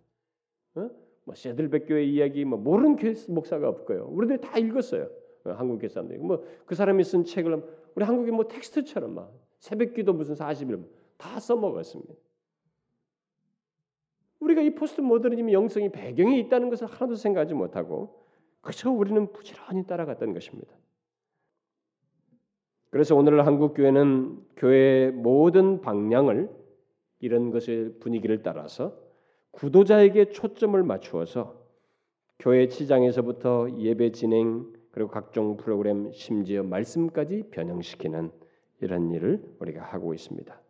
어? 0.76 0.90
뭐 1.26 1.34
세들백교의 1.34 2.08
이야기 2.12 2.44
뭐 2.44 2.58
모르는 2.58 2.96
목사가 3.28 3.68
없고요. 3.68 4.08
우리들이 4.12 4.40
다 4.40 4.58
읽었어요. 4.58 5.10
어, 5.44 5.50
한국 5.50 5.78
교회 5.80 5.88
사람들이 5.88 6.18
뭐 6.20 6.42
그 6.64 6.74
사람이 6.74 7.02
쓴 7.04 7.24
책을 7.24 7.62
우리 7.94 8.04
한국의 8.04 8.32
뭐 8.32 8.46
텍스트처럼 8.46 9.14
막 9.14 9.32
새벽기도 9.58 10.12
무슨 10.12 10.34
40일 10.36 10.84
다 11.16 11.40
써먹었습니다. 11.40 12.14
우리가 14.38 14.62
이 14.62 14.74
포스트 14.74 15.00
모더니즘 15.00 15.50
영성이 15.50 15.90
배경에 15.90 16.38
있다는 16.38 16.70
것을 16.70 16.86
하나도 16.86 17.16
생각하지 17.16 17.54
못하고 17.54 18.24
그저 18.60 18.90
우리는 18.90 19.32
부지런히 19.32 19.84
따라갔던 19.86 20.32
것입니다. 20.32 20.72
그래서 22.90 23.16
오늘 23.16 23.44
한국 23.44 23.74
교회는 23.74 24.44
교회의 24.56 25.10
모든 25.12 25.80
방향을 25.80 26.50
이런 27.18 27.50
것의 27.50 27.98
분위기를 27.98 28.42
따라서 28.42 29.05
구도자에게 29.56 30.30
초점을 30.30 30.80
맞추어서 30.82 31.56
교회 32.38 32.68
치장에서부터 32.68 33.78
예배 33.78 34.12
진행 34.12 34.70
그리고 34.90 35.10
각종 35.10 35.56
프로그램 35.56 36.12
심지어 36.12 36.62
말씀까지 36.62 37.44
변형시키는 37.50 38.30
이런 38.82 39.10
일을 39.10 39.42
우리가 39.58 39.82
하고 39.82 40.12
있습니다. 40.12 40.60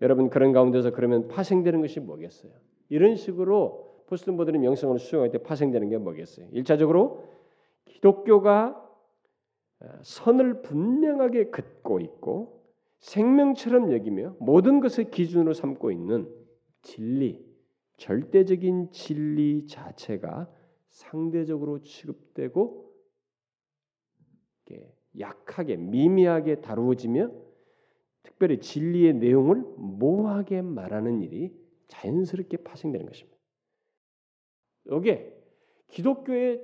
여러분 0.00 0.30
그런 0.30 0.52
가운데서 0.52 0.92
그러면 0.92 1.26
파생되는 1.26 1.80
것이 1.80 1.98
뭐겠어요? 2.00 2.52
이런 2.88 3.16
식으로 3.16 4.04
포스트 4.06 4.30
모더니 4.30 4.58
명성을 4.58 4.96
수용할 5.00 5.30
때 5.30 5.38
파생되는 5.38 5.88
게 5.88 5.98
뭐겠어요? 5.98 6.46
일차적으로 6.52 7.24
기독교가 7.86 8.82
어, 9.80 9.86
선을 10.02 10.62
분명하게 10.62 11.46
긋고 11.46 12.00
있고 12.00 12.62
생명처럼 13.00 13.92
여기며 13.92 14.36
모든 14.38 14.80
것을 14.80 15.10
기준으로 15.10 15.52
삼고 15.52 15.90
있는 15.90 16.28
진리, 16.82 17.45
절대적인 17.96 18.92
진리 18.92 19.66
자체가 19.66 20.50
상대적으로 20.88 21.82
취급되고 21.82 22.86
약하게 25.18 25.76
미미하게 25.76 26.60
다루어지며 26.60 27.30
특별히 28.22 28.58
진리의 28.58 29.14
내용을 29.14 29.62
모호하게 29.76 30.62
말하는 30.62 31.22
일이 31.22 31.54
자연스럽게 31.88 32.58
파생되는 32.58 33.06
것입니다. 33.06 33.38
여기에 34.86 35.32
기독교의 35.88 36.62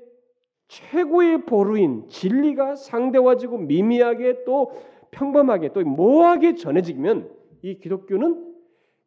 최고의 0.68 1.44
보루인 1.44 2.08
진리가 2.08 2.76
상대화지고 2.76 3.58
미미하게 3.58 4.44
또 4.44 4.72
평범하게 5.12 5.72
또 5.72 5.82
모호하게 5.82 6.54
전해지면 6.54 7.32
이 7.62 7.78
기독교는 7.78 8.54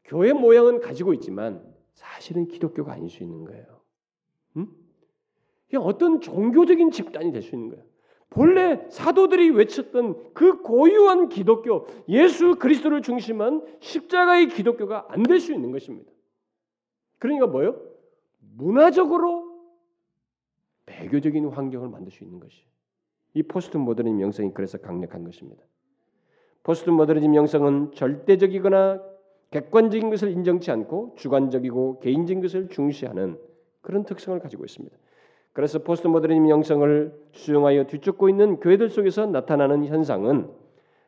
교회 0.03 0.33
모양은 0.33 0.79
가지고 0.79 1.13
있지만 1.13 1.74
사실은 1.95 2.47
기독교가 2.47 2.93
아닐 2.93 3.09
수 3.09 3.23
있는 3.23 3.43
거예요. 3.45 3.65
음? 4.57 4.67
그냥 5.69 5.83
어떤 5.85 6.21
종교적인 6.21 6.91
집단이 6.91 7.31
될 7.31 7.41
수 7.41 7.55
있는 7.55 7.69
거예요. 7.69 7.83
본래 8.29 8.85
사도들이 8.89 9.49
외쳤던 9.51 10.33
그 10.33 10.61
고유한 10.61 11.29
기독교, 11.29 11.87
예수 12.09 12.55
그리스도를 12.55 13.01
중심한 13.01 13.65
십자가의 13.79 14.49
기독교가 14.49 15.07
안 15.09 15.23
될 15.23 15.39
수 15.39 15.53
있는 15.53 15.71
것입니다. 15.71 16.11
그러니까 17.17 17.47
뭐요? 17.47 17.79
문화적으로 18.57 19.45
배교적인 20.85 21.47
환경을 21.47 21.89
만들 21.89 22.11
수 22.11 22.23
있는 22.23 22.39
것이. 22.39 22.65
이 23.33 23.43
포스트 23.43 23.77
모더니즘 23.77 24.21
영성이 24.21 24.51
그래서 24.53 24.77
강력한 24.77 25.23
것입니다. 25.23 25.63
포스트 26.63 26.89
모더니즘 26.89 27.35
영성은 27.35 27.91
절대적이거나 27.93 29.01
객관적인 29.55 30.09
것을 30.09 30.31
인정치 30.31 30.69
않고 30.69 31.13
주관적이고 31.15 31.99
개인적인 31.99 32.41
것을 32.41 32.67
중시하는 32.67 33.39
그런 33.79 34.03
특성을 34.03 34.37
가지고 34.37 34.65
있습니다. 34.65 34.97
그래서 35.53 35.79
포스트 35.79 36.07
모더니즘 36.07 36.49
영성을 36.49 37.17
수용하여 37.31 37.85
뒤쫓고 37.87 38.27
있는 38.27 38.59
교회들 38.59 38.89
속에서 38.89 39.25
나타나는 39.27 39.85
현상은 39.85 40.51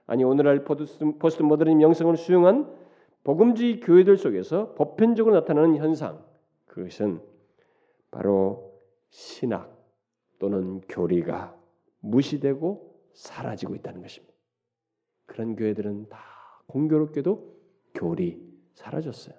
아니 0.05 0.23
오늘날 0.23 0.63
포스트 0.63 1.43
모더니즘 1.43 1.81
영성을 1.81 2.15
수용한 2.15 2.73
복음주의 3.25 3.81
교회들 3.81 4.15
속에서 4.15 4.73
보편적으로 4.75 5.35
나타나는 5.35 5.75
현상 5.75 6.23
그것은 6.67 7.19
바로 8.11 8.71
신학 9.09 9.77
또는 10.39 10.79
교리가 10.87 11.53
무시되고 11.99 12.95
사라지고 13.11 13.75
있다는 13.75 14.01
것입니다. 14.01 14.33
그런 15.25 15.57
교회들은 15.57 16.07
다 16.07 16.19
공교롭게도 16.67 17.56
교리 17.97 18.39
사라졌어요. 18.73 19.35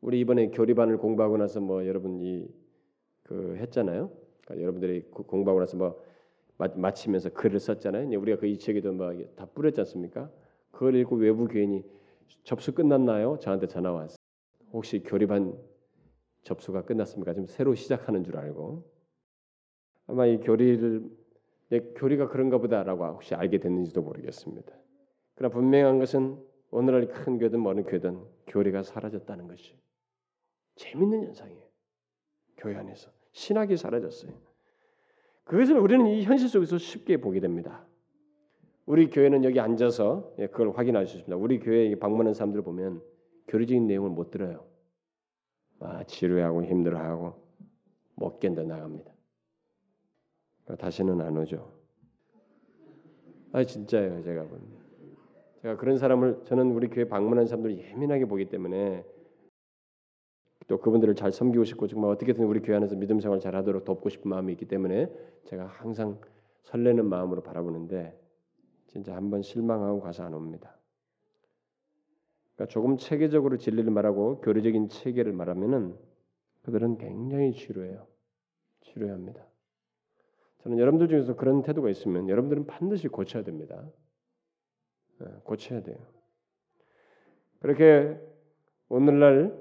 우리 0.00 0.20
이번에 0.20 0.50
교리반을 0.50 0.98
공부하고 0.98 1.36
나서 1.38 1.60
뭐 1.60 1.86
여러분이 1.86 2.48
그 3.24 3.56
했잖아요. 3.56 4.10
그러니까 4.44 4.62
여러분들이 4.62 5.02
공부하고 5.10 5.60
나서 5.60 5.76
뭐 5.76 6.06
마 6.58 6.92
치면서 6.92 7.30
글을 7.30 7.60
썼잖아요. 7.60 8.18
우리가 8.18 8.38
그 8.40 8.46
이 8.46 8.58
책에도 8.58 8.92
뭐다 8.92 9.46
뿌렸지 9.46 9.80
않습니까? 9.80 10.30
그걸 10.70 10.94
읽고 10.96 11.16
외부 11.16 11.46
교인이 11.48 11.84
접수 12.44 12.72
끝났나요? 12.74 13.38
저한테 13.40 13.66
전화 13.66 13.92
왔어요. 13.92 14.16
혹시 14.72 15.02
교리반 15.02 15.54
접수가 16.42 16.84
끝났습니까? 16.84 17.34
지금 17.34 17.46
새로 17.46 17.74
시작하는 17.74 18.24
줄 18.24 18.36
알고 18.38 18.84
아마 20.06 20.26
이 20.26 20.38
교리를 20.38 21.10
예, 21.72 21.80
교리가 21.80 22.28
그런가 22.28 22.58
보다라고 22.58 23.04
혹시 23.06 23.34
알게 23.34 23.58
됐는지도 23.58 24.00
모르겠습니다. 24.00 24.72
그러나 25.34 25.52
분명한 25.52 25.98
것은 25.98 26.38
오늘날 26.76 27.08
큰 27.08 27.38
교든 27.38 27.62
먼 27.62 27.84
교든 27.84 28.22
교리가 28.48 28.82
사라졌다는 28.82 29.48
것이 29.48 29.74
재밌는 30.74 31.24
현상이에요. 31.24 31.62
교회 32.58 32.76
안에서 32.76 33.10
신학이 33.32 33.78
사라졌어요. 33.78 34.30
그것을 35.44 35.78
우리는 35.78 36.06
이 36.06 36.22
현실 36.24 36.50
속에서 36.50 36.76
쉽게 36.76 37.16
보게 37.16 37.40
됩니다. 37.40 37.86
우리 38.84 39.08
교회는 39.08 39.44
여기 39.44 39.58
앉아서 39.58 40.34
예, 40.38 40.48
그걸 40.48 40.76
확인할 40.76 41.06
수 41.06 41.16
있습니다. 41.16 41.34
우리 41.42 41.60
교회에 41.60 41.94
방문하는 41.94 42.34
사람들 42.34 42.60
보면 42.60 43.00
교리적인 43.48 43.86
내용을 43.86 44.10
못 44.10 44.30
들어요. 44.30 44.66
아, 45.78 46.04
지루하고 46.04 46.62
힘들어하고 46.62 47.42
못 48.16 48.38
견뎌 48.38 48.64
나갑니다. 48.64 49.10
다시는 50.78 51.22
안 51.22 51.38
오죠. 51.38 51.72
아 53.52 53.64
진짜예요, 53.64 54.22
제가 54.22 54.42
보면. 54.42 54.85
제가 55.66 55.76
그런 55.78 55.98
사람을 55.98 56.42
저는 56.44 56.70
우리 56.70 56.86
교회 56.86 57.08
방문한 57.08 57.46
사람들 57.48 57.76
예민하게 57.76 58.26
보기 58.26 58.48
때문에 58.48 59.04
또 60.68 60.78
그분들을 60.78 61.16
잘 61.16 61.32
섬기고 61.32 61.64
싶고 61.64 61.88
정말 61.88 62.12
어떻게든 62.12 62.44
우리 62.44 62.60
교회 62.60 62.76
안에서 62.76 62.94
믿음 62.94 63.18
생활 63.18 63.40
잘하도록 63.40 63.84
돕고 63.84 64.08
싶은 64.08 64.28
마음이 64.28 64.52
있기 64.52 64.66
때문에 64.66 65.10
제가 65.44 65.66
항상 65.66 66.20
설레는 66.62 67.06
마음으로 67.06 67.42
바라보는데 67.42 68.16
진짜 68.86 69.16
한번 69.16 69.42
실망하고 69.42 70.00
가서 70.00 70.22
안 70.22 70.34
옵니다. 70.34 70.76
그러니까 72.54 72.72
조금 72.72 72.96
체계적으로 72.96 73.56
진리를 73.56 73.90
말하고 73.90 74.40
교리적인 74.42 74.88
체계를 74.88 75.32
말하면은 75.32 75.96
그들은 76.62 76.98
굉장히 76.98 77.52
지루해요. 77.52 78.06
지루합니다. 78.82 79.44
저는 80.58 80.78
여러분들 80.78 81.08
중에서 81.08 81.34
그런 81.34 81.62
태도가 81.62 81.90
있으면 81.90 82.28
여러분들은 82.28 82.66
반드시 82.66 83.08
고쳐야 83.08 83.42
됩니다. 83.42 83.84
예, 85.22 85.26
고쳐야 85.44 85.82
돼요. 85.82 85.96
그렇게 87.60 88.18
오늘날 88.88 89.56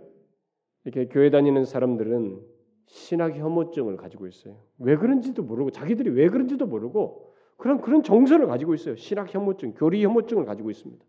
이렇게 0.83 1.07
교회 1.07 1.29
다니는 1.29 1.65
사람들은 1.65 2.41
신학 2.87 3.35
혐오증을 3.35 3.97
가지고 3.97 4.27
있어요. 4.27 4.57
왜 4.77 4.95
그런지도 4.95 5.43
모르고 5.43 5.71
자기들이 5.71 6.11
왜 6.11 6.29
그런지도 6.29 6.67
모르고 6.67 7.33
그런 7.57 7.81
그런 7.81 8.03
정서를 8.03 8.47
가지고 8.47 8.73
있어요. 8.73 8.95
신학 8.95 9.33
혐오증, 9.33 9.73
교리 9.73 10.03
혐오증을 10.03 10.45
가지고 10.45 10.69
있습니다. 10.69 11.03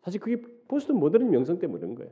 사실 0.00 0.20
그게 0.20 0.42
포스트 0.66 0.92
모더니즘 0.92 1.30
명성 1.30 1.58
때문에 1.58 1.80
그런 1.80 1.94
거예요. 1.94 2.10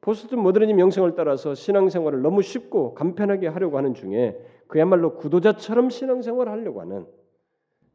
포스트 0.00 0.34
모더니즘 0.34 0.76
명성을 0.76 1.14
따라서 1.14 1.54
신앙생활을 1.54 2.22
너무 2.22 2.42
쉽고 2.42 2.94
간편하게 2.94 3.46
하려고 3.46 3.78
하는 3.78 3.94
중에 3.94 4.38
그야말로 4.66 5.16
구도자처럼 5.16 5.90
신앙생활을 5.90 6.50
하려고 6.50 6.80
하는 6.80 7.06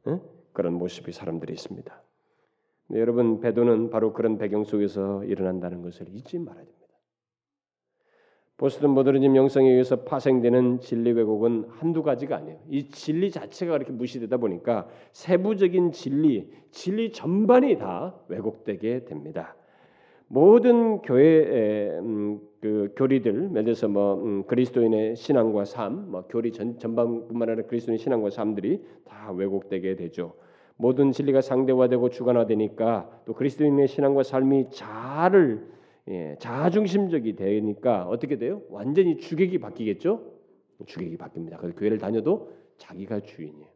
응? 0.07 0.21
그런 0.59 0.73
모습이 0.73 1.13
사람들이 1.13 1.53
있습니다. 1.53 2.03
네, 2.87 2.99
여러분 2.99 3.39
배도는 3.39 3.91
바로 3.91 4.11
그런 4.11 4.37
배경 4.37 4.65
속에서 4.65 5.23
일어난다는 5.23 5.81
것을 5.81 6.07
잊지 6.09 6.37
말아야 6.37 6.65
됩니다. 6.65 6.79
보스턴 8.57 8.89
모더니즘 8.89 9.37
영성에 9.37 9.69
의해서 9.69 10.03
파생되는 10.03 10.81
진리 10.81 11.13
왜곡은 11.13 11.67
한두 11.69 12.03
가지가 12.03 12.35
아니에요. 12.35 12.59
이 12.67 12.89
진리 12.89 13.31
자체가 13.31 13.71
그렇게 13.71 13.93
무시되다 13.93 14.35
보니까 14.35 14.89
세부적인 15.13 15.93
진리, 15.93 16.51
진리 16.71 17.13
전반이 17.13 17.77
다 17.77 18.19
왜곡되게 18.27 19.05
됩니다. 19.05 19.55
모든 20.27 21.01
교회의 21.01 21.99
음, 21.99 22.41
그 22.59 22.93
교리들, 22.97 23.51
예를 23.51 23.63
들어서 23.63 23.87
뭐 23.87 24.21
음, 24.21 24.43
그리스도인의 24.43 25.15
신앙과 25.15 25.63
삶, 25.63 26.11
뭐 26.11 26.25
교리 26.27 26.51
전, 26.51 26.77
전반뿐만 26.77 27.49
아니라 27.49 27.65
그리스도인 27.65 27.97
신앙과 27.97 28.29
삶들이 28.29 28.83
다 29.05 29.31
왜곡되게 29.31 29.95
되죠. 29.95 30.33
모든 30.81 31.11
진리가 31.11 31.41
상대화되고 31.41 32.09
주관화되니까 32.09 33.23
또 33.25 33.33
그리스도인의 33.33 33.89
신앙과 33.89 34.23
삶이 34.23 34.69
자를 34.71 35.69
예, 36.07 36.37
자중심적이 36.39 37.35
되니까 37.35 38.07
어떻게 38.07 38.37
돼요? 38.37 38.61
완전히 38.69 39.17
주객이 39.17 39.59
바뀌겠죠? 39.59 40.23
주객이 40.85 41.17
바뀝니다. 41.17 41.57
그래서 41.57 41.75
교회를 41.75 41.97
다녀도 41.97 42.53
자기가 42.77 43.19
주인이에요. 43.19 43.67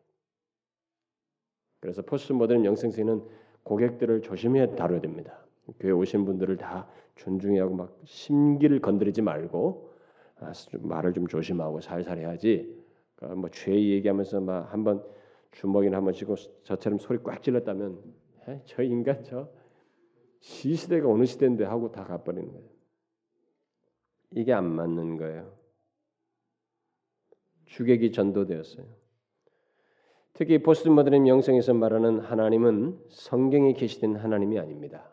그래서 1.81 2.01
포스트 2.01 2.31
모던 2.31 2.63
영생세는 2.63 3.21
고객들을 3.63 4.21
조심해 4.21 4.73
다뤄야 4.77 5.01
됩니다. 5.01 5.45
교회 5.81 5.91
오신 5.91 6.23
분들을 6.23 6.55
다 6.55 6.87
존중해하고 7.17 7.75
막 7.75 7.97
심기를 8.05 8.79
건드리지 8.79 9.21
말고 9.21 9.89
아, 10.39 10.53
말을 10.79 11.13
좀 11.13 11.27
조심하고 11.27 11.81
살살 11.81 12.17
해야지. 12.19 12.81
그러니까 13.17 13.41
뭐 13.41 13.49
죄 13.49 13.73
얘기하면서 13.73 14.39
막 14.39 14.71
한번 14.73 15.03
주먹이나 15.53 15.97
한번 15.97 16.13
쥐고 16.13 16.35
저처럼 16.63 16.99
소리 16.99 17.19
꽉 17.23 17.41
질렀다면 17.41 18.01
에? 18.49 18.61
저 18.65 18.83
인간 18.83 19.23
저 19.23 19.49
시시대가 20.39 21.09
어느 21.09 21.25
시대인데 21.25 21.63
하고 21.63 21.91
다 21.91 22.03
가버리는 22.03 22.51
거예요. 22.51 22.67
이게 24.31 24.51
안 24.51 24.65
맞는 24.65 25.17
거예요. 25.17 25.57
주객이 27.65 28.11
전도되었어요. 28.11 28.85
특히 30.33 30.61
포스트 30.61 30.89
모더니즘 30.89 31.27
영성에서 31.27 31.73
말하는 31.73 32.19
하나님은 32.19 32.99
성경에 33.09 33.73
계시된 33.73 34.15
하나님이 34.15 34.59
아닙니다. 34.59 35.09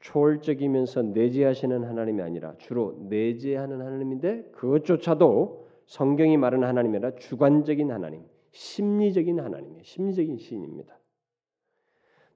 초월적이면서 0.00 1.02
내재하시는 1.02 1.84
하나님이 1.84 2.22
아니라 2.22 2.56
주로 2.58 2.96
내재하는 3.08 3.80
하나님인데 3.80 4.50
그것조차도 4.52 5.68
성경이 5.86 6.36
말하는 6.36 6.66
하나님이 6.66 6.96
아니라 6.96 7.14
주관적인 7.16 7.90
하나님, 7.90 8.24
심리적인 8.56 9.38
하나님이에요. 9.38 9.82
심리적인 9.82 10.38
신입니다. 10.38 10.98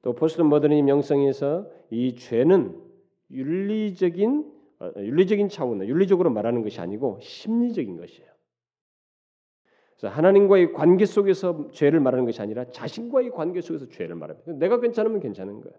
또 0.03 0.14
포스트 0.14 0.43
모더니즘 0.43 0.89
영성에서 0.89 1.66
이 1.91 2.14
죄는 2.14 2.79
윤리적인 3.31 4.61
어, 4.81 4.93
윤리적인 4.97 5.49
차원, 5.49 5.87
윤리적으로 5.87 6.31
말하는 6.31 6.62
것이 6.62 6.81
아니고 6.81 7.18
심리적인 7.21 7.97
것이에요. 7.97 8.31
그래서 9.97 10.14
하나님과의 10.14 10.73
관계 10.73 11.05
속에서 11.05 11.68
죄를 11.73 12.01
말하는 12.01 12.25
것이 12.25 12.41
아니라 12.41 12.64
자신과의 12.71 13.31
관계 13.31 13.61
속에서 13.61 13.89
죄를 13.89 14.14
말합니다. 14.14 14.53
내가 14.53 14.81
괜찮으면 14.81 15.21
괜찮은 15.21 15.61
거예요. 15.61 15.77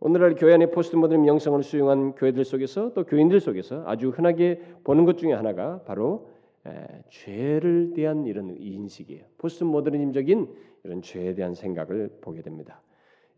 오늘날 0.00 0.34
교회 0.34 0.54
안에 0.54 0.70
포스트 0.72 0.96
모더니즘 0.96 1.28
영성을 1.28 1.62
수용한 1.62 2.14
교회들 2.14 2.44
속에서 2.44 2.92
또 2.92 3.04
교인들 3.04 3.38
속에서 3.38 3.84
아주 3.86 4.10
흔하게 4.10 4.60
보는 4.82 5.04
것 5.04 5.18
중에 5.18 5.32
하나가 5.32 5.82
바로 5.84 6.28
에, 6.66 6.70
죄를 7.10 7.92
대한 7.94 8.26
이런 8.26 8.56
인식이에요. 8.58 9.24
포스트 9.38 9.64
모더니즘적인 9.64 10.48
이런 10.84 11.02
죄에 11.02 11.34
대한 11.34 11.54
생각을 11.54 12.10
보게 12.20 12.42
됩니다. 12.42 12.80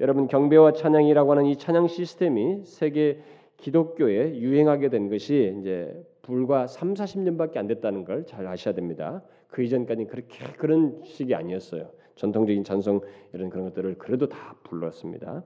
여러분 0.00 0.26
경배와 0.26 0.72
찬양이라고 0.72 1.30
하는 1.30 1.46
이 1.46 1.56
찬양 1.56 1.88
시스템이 1.88 2.62
세계 2.64 3.20
기독교에 3.56 4.36
유행하게 4.38 4.88
된 4.88 5.08
것이 5.08 5.56
이제 5.60 6.04
불과 6.22 6.66
3, 6.66 6.94
40년밖에 6.94 7.56
안 7.58 7.66
됐다는 7.66 8.04
걸 8.04 8.24
잘 8.26 8.46
아셔야 8.46 8.74
됩니다. 8.74 9.22
그 9.48 9.62
이전까지는 9.62 10.08
그렇게 10.10 10.44
그런 10.58 11.00
식이 11.04 11.34
아니었어요. 11.34 11.90
전통적인 12.16 12.64
찬송 12.64 13.00
이런 13.32 13.50
그런 13.50 13.66
것들을 13.66 13.96
그래도 13.98 14.28
다 14.28 14.56
불렀습니다. 14.64 15.44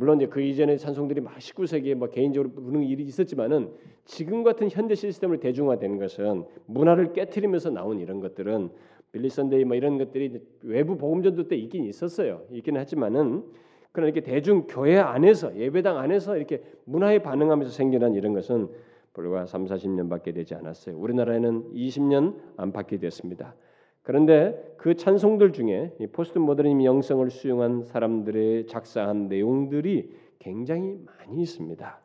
물론 0.00 0.16
이제 0.16 0.26
그 0.28 0.40
이전에 0.40 0.78
찬송들이 0.78 1.20
막 1.20 1.36
19세기에 1.36 1.94
뭐 1.94 2.08
개인적으로 2.08 2.50
부르는 2.54 2.84
일이 2.84 3.02
있었지만은 3.02 3.70
지금 4.06 4.42
같은 4.42 4.70
현대 4.70 4.94
시스템을 4.94 5.40
대중화된 5.40 5.98
것은 5.98 6.44
문화를 6.64 7.12
깨뜨리면서 7.12 7.68
나온 7.68 8.00
이런 8.00 8.18
것들은 8.20 8.70
빌리 9.12 9.28
선데이 9.28 9.64
뭐 9.64 9.76
이런 9.76 9.98
것들이 9.98 10.40
외부 10.62 10.96
복음전도 10.96 11.48
때 11.48 11.56
있긴 11.56 11.84
있었어요. 11.84 12.40
있기는 12.50 12.80
하지만은 12.80 13.44
그러나 13.92 14.10
이렇게 14.10 14.22
대중 14.22 14.66
교회 14.66 14.96
안에서 14.96 15.54
예배당 15.54 15.98
안에서 15.98 16.38
이렇게 16.38 16.62
문화에 16.86 17.18
반응하면서 17.18 17.70
생겨난 17.70 18.14
이런 18.14 18.32
것은 18.32 18.68
불과 19.12 19.44
3, 19.44 19.66
40년밖에 19.66 20.32
되지 20.32 20.54
않았어요. 20.54 20.96
우리나라에는 20.96 21.74
20년 21.74 22.36
안팎이 22.56 23.00
됐습니다. 23.00 23.54
그런데 24.10 24.74
그 24.76 24.96
찬송들 24.96 25.52
중에 25.52 25.94
포스트 26.10 26.36
모더니즘 26.40 26.82
영성을 26.82 27.30
수용한 27.30 27.84
사람들의 27.84 28.66
작사한 28.66 29.28
내용들이 29.28 30.10
굉장히 30.40 30.98
많이 31.06 31.40
있습니다. 31.42 32.00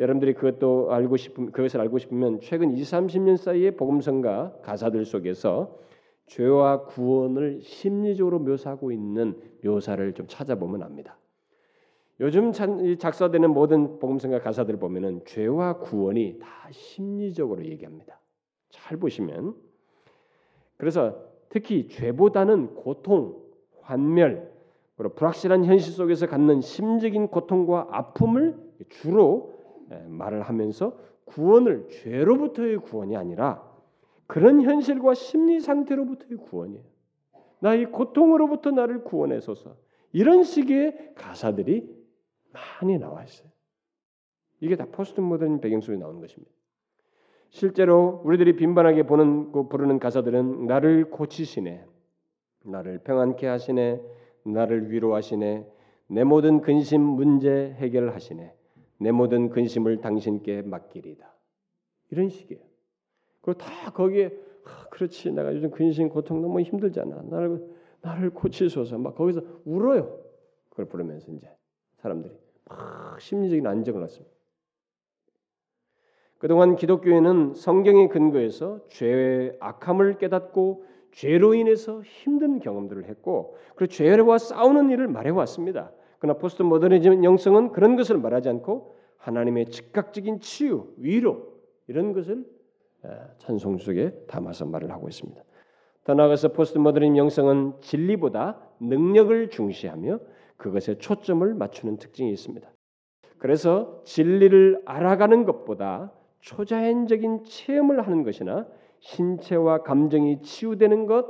여러분들이 0.00 0.34
그것도 0.34 0.92
알고 0.92 1.16
싶으면 1.16 1.52
그것을 1.52 1.80
알고 1.80 1.98
싶으면 1.98 2.40
최근 2.40 2.72
20, 2.72 2.84
30년 2.92 3.36
사이의 3.36 3.76
복음성가 3.76 4.62
가사들 4.62 5.04
속에서 5.04 5.78
죄와 6.26 6.86
구원을 6.86 7.60
심리적으로 7.62 8.40
묘사하고 8.40 8.90
있는 8.90 9.40
묘사를 9.62 10.12
좀 10.14 10.26
찾아보면 10.26 10.82
압니다. 10.82 11.18
요즘 12.18 12.50
작사되는 12.50 13.48
모든 13.48 14.00
복음성가 14.00 14.40
가사들을 14.40 14.80
보면은 14.80 15.20
죄와 15.24 15.78
구원이 15.78 16.40
다 16.40 16.48
심리적으로 16.72 17.64
얘기합니다. 17.64 18.18
잘 18.70 18.96
보시면 18.96 19.54
그래서 20.76 21.27
특히 21.48 21.88
죄보다는 21.88 22.74
고통, 22.74 23.42
환멸, 23.82 24.52
그리고 24.96 25.14
불확실한 25.14 25.64
현실 25.64 25.92
속에서 25.92 26.26
갖는 26.26 26.60
심적인 26.60 27.28
고통과 27.28 27.86
아픔을 27.90 28.56
주로 28.88 29.58
말을 30.08 30.42
하면서 30.42 30.98
구원을 31.24 31.88
죄로부터의 31.88 32.78
구원이 32.78 33.16
아니라 33.16 33.66
그런 34.26 34.60
현실과 34.60 35.14
심리 35.14 35.60
상태로부터의 35.60 36.36
구원이에요. 36.36 36.84
나이 37.60 37.86
고통으로부터 37.86 38.70
나를 38.70 39.04
구원해소서. 39.04 39.76
이런 40.12 40.42
식의 40.42 41.14
가사들이 41.14 41.88
많이 42.52 42.98
나와 42.98 43.24
있어요. 43.24 43.48
이게 44.60 44.76
다 44.76 44.86
포스트 44.90 45.20
모던 45.20 45.60
배경 45.60 45.80
속에 45.80 45.96
나오는 45.96 46.20
것입니다. 46.20 46.52
실제로 47.50 48.20
우리들이 48.24 48.56
빈번하게 48.56 49.04
보는 49.04 49.52
그 49.52 49.68
부르는 49.68 49.98
가사들은 49.98 50.66
나를 50.66 51.10
고치시네, 51.10 51.84
나를 52.64 52.98
평안케 52.98 53.46
하시네, 53.46 54.02
나를 54.44 54.90
위로하시네, 54.90 55.66
내 56.08 56.24
모든 56.24 56.60
근심 56.60 57.00
문제 57.00 57.74
해결하시네, 57.78 58.54
내 58.98 59.12
모든 59.12 59.48
근심을 59.48 60.00
당신께 60.00 60.62
맡기리다. 60.62 61.34
이런 62.10 62.28
식이에요. 62.28 62.62
그리고 63.40 63.58
다 63.58 63.90
거기에 63.92 64.30
아, 64.64 64.88
그렇지 64.90 65.30
내가 65.32 65.54
요즘 65.54 65.70
근심 65.70 66.08
고통 66.08 66.42
너무 66.42 66.60
힘들잖아. 66.60 67.22
나를 67.30 67.66
나를 68.00 68.30
고치소서 68.30 68.98
막 68.98 69.14
거기서 69.14 69.40
울어요. 69.64 70.20
그걸 70.68 70.86
부르면서 70.86 71.32
이제 71.32 71.50
사람들이 71.96 72.38
막 72.66 73.20
심리적인 73.20 73.66
안정을 73.66 74.02
얻습니다. 74.02 74.37
그동안 76.38 76.76
기독교회는 76.76 77.54
성경의 77.54 78.08
근거에서 78.08 78.80
죄의 78.88 79.56
악함을 79.58 80.18
깨닫고 80.18 80.84
죄로 81.10 81.54
인해서 81.54 82.00
힘든 82.02 82.60
경험들을 82.60 83.08
했고 83.08 83.56
그리고 83.74 83.92
죄와 83.92 84.38
싸우는 84.38 84.90
일을 84.90 85.08
말해왔습니다. 85.08 85.90
그러나 86.20 86.38
포스트 86.38 86.62
모더니즘 86.62 87.24
영성은 87.24 87.72
그런 87.72 87.96
것을 87.96 88.18
말하지 88.18 88.48
않고 88.48 88.96
하나님의 89.16 89.66
즉각적인 89.66 90.40
치유, 90.40 90.92
위로 90.96 91.54
이런 91.88 92.12
것을 92.12 92.44
찬송 93.38 93.78
속에 93.78 94.12
담아서 94.28 94.64
말을 94.66 94.92
하고 94.92 95.08
있습니다. 95.08 95.42
더 96.04 96.14
나아가서 96.14 96.52
포스트 96.52 96.78
모더니즘 96.78 97.16
영성은 97.16 97.74
진리보다 97.80 98.60
능력을 98.80 99.50
중시하며 99.50 100.20
그것에 100.56 100.98
초점을 100.98 101.52
맞추는 101.54 101.96
특징이 101.96 102.30
있습니다. 102.30 102.70
그래서 103.38 104.02
진리를 104.04 104.82
알아가는 104.84 105.44
것보다 105.44 106.12
초자연적인 106.40 107.44
체험을 107.44 108.06
하는 108.06 108.22
것이나 108.22 108.66
신체와 109.00 109.82
감정이 109.82 110.42
치유되는 110.42 111.06
것, 111.06 111.26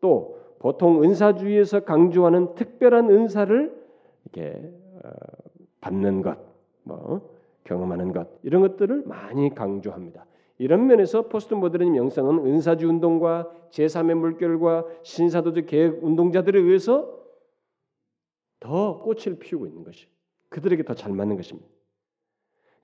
또 0.00 0.38
보통 0.58 1.02
은사주의에서 1.02 1.80
강조하는 1.80 2.54
특별한 2.54 3.10
은사를 3.10 3.86
이렇게 4.24 4.72
어, 5.04 5.10
받는 5.80 6.22
것, 6.22 6.38
뭐 6.82 7.36
경험하는 7.64 8.12
것 8.12 8.28
이런 8.42 8.62
것들을 8.62 9.02
많이 9.06 9.54
강조합니다. 9.54 10.26
이런 10.58 10.86
면에서 10.86 11.28
포스트 11.28 11.54
모더니즘 11.54 11.96
영성은 11.96 12.46
은사주의 12.46 12.88
운동과 12.88 13.50
제3의 13.70 14.14
물결과 14.14 14.86
신사도적 15.02 15.66
개혁 15.66 16.02
운동자들에 16.02 16.58
의해서 16.58 17.14
더 18.58 18.98
꽃을 19.00 19.38
피우고 19.38 19.66
있는 19.66 19.84
것이 19.84 20.06
그들에게 20.48 20.84
더 20.84 20.94
잘 20.94 21.12
맞는 21.12 21.36
것입니다. 21.36 21.68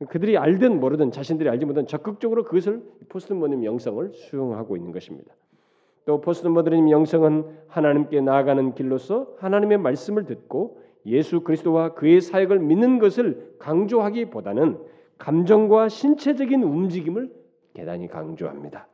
그들이 0.09 0.37
알든 0.39 0.81
모르든 0.81 1.11
자신들이 1.11 1.49
알지 1.49 1.67
못한 1.67 1.87
적극적으로 1.87 2.45
그것을 2.45 2.83
포스트 3.09 3.33
모더니즘 3.33 3.65
영성을 3.65 4.13
수용하고 4.13 4.77
있는 4.77 4.93
것입니다. 4.93 5.35
또 6.05 6.21
포스트 6.21 6.47
모더니즘 6.49 6.91
영성은 6.91 7.45
하나님께 7.69 8.21
나아가는 8.21 8.75
길로서 8.75 9.35
하나님의 9.39 9.79
말씀을 9.79 10.25
듣고 10.25 10.81
예수 11.07 11.41
그리스도와 11.41 11.95
그의 11.95 12.21
사역을 12.21 12.59
믿는 12.61 12.99
것을 12.99 13.55
강조하기보다는 13.59 14.79
감정과 15.19 15.89
신체적인 15.89 16.63
움직임을 16.63 17.31
대단히 17.75 18.09
강조합니다. 18.09 18.89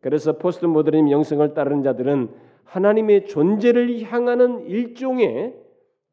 그래서 0.00 0.38
포스트 0.38 0.66
모더니즘 0.66 1.10
영성을 1.10 1.54
따르는 1.54 1.82
자들은 1.82 2.30
하나님의 2.64 3.26
존재를 3.26 4.02
향하는 4.02 4.66
일종의 4.66 5.54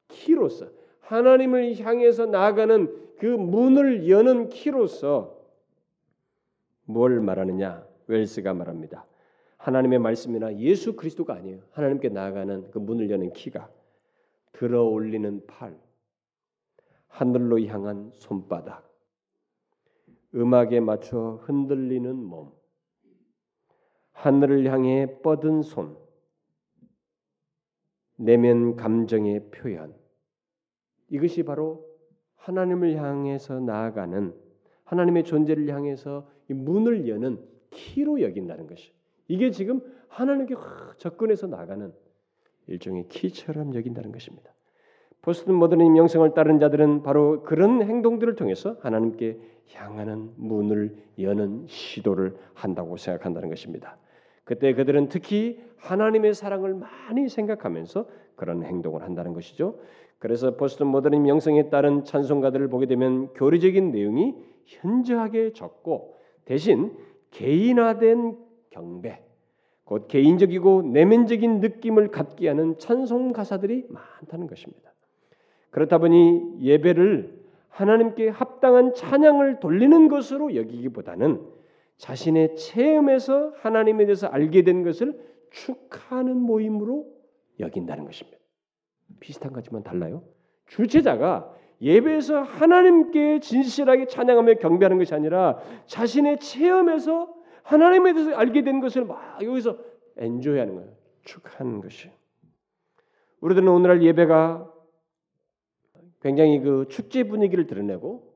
키로서 0.08 0.68
하나님을 1.06 1.80
향해서 1.80 2.26
나아가는 2.26 3.16
그 3.18 3.26
문을 3.26 4.10
여는 4.10 4.50
키로서 4.50 5.40
뭘 6.86 7.20
말하느냐? 7.20 7.88
웰스가 8.08 8.54
말합니다. 8.54 9.06
하나님의 9.58 10.00
말씀이나 10.00 10.56
예수 10.58 10.96
그리스도가 10.96 11.34
아니에요. 11.36 11.62
하나님께 11.72 12.10
나아가는 12.10 12.70
그 12.72 12.80
문을 12.80 13.10
여는 13.10 13.34
키가 13.34 13.70
들어 14.52 14.84
올리는 14.84 15.46
팔, 15.48 15.78
하늘로 17.08 17.60
향한 17.66 18.12
손바닥, 18.14 18.88
음악에 20.34 20.80
맞춰 20.80 21.42
흔들리는 21.44 22.16
몸, 22.16 22.52
하늘을 24.12 24.72
향해 24.72 25.20
뻗은 25.22 25.62
손, 25.62 25.98
내면 28.18 28.76
감정의 28.76 29.50
표현. 29.52 30.05
이것이 31.16 31.44
바로 31.44 31.86
하나님을 32.36 32.96
향해서 32.98 33.60
나아가는 33.62 34.34
하나님의 34.84 35.24
존재를 35.24 35.70
향해서 35.70 36.28
문을 36.48 37.08
여는 37.08 37.40
키로 37.72 38.22
여긴다는 38.22 38.68
것이. 38.68 38.92
이게 39.28 39.50
지금 39.52 39.82
하나님께 40.10 40.56
접근해서 40.98 41.48
나가는 41.48 41.92
일종의 42.68 43.08
키처럼 43.08 43.74
여긴다는 43.74 44.12
것입니다. 44.12 44.52
포스트 45.22 45.50
모더니즘 45.50 45.98
영성을 45.98 46.34
따른 46.34 46.60
자들은 46.60 47.02
바로 47.02 47.42
그런 47.44 47.82
행동들을 47.82 48.36
통해서 48.36 48.78
하나님께 48.82 49.40
향하는 49.74 50.32
문을 50.36 50.96
여는 51.20 51.66
시도를 51.68 52.36
한다고 52.54 52.98
생각한다는 52.98 53.50
것입니다. 53.50 53.98
그때 54.44 54.74
그들은 54.74 55.10
특히 55.10 55.60
하나님의 55.78 56.36
사랑을 56.36 56.76
많이 56.76 57.28
생각하면서 57.28 58.08
그런 58.36 58.64
행동을 58.64 59.02
한다는 59.02 59.34
것이죠. 59.34 59.80
그래서 60.20 60.56
포스트 60.56 60.84
모더니즘 60.84 61.28
영성에 61.28 61.70
따른 61.70 62.04
찬송가들을 62.04 62.68
보게 62.70 62.86
되면 62.86 63.34
교리적인 63.34 63.92
내용이 63.92 64.36
현저하게 64.66 65.54
적고 65.54 66.16
대신 66.46 66.96
개인화된 67.32 68.38
경배, 68.70 69.22
곧 69.84 70.08
개인적이고 70.08 70.84
내면적인 70.84 71.60
느낌을 71.60 72.10
갖게 72.10 72.48
하는 72.48 72.78
찬송 72.78 73.34
가사들이 73.34 73.88
많다는 73.90 74.48
것입니다. 74.48 74.94
그렇다 75.70 75.98
보니 75.98 76.60
예배를 76.62 77.46
하나님께 77.70 78.30
합당한 78.30 78.94
찬양을 78.94 79.60
돌리는 79.60 80.08
것으로 80.08 80.56
여기기보다는 80.56 81.42
자신의 81.98 82.56
체험에서 82.56 83.54
하나님에 83.58 84.06
대해서 84.06 84.28
알게 84.28 84.64
된 84.64 84.84
것을 84.84 85.20
축하하는 85.52 86.38
모임으로 86.38 87.06
여긴다는 87.60 88.06
것입니다. 88.06 88.40
비슷한 89.20 89.54
거지만 89.54 89.84
달라요. 89.84 90.24
주체자가 90.68 91.54
예배에서 91.82 92.42
하나님께 92.42 93.40
진실하게 93.40 94.08
찬양하며 94.08 94.56
경배하는 94.56 94.98
것이 94.98 95.14
아니라 95.14 95.60
자신의 95.86 96.40
체험에서 96.40 97.34
하나님에 97.64 98.14
대해서 98.14 98.36
알게 98.36 98.64
된 98.64 98.80
것을 98.80 99.06
막 99.06 99.44
여기서 99.44 99.78
엔조이하는 100.18 100.76
거예요. 100.76 100.92
축하하는 101.24 101.82
것이. 101.82 102.10
우리들은 103.42 103.68
오늘날 103.68 104.02
예배가 104.02 104.72
굉장히 106.22 106.60
그 106.60 106.88
축제 106.90 107.24
분위기를 107.24 107.68
드러내고 107.68 108.34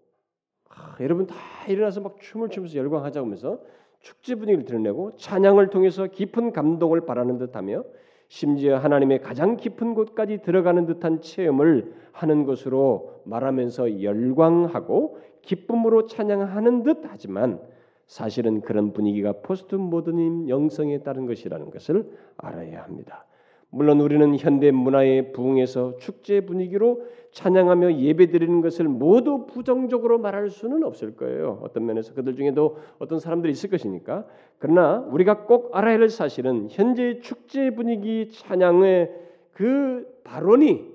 아, 0.70 0.95
여러분 0.99 1.26
다 1.26 1.36
일어나서 1.67 2.01
막 2.01 2.20
춤을 2.20 2.49
추면서 2.49 2.78
열광하자 2.78 3.22
면서 3.22 3.59
축제 3.99 4.36
분위기를 4.36 4.65
드러내고 4.65 5.15
찬양을 5.17 5.70
통해서 5.70 6.07
깊은 6.07 6.53
감동을 6.53 7.05
바라는 7.05 7.38
듯하며 7.38 7.84
심지어 8.30 8.77
하나님의 8.77 9.21
가장 9.21 9.57
깊은 9.57 9.95
곳까지 9.95 10.43
들어가는 10.43 10.86
듯한 10.86 11.19
체험을 11.19 11.93
하는 12.11 12.45
것으로 12.45 13.21
말하면서 13.25 14.03
열광하고 14.03 15.17
기쁨으로 15.41 16.05
찬양하는 16.05 16.84
듯 16.84 16.99
하지만 17.07 17.59
사실은 18.05 18.61
그런 18.61 18.93
분위기가 18.93 19.34
포스트 19.41 19.75
모더니즘 19.76 20.47
영성에 20.47 20.99
따른 20.99 21.25
것이라는 21.25 21.71
것을 21.71 22.09
알아야 22.38 22.84
합니다. 22.84 23.25
물론 23.72 24.01
우리는 24.01 24.36
현대 24.38 24.72
문화의 24.72 25.32
부흥에서 25.32 25.97
축제 25.97 26.41
분위기로 26.41 27.03
찬양하며 27.32 27.97
예배드리는 27.97 28.61
것을 28.61 28.88
모두 28.88 29.45
부정적으로 29.45 30.17
말할 30.17 30.49
수는 30.49 30.84
없을 30.84 31.15
거예요. 31.15 31.59
어떤 31.61 31.86
면에서 31.86 32.13
그들 32.15 32.36
중에도 32.36 32.78
어떤 32.97 33.20
사람들이 33.20 33.51
있을 33.51 33.70
것이니까. 33.70 34.26
그러나 34.57 35.05
우리가 35.11 35.45
꼭 35.45 35.76
알아야 35.76 35.99
할 35.99 36.09
사실은 36.09 36.67
현재 36.72 37.20
축제 37.20 37.70
분위기 37.70 38.30
찬양의 38.32 39.11
그 39.53 40.07
발원이 40.24 40.88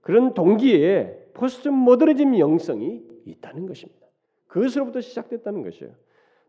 그런 0.00 0.34
동기에 0.34 1.30
포스트 1.34 1.68
모더니즘 1.68 2.38
영성이 2.38 3.02
있다는 3.24 3.66
것입니다. 3.66 4.06
그것으로부터 4.46 5.00
시작됐다는 5.00 5.62
것이에요. 5.62 5.92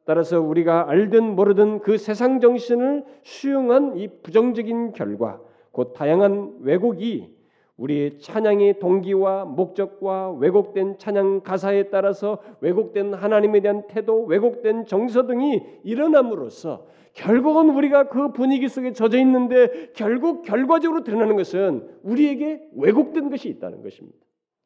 따라서 0.05 0.41
우리가 0.41 0.89
알든 0.89 1.36
모르든 1.36 1.80
그 1.80 1.97
세상 1.97 2.39
정신을 2.39 3.05
수용한 3.24 3.97
이 3.97 4.09
부정적인 4.21 4.91
결과 4.91 5.39
곧 5.74 5.93
다양한 5.93 6.59
왜곡이 6.61 7.34
우리의 7.78 8.19
찬양의 8.19 8.80
동기와 8.80 9.45
목적과 9.45 10.32
왜곡된 10.32 10.99
찬양 10.99 11.41
가사에 11.41 11.89
따라서 11.89 12.38
왜곡된 12.61 13.15
하나님에 13.15 13.59
대한 13.59 13.88
태도, 13.88 14.24
왜곡된 14.26 14.86
정서 14.86 15.26
등이 15.26 15.61
일어남으로써 15.84 16.86
결국은 17.13 17.71
우리가 17.71 18.07
그 18.07 18.32
분위기 18.32 18.69
속에 18.69 18.93
젖어 18.93 19.17
있는데 19.17 19.91
결국 19.95 20.43
결과적으로 20.43 21.03
드러나는 21.03 21.36
것은 21.36 21.89
우리에게 22.03 22.61
왜곡된 22.76 23.32
것이 23.32 23.49
있다는 23.49 23.82
것입니다. 23.82 24.17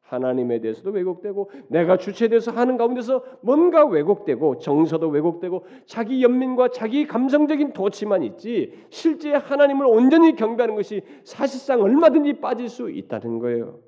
하나님에 0.08 0.60
대해서도 0.60 0.90
왜곡되고 0.90 1.50
내가 1.68 1.98
주체돼서 1.98 2.50
하는 2.50 2.78
가운데서 2.78 3.22
뭔가 3.42 3.84
왜곡되고 3.84 4.58
정서도 4.58 5.08
왜곡되고 5.08 5.66
자기 5.84 6.22
연민과 6.22 6.70
자기 6.70 7.06
감성적인 7.06 7.74
도치만 7.74 8.22
있지 8.22 8.72
실제 8.88 9.32
하나님을 9.32 9.86
온전히 9.86 10.34
경배하는 10.34 10.74
것이 10.74 11.02
사실상 11.24 11.82
얼마든지 11.82 12.40
빠질 12.40 12.68
수 12.68 12.90
있다는 12.90 13.38
거예요. 13.38 13.80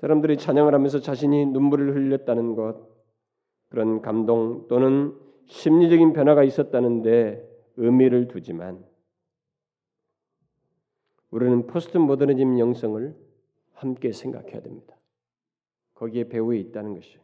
사람들이 0.00 0.36
찬양을 0.36 0.74
하면서 0.74 1.00
자신이 1.00 1.46
눈물을 1.46 1.94
흘렸다는 1.94 2.54
것 2.54 2.76
그런 3.70 4.02
감동 4.02 4.66
또는 4.68 5.14
심리적인 5.46 6.12
변화가 6.12 6.44
있었다는데 6.44 7.48
의미를 7.76 8.28
두지만 8.28 8.84
우리는 11.30 11.66
포스트 11.66 11.96
모더니즘 11.96 12.58
영성을 12.58 13.31
함께 13.82 14.12
생각해야 14.12 14.62
됩니다. 14.62 14.96
거기에 15.94 16.28
배후에 16.28 16.58
있다는 16.58 16.94
것이에요. 16.94 17.20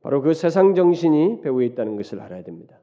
바로 0.00 0.20
그 0.20 0.34
세상 0.34 0.74
정신이 0.74 1.40
배후에 1.42 1.66
있다는 1.66 1.96
것을 1.96 2.20
알아야 2.20 2.42
됩니다. 2.42 2.80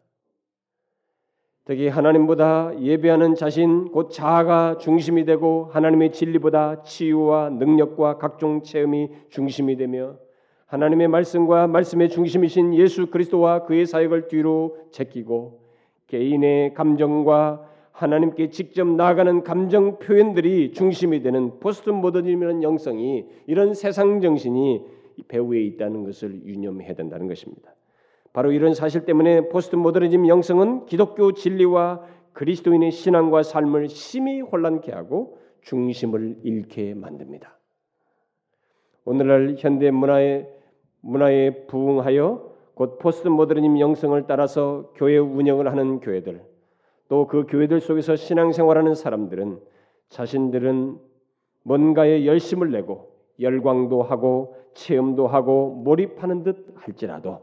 특히 1.66 1.88
하나님보다 1.88 2.80
예배하는 2.80 3.36
자신 3.36 3.92
곧 3.92 4.10
자아가 4.10 4.78
중심이 4.78 5.26
되고 5.26 5.66
하나님의 5.66 6.12
진리보다 6.12 6.82
치유와 6.82 7.52
능력과 7.52 8.18
각종 8.18 8.64
체험이 8.64 9.12
중심이 9.30 9.78
되며 9.78 10.18
하나님의 10.66 11.08
말씀과 11.10 11.68
말씀의 11.68 12.10
중심이신 12.10 12.74
예수 12.76 13.08
그리스도와 13.08 13.66
그의 13.66 13.86
사역을 13.86 14.28
뒤로 14.28 14.78
제끼고 14.92 15.62
개인의 16.08 16.74
감정과 16.74 17.71
하나님께 17.92 18.50
직접 18.50 18.88
나아가는 18.88 19.44
감정 19.44 20.00
표현들이 20.00 20.72
중심이 20.74 21.22
되는 21.22 21.60
포스트 21.60 21.90
모더니즘이라는 21.90 22.64
영성이 22.64 23.26
이런 23.48 23.74
세상 23.74 24.22
정신이 24.22 24.84
배후에 25.28 25.62
있다는 25.62 26.04
것을 26.06 26.44
유념해야 26.46 26.94
된다는 26.94 27.28
것입니다. 27.28 27.74
바로 28.34 28.52
이런 28.52 28.74
사실 28.74 29.06
때문에 29.06 29.50
포스트 29.50 29.76
모더니즘 29.76 30.28
영성은 30.28 30.86
기독교 30.86 31.34
진리와 31.34 32.02
그리스도인의 32.34 32.92
신앙과 32.92 33.44
삶을 33.44 33.90
심히 33.90 34.40
혼란케 34.40 34.92
하고 34.94 35.38
중심을 35.62 36.38
잃게 36.44 36.94
만듭니다. 36.94 37.58
오늘날 39.04 39.56
현대 39.58 39.92
문화의 39.92 40.48
문화에 41.02 41.66
부응하여 41.66 42.52
곧 42.74 43.00
포스트 43.00 43.28
모더니즘 43.28 43.80
영성을 43.80 44.24
따라서 44.28 44.92
교회 44.96 45.18
운영을 45.18 45.70
하는 45.70 46.00
교회들 46.00 46.42
또 47.12 47.28
그 47.28 47.46
교회들 47.46 47.82
속에서 47.82 48.16
신앙생활하는 48.16 48.96
사람들은 48.96 49.60
자신들은 50.08 50.98
뭔가에 51.64 52.26
열심을 52.26 52.72
내고 52.72 53.12
열광도 53.38 54.02
하고 54.02 54.56
체험도 54.76 55.28
하고 55.28 55.72
몰입하는 55.84 56.44
듯 56.44 56.74
할지라도 56.76 57.42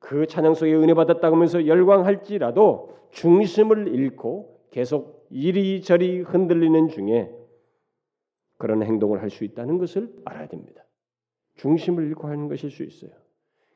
그 0.00 0.26
찬양 0.26 0.54
속에 0.54 0.74
은혜 0.74 0.94
받았다고 0.94 1.36
하면서 1.36 1.64
열광할지라도 1.68 2.96
중심을 3.12 3.86
잃고 3.94 4.62
계속 4.72 5.28
이리저리 5.30 6.22
흔들리는 6.22 6.88
중에 6.88 7.32
그런 8.56 8.82
행동을 8.82 9.22
할 9.22 9.30
수 9.30 9.44
있다는 9.44 9.78
것을 9.78 10.12
알아야 10.24 10.48
됩니다. 10.48 10.82
중심을 11.54 12.04
잃고 12.08 12.26
하는 12.26 12.48
것일 12.48 12.72
수 12.72 12.82
있어요. 12.82 13.12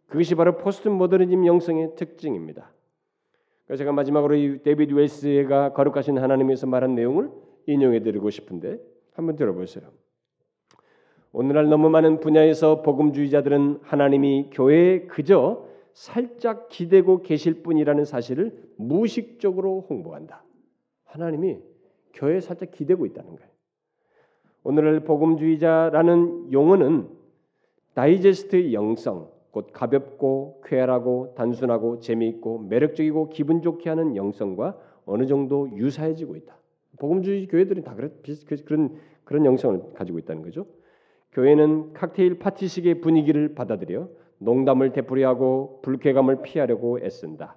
그것이 0.08 0.34
바로 0.34 0.56
포스트 0.58 0.88
모더니즘 0.88 1.46
영성의 1.46 1.94
특징입니다. 1.94 2.72
그래서 3.66 3.78
제가 3.78 3.92
마지막으로 3.92 4.34
이 4.34 4.62
데이비드 4.62 4.94
웰스가 4.94 5.72
거룩하신 5.72 6.18
하나님에서 6.18 6.66
말한 6.66 6.94
내용을 6.94 7.30
인용해 7.66 8.02
드리고 8.02 8.30
싶은데 8.30 8.78
한번 9.14 9.36
들어보세요. 9.36 9.90
오늘날 11.32 11.68
너무 11.68 11.88
많은 11.88 12.20
분야에서 12.20 12.82
복음주의자들은 12.82 13.80
하나님이 13.82 14.50
교회에 14.52 15.06
그저 15.06 15.66
살짝 15.94 16.68
기대고 16.68 17.22
계실 17.22 17.62
뿐이라는 17.62 18.04
사실을 18.04 18.70
무의식적으로 18.76 19.86
홍보한다. 19.88 20.44
하나님이 21.04 21.58
교회에 22.14 22.40
살짝 22.40 22.70
기대고 22.72 23.06
있다는 23.06 23.36
거예요. 23.36 23.50
오늘날 24.64 25.00
복음주의자라는 25.00 26.52
용어는 26.52 27.08
다이제스트의 27.94 28.74
영성, 28.74 29.30
곧 29.52 29.68
가볍고 29.72 30.62
쾌활하고 30.64 31.34
단순하고 31.36 32.00
재미있고 32.00 32.58
매력적이고 32.58 33.28
기분 33.28 33.60
좋게 33.62 33.88
하는 33.88 34.16
영성과 34.16 34.76
어느 35.04 35.26
정도 35.26 35.70
유사해지고 35.76 36.36
있다. 36.36 36.56
복음주의 36.98 37.46
교회들이 37.46 37.82
다 37.82 37.94
그, 37.94 38.64
그런 38.64 38.96
그런 39.24 39.44
영성을 39.44 39.92
가지고 39.94 40.18
있다는 40.18 40.42
거죠. 40.42 40.66
교회는 41.32 41.92
칵테일 41.92 42.38
파티식의 42.38 43.00
분위기를 43.00 43.54
받아들여 43.54 44.08
농담을 44.38 44.92
되풀이하고 44.92 45.80
불쾌감을 45.82 46.42
피하려고 46.42 46.98
애쓴다. 47.00 47.56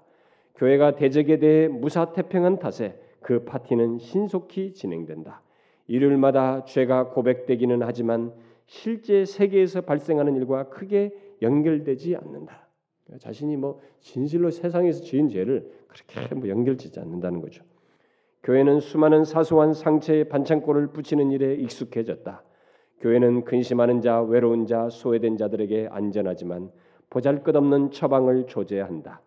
교회가 0.56 0.96
대적에 0.96 1.40
대해 1.40 1.68
무사태평한 1.68 2.60
탓에 2.60 3.00
그 3.22 3.44
파티는 3.46 4.00
신속히 4.00 4.74
진행된다. 4.74 5.42
일요일마다 5.88 6.66
죄가 6.66 7.10
고백되기는 7.10 7.82
하지만 7.84 8.34
실제 8.66 9.26
세계에서 9.26 9.82
발생하는 9.82 10.36
일과 10.36 10.70
크게 10.70 11.12
연결되지 11.42 12.16
않는다. 12.16 12.68
자신이 13.20 13.56
뭐 13.58 13.82
진실로 14.00 14.50
세상에서 14.50 15.04
지은 15.04 15.30
죄를 15.30 15.72
그렇게 15.88 16.36
뭐 16.36 16.50
연결짓지 16.50 17.00
않는다는 17.00 17.42
거죠. 17.42 17.64
교회는 18.44 18.80
수많은 18.80 19.26
사소한 19.26 19.74
상처에 19.74 20.26
반창고를 20.26 20.88
붙이는 20.88 21.32
일에 21.32 21.56
익숙해졌다. 21.56 22.44
교회는 23.00 23.44
근심하는 23.44 24.02
자, 24.02 24.22
외로운 24.22 24.66
자, 24.68 24.90
소외된 24.90 25.38
자들에게 25.38 25.90
안전하지만 25.92 26.72
보잘것없는 27.10 27.92
처방을 27.92 28.48
조제한다. 28.48 29.22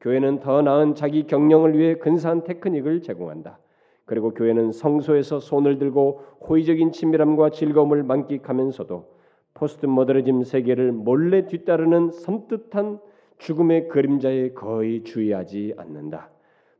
교회는 0.00 0.40
더 0.40 0.62
나은 0.62 0.94
자기 0.94 1.26
경영을 1.26 1.78
위해 1.78 1.94
근사한 1.94 2.44
테크닉을 2.44 3.00
제공한다. 3.02 3.58
그리고 4.04 4.34
교회는 4.34 4.72
성소에서 4.72 5.40
손을 5.40 5.78
들고 5.78 6.20
호의적인 6.46 6.92
친밀함과 6.92 7.50
즐거움을 7.50 8.02
만끽하면서도 8.02 9.13
포스트 9.54 9.86
모더니즘 9.86 10.42
세계를 10.42 10.90
몰래 10.90 11.46
뒤따르는 11.46 12.10
섬뜩한 12.10 12.98
죽음의 13.38 13.88
그림자에 13.88 14.50
거의 14.50 15.04
주의하지 15.04 15.74
않는다. 15.76 16.30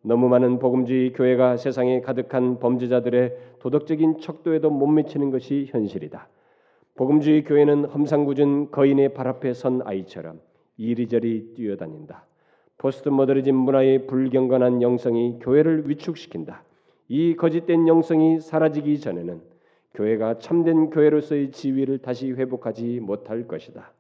너무 0.03 0.29
많은 0.29 0.59
복음주의 0.59 1.13
교회가 1.13 1.57
세상에 1.57 2.01
가득한 2.01 2.59
범죄자들의 2.59 3.39
도덕적인 3.61 4.19
척도에도 4.19 4.71
못 4.71 4.87
미치는 4.89 5.31
것이 5.31 5.67
현실이다. 5.71 6.29
복음주의 6.97 7.45
교회는 7.45 7.87
험상궂은 7.87 8.71
거인의 8.71 9.15
발 9.15 9.29
앞에 9.29 9.55
선 9.55 9.81
아이처럼 9.85 10.41
이리저리 10.77 11.55
뛰어다닌다. 11.55 12.27
포스트 12.77 13.09
모더니즘 13.09 13.55
문화의 13.55 14.07
불경건한 14.07 14.83
영성이 14.83 15.39
교회를 15.41 15.89
위축시킨다. 15.89 16.65
이 17.09 17.37
거짓된 17.37 17.87
영성이 17.87 18.41
사라지기 18.41 18.99
전에는 18.99 19.54
교회가 19.95 20.39
참된 20.39 20.91
교회로서의 20.91 21.53
지위를 21.53 21.99
다시 21.99 22.33
회복하지 22.33 23.01
못할 23.01 23.47
것이다. 23.47 23.93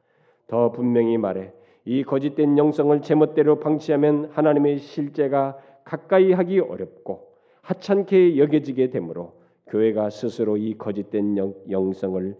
더 0.46 0.72
분명히 0.72 1.16
말해 1.16 1.52
이 1.84 2.02
거짓된 2.02 2.58
영성을 2.58 3.00
제멋대로 3.02 3.60
방치하면 3.60 4.30
하나님의 4.32 4.78
실제가 4.78 5.58
가까이 5.84 6.32
하기 6.32 6.60
어렵고 6.60 7.34
하찮게 7.62 8.38
여겨지게 8.38 8.90
되므로 8.90 9.34
교회가 9.68 10.10
스스로 10.10 10.56
이 10.56 10.76
거짓된 10.76 11.36
영, 11.70 11.92
성을 11.92 12.36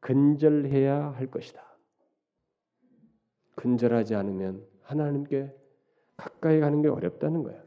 근절해야 0.00 1.14
할 1.16 1.26
것이다. 1.28 1.62
근절하지 3.56 4.14
않으면 4.14 4.62
하나님께 4.82 5.52
가까이 6.16 6.60
가는 6.60 6.82
게 6.82 6.88
어렵다는 6.88 7.42
거예요. 7.42 7.62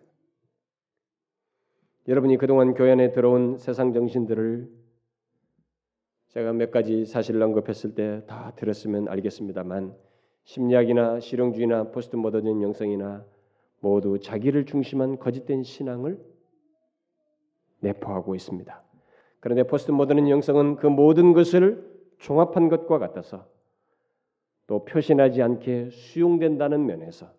여러분이 2.07 2.37
그동안 2.37 2.73
교회 2.73 2.91
안에 2.91 3.11
들어온 3.11 3.57
세상 3.57 3.91
정신들을 3.91 4.76
제가 6.29 6.53
몇 6.53 6.71
가지 6.71 7.05
사실을 7.05 7.41
언급했을 7.41 7.95
때 7.95 8.21
다 8.27 8.51
들었으면 8.55 9.07
알겠습니다만 9.07 9.95
심리학이나 10.43 11.19
실용주의나 11.19 11.91
포스트 11.91 12.15
모더니즘 12.15 12.61
영성이나 12.61 13.25
모두 13.79 14.19
자기를 14.19 14.65
중심한 14.65 15.19
거짓된 15.19 15.63
신앙을 15.63 16.19
내포하고 17.79 18.35
있습니다. 18.35 18.83
그런데 19.39 19.63
포스트 19.63 19.91
모더니즘 19.91 20.29
영성은 20.29 20.75
그 20.77 20.87
모든 20.87 21.33
것을 21.33 21.85
종합한 22.19 22.69
것과 22.69 22.97
같아서 22.97 23.47
또 24.65 24.83
표시나지 24.83 25.41
않게 25.41 25.89
수용된다는 25.91 26.85
면에서 26.85 27.31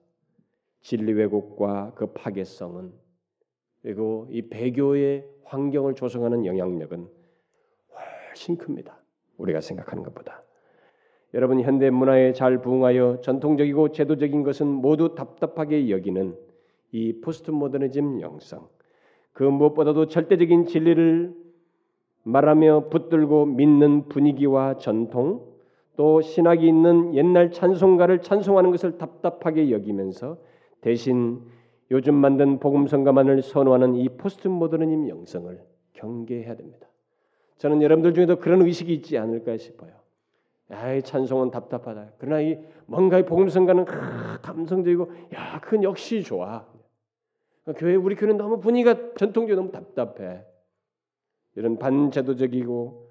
진리 0.81 1.13
왜곡과 1.13 1.93
그 1.95 2.13
파괴성은 2.13 2.93
그리고 3.83 4.27
이 4.31 4.43
배교의 4.49 5.29
환경을 5.45 5.95
조성하는 5.95 6.47
영향력은 6.47 7.18
훨씬 8.29 8.57
큽니다. 8.57 9.01
우리가 9.37 9.61
생각하는 9.61 10.03
것보다. 10.05 10.43
여러분 11.35 11.61
현대 11.61 11.91
문화에 11.91 12.33
잘 12.33 12.63
부응하여 12.63 13.21
전통적이고 13.21 13.93
제도적인 13.93 14.43
것은 14.43 14.67
모두 14.67 15.15
답답하게 15.15 15.91
여기는 15.91 16.35
이 16.93 17.21
포스트 17.21 17.51
모더니즘 17.51 18.21
영성. 18.23 18.69
그 19.33 19.43
무엇보다도 19.43 20.07
절대적인 20.07 20.67
진리를 20.67 21.35
말하며 22.25 22.89
붙들고 22.89 23.47
믿는 23.47 24.09
분위기와 24.09 24.79
전통 24.79 25.47
또 25.97 26.21
신학이 26.21 26.67
있는 26.67 27.15
옛날 27.15 27.51
찬송가를 27.53 28.23
찬송하는 28.23 28.71
것을 28.71 28.99
답답하게 28.99 29.71
여기면서 29.71 30.39
대신 30.81 31.41
요즘 31.91 32.15
만든 32.15 32.59
복음성가만을 32.59 33.43
선호하는 33.43 33.97
이 33.97 34.09
포스트 34.11 34.49
모더니즘 34.49 35.09
영성을 35.09 35.61
경계해야 35.95 36.55
됩니다. 36.57 36.89
저는 37.59 37.83
여러분들 37.83 38.15
중에도 38.15 38.39
그런 38.39 38.63
의식이 38.63 38.93
있지 38.95 39.19
않을까 39.19 39.57
싶어요. 39.57 39.93
야, 40.71 41.01
찬송은 41.01 41.51
답답하다. 41.51 42.13
그러나 42.19 42.41
이 42.41 42.59
뭔가 42.87 43.19
이 43.19 43.25
복음성가는 43.25 43.85
감성적이고 44.43 45.13
야, 45.35 45.61
그건 45.61 45.83
역시 45.83 46.23
좋아. 46.23 46.67
교회 47.77 47.95
우리 47.95 48.15
교회는 48.15 48.39
너무 48.39 48.61
분위기가 48.61 49.15
전통적이 49.15 49.57
너무 49.57 49.71
답답해. 49.71 50.45
이런 51.57 51.79
반제도적이고 51.79 53.09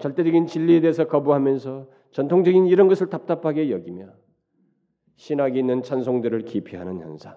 절대적인 0.00 0.46
진리에 0.46 0.80
대해서 0.80 1.06
거부하면서 1.06 1.88
전통적인 2.12 2.66
이런 2.66 2.88
것을 2.88 3.08
답답하게 3.08 3.70
여기며 3.70 4.08
신학이 5.16 5.58
있는 5.58 5.82
찬송들을 5.82 6.42
기피하는 6.42 7.00
현상. 7.00 7.36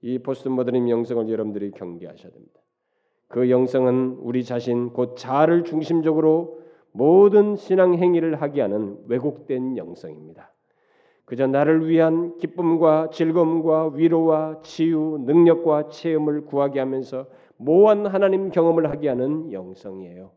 이 0.00 0.18
포스트 0.18 0.48
모더니즘 0.48 0.88
영성을 0.88 1.28
여러분들이 1.28 1.70
경계하셔야 1.72 2.32
됩니다. 2.32 2.61
그 3.32 3.48
영성은 3.48 4.18
우리 4.20 4.44
자신 4.44 4.90
곧 4.90 5.16
자아를 5.16 5.64
중심적으로 5.64 6.60
모든 6.92 7.56
신앙 7.56 7.94
행위를 7.94 8.42
하게 8.42 8.60
하는 8.60 8.98
왜곡된 9.06 9.78
영성입니다. 9.78 10.52
그저 11.24 11.46
나를 11.46 11.88
위한 11.88 12.36
기쁨과 12.36 13.08
즐거움과 13.10 13.92
위로와 13.94 14.60
치유, 14.60 15.18
능력과 15.24 15.88
체험을 15.88 16.44
구하게 16.44 16.80
하면서 16.80 17.26
모호한 17.56 18.04
하나님 18.04 18.50
경험을 18.50 18.90
하게 18.90 19.08
하는 19.08 19.50
영성이에요. 19.50 20.30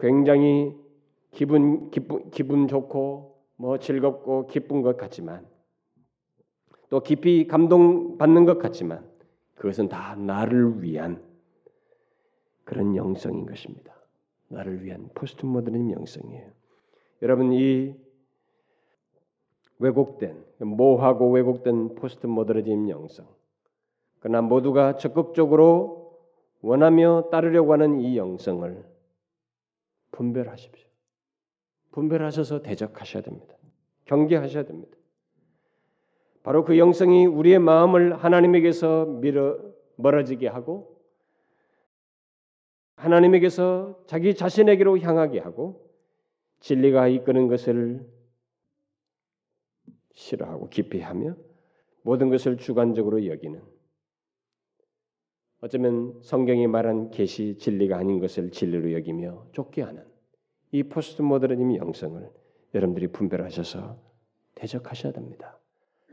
굉장히 0.00 0.74
기분 1.32 1.90
기분 1.90 2.30
기분 2.30 2.66
좋고 2.66 3.36
뭐 3.56 3.78
즐겁고 3.78 4.46
기쁜 4.46 4.80
것 4.80 4.96
같지만 4.96 5.44
또 6.88 7.00
깊이 7.00 7.46
감동받는 7.46 8.46
것 8.46 8.58
같지만 8.58 9.04
그것은 9.54 9.90
다 9.90 10.16
나를 10.16 10.82
위한 10.82 11.27
그런 12.68 12.94
영성인 12.96 13.46
것입니다. 13.46 13.94
나를 14.48 14.84
위한 14.84 15.08
포스트 15.14 15.46
모더니즘 15.46 15.90
영성이에요. 15.90 16.50
여러분 17.22 17.50
이 17.54 17.94
왜곡된 19.78 20.44
모호하고 20.58 21.30
왜곡된 21.30 21.94
포스트 21.94 22.26
모더니즘 22.26 22.90
영성. 22.90 23.26
그러나 24.20 24.42
모두가 24.42 24.96
적극적으로 24.96 26.18
원하며 26.60 27.30
따르려고 27.30 27.72
하는 27.72 28.00
이 28.00 28.18
영성을 28.18 28.84
분별하십시오. 30.10 30.86
분별하셔서 31.92 32.60
대적하셔야 32.60 33.22
됩니다. 33.22 33.56
경계하셔야 34.04 34.64
됩니다. 34.64 34.94
바로 36.42 36.66
그 36.66 36.76
영성이 36.76 37.24
우리의 37.24 37.60
마음을 37.60 38.22
하나님에게서 38.22 39.06
밀어 39.06 39.56
멀어지게 39.96 40.48
하고 40.48 40.97
하나님에게서 42.98 44.02
자기 44.06 44.34
자신에게로 44.34 44.98
향하게 44.98 45.38
하고 45.38 45.88
진리가 46.60 47.06
이끄는 47.08 47.46
것을 47.46 48.04
싫어하고 50.14 50.68
기피하며 50.68 51.36
모든 52.02 52.28
것을 52.28 52.56
주관적으로 52.56 53.24
여기는 53.26 53.62
어쩌면 55.60 56.18
성경이 56.22 56.66
말한 56.66 57.10
계시 57.10 57.56
진리가 57.58 57.96
아닌 57.96 58.18
것을 58.18 58.50
진리로 58.50 58.92
여기며 58.92 59.46
쫓게 59.52 59.82
하는 59.82 60.04
이 60.72 60.82
포스트 60.82 61.22
모더니즘 61.22 61.76
영성을 61.76 62.28
여러분들이 62.74 63.08
분별하셔서 63.08 64.00
대적하셔야 64.56 65.12
됩니다. 65.12 65.58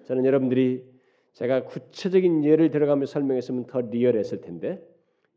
저는 0.06 0.26
여러분들이 0.26 0.86
제가 1.34 1.66
구체적인 1.66 2.44
예를 2.44 2.70
들어가며 2.70 3.08
설명했으면 3.08 3.66
더 3.66 3.82
리얼했을 3.82 4.42
텐데 4.42 4.95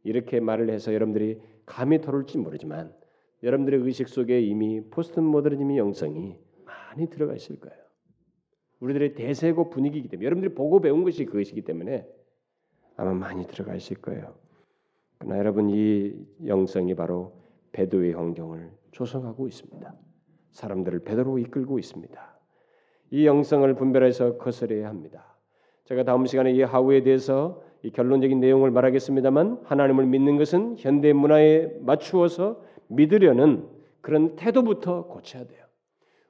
이렇게 0.08 0.40
말을 0.40 0.70
해서 0.70 0.94
여러분들이 0.94 1.40
감이 1.66 2.00
덜 2.00 2.19
올지 2.19 2.38
모르지만 2.38 2.94
여러분들의 3.42 3.80
의식 3.80 4.08
속에 4.08 4.40
이미 4.40 4.80
포스트 4.80 5.20
모더니즘의 5.20 5.76
영성이 5.76 6.38
많이 6.64 7.08
들어가 7.10 7.34
있을 7.34 7.60
거예요. 7.60 7.76
우리들의 8.80 9.14
대세고 9.14 9.70
분위기이기 9.70 10.08
때문에 10.08 10.24
여러분들이 10.24 10.54
보고 10.54 10.80
배운 10.80 11.04
것이 11.04 11.24
그것이기 11.24 11.62
때문에 11.62 12.08
아마 12.96 13.12
많이 13.12 13.46
들어가 13.46 13.74
있을 13.74 13.98
거예요. 13.98 14.34
그러나 15.18 15.38
여러분 15.38 15.68
이 15.68 16.14
영성이 16.46 16.94
바로 16.94 17.38
배도의 17.72 18.14
환경을 18.14 18.70
조성하고 18.92 19.46
있습니다. 19.46 19.94
사람들을 20.52 21.00
배도로 21.00 21.38
이끌고 21.38 21.78
있습니다. 21.78 22.38
이 23.10 23.26
영성을 23.26 23.72
분별해서 23.74 24.38
거스려야 24.38 24.88
합니다. 24.88 25.36
제가 25.84 26.04
다음 26.04 26.26
시간에 26.26 26.52
이 26.52 26.62
하우에 26.62 27.02
대해서 27.02 27.62
이 27.82 27.90
결론적인 27.90 28.40
내용을 28.40 28.70
말하겠습니다만 28.70 29.60
하나님을 29.64 30.06
믿는 30.06 30.36
것은 30.36 30.76
현대 30.78 31.12
문화에 31.12 31.70
맞추어서 31.80 32.60
믿으려는 32.88 33.66
그런 34.00 34.36
태도부터 34.36 35.06
고쳐야 35.06 35.44
돼요. 35.44 35.68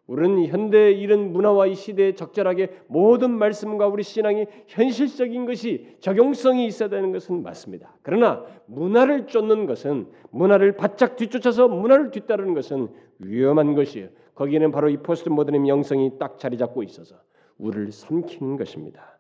우리는 0.09 0.46
현대 0.46 0.90
이런 0.90 1.32
문화와 1.32 1.66
이 1.66 1.74
시대에 1.74 2.14
적절하게 2.14 2.70
모든 2.86 3.30
말씀과 3.30 3.88
우리 3.88 4.03
신앙이 4.03 4.46
현실적인 4.66 5.44
것이 5.44 5.96
적용성이 6.01 6.66
있어야 6.66 6.88
되는 6.88 7.12
것은 7.12 7.42
맞습니다. 7.42 7.94
그러나 8.03 8.42
문화를 8.66 9.26
쫓는 9.26 9.66
것은 9.66 10.09
문화를 10.30 10.76
바짝 10.76 11.16
뒤쫓아서 11.16 11.68
문화를 11.68 12.11
뒤따르는 12.11 12.55
것은 12.55 12.88
위험한 13.18 13.74
것이에요. 13.74 14.09
거기에는 14.34 14.70
바로 14.70 14.88
이 14.88 14.96
포스트 14.96 15.28
모더니즘 15.28 15.68
영성이 15.68 16.12
딱 16.18 16.38
자리 16.38 16.57
잡고 16.57 16.82
있어서 16.84 17.16
우리를 17.59 17.92
삼키는 17.92 18.57
것입니다. 18.57 19.17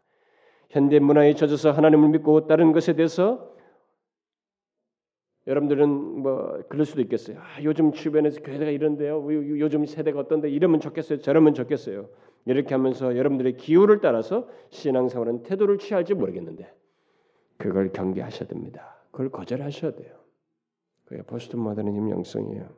현대 0.68 0.98
문화에 0.98 1.34
젖어서 1.34 1.70
하나님을 1.70 2.08
믿고 2.10 2.46
다른 2.46 2.72
것에 2.72 2.94
대해서 2.94 3.54
여러분들은 5.46 5.88
뭐 5.88 6.62
그럴 6.68 6.84
수도 6.84 7.00
있겠어요. 7.00 7.38
아, 7.38 7.62
요즘 7.62 7.92
주변에서 7.92 8.42
교회가 8.42 8.66
이런데요. 8.66 9.26
요즘 9.58 9.86
세대가 9.86 10.20
어떤데 10.20 10.50
이러면 10.50 10.80
좋겠어요. 10.80 11.20
저러면 11.20 11.54
좋겠어요. 11.54 12.10
이렇게 12.44 12.74
하면서 12.74 13.16
여러분들의 13.16 13.56
기호를 13.56 14.00
따라서 14.00 14.46
신앙생활은 14.68 15.44
태도를 15.44 15.78
취할지 15.78 16.12
모르겠는데 16.12 16.70
그걸 17.56 17.92
경계하셔야 17.92 18.46
됩니다. 18.46 19.02
그걸 19.10 19.30
거절하셔야 19.30 19.92
돼요. 19.92 20.18
그게 21.06 21.22
포스트 21.22 21.56
모더니즘 21.56 22.10
영성이에요. 22.10 22.68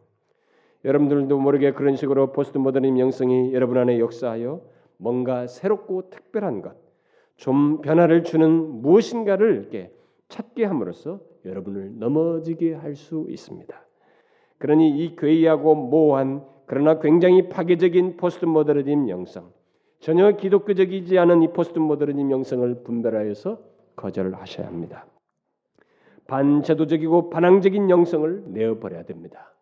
여러분들도 0.85 1.39
모르게 1.39 1.73
그런 1.73 1.97
식으로 1.97 2.31
포스트 2.33 2.57
모더니즘 2.57 3.01
영성이 3.01 3.53
여러분 3.53 3.79
안에 3.79 3.99
역사하여 3.99 4.63
뭔가 4.97 5.49
새롭고 5.49 6.11
특별한 6.11 6.63
것, 6.63 6.77
좀 7.41 7.81
변화를 7.81 8.23
주는 8.23 8.51
무엇인가를 8.83 9.57
이렇게 9.57 9.91
찾게 10.29 10.67
함으로써 10.67 11.21
여러분을 11.47 11.99
넘어지게 11.99 12.75
할 12.75 12.95
수 12.95 13.27
있습니다. 13.31 13.75
그러니 14.59 15.03
이 15.03 15.17
괴이하고 15.17 15.75
모호한 15.75 16.45
그러나 16.67 17.01
굉장히 17.01 17.49
파괴적인 17.49 18.19
포스트 18.19 18.45
모더니즘 18.45 19.09
영성, 19.09 19.51
전혀 20.01 20.33
기독교적이지 20.33 21.19
않은 21.19 21.43
이 21.43 21.49
포스트 21.49 21.79
모더니즘 21.79 22.31
영성을 22.31 22.83
분별하여서 22.83 23.59
거절을 23.97 24.35
하셔야 24.35 24.67
합니다. 24.67 25.07
반제도적이고 26.27 27.31
반항적인 27.31 27.89
영성을 27.89 28.45
내어버려야 28.49 29.05
됩니다. 29.05 29.55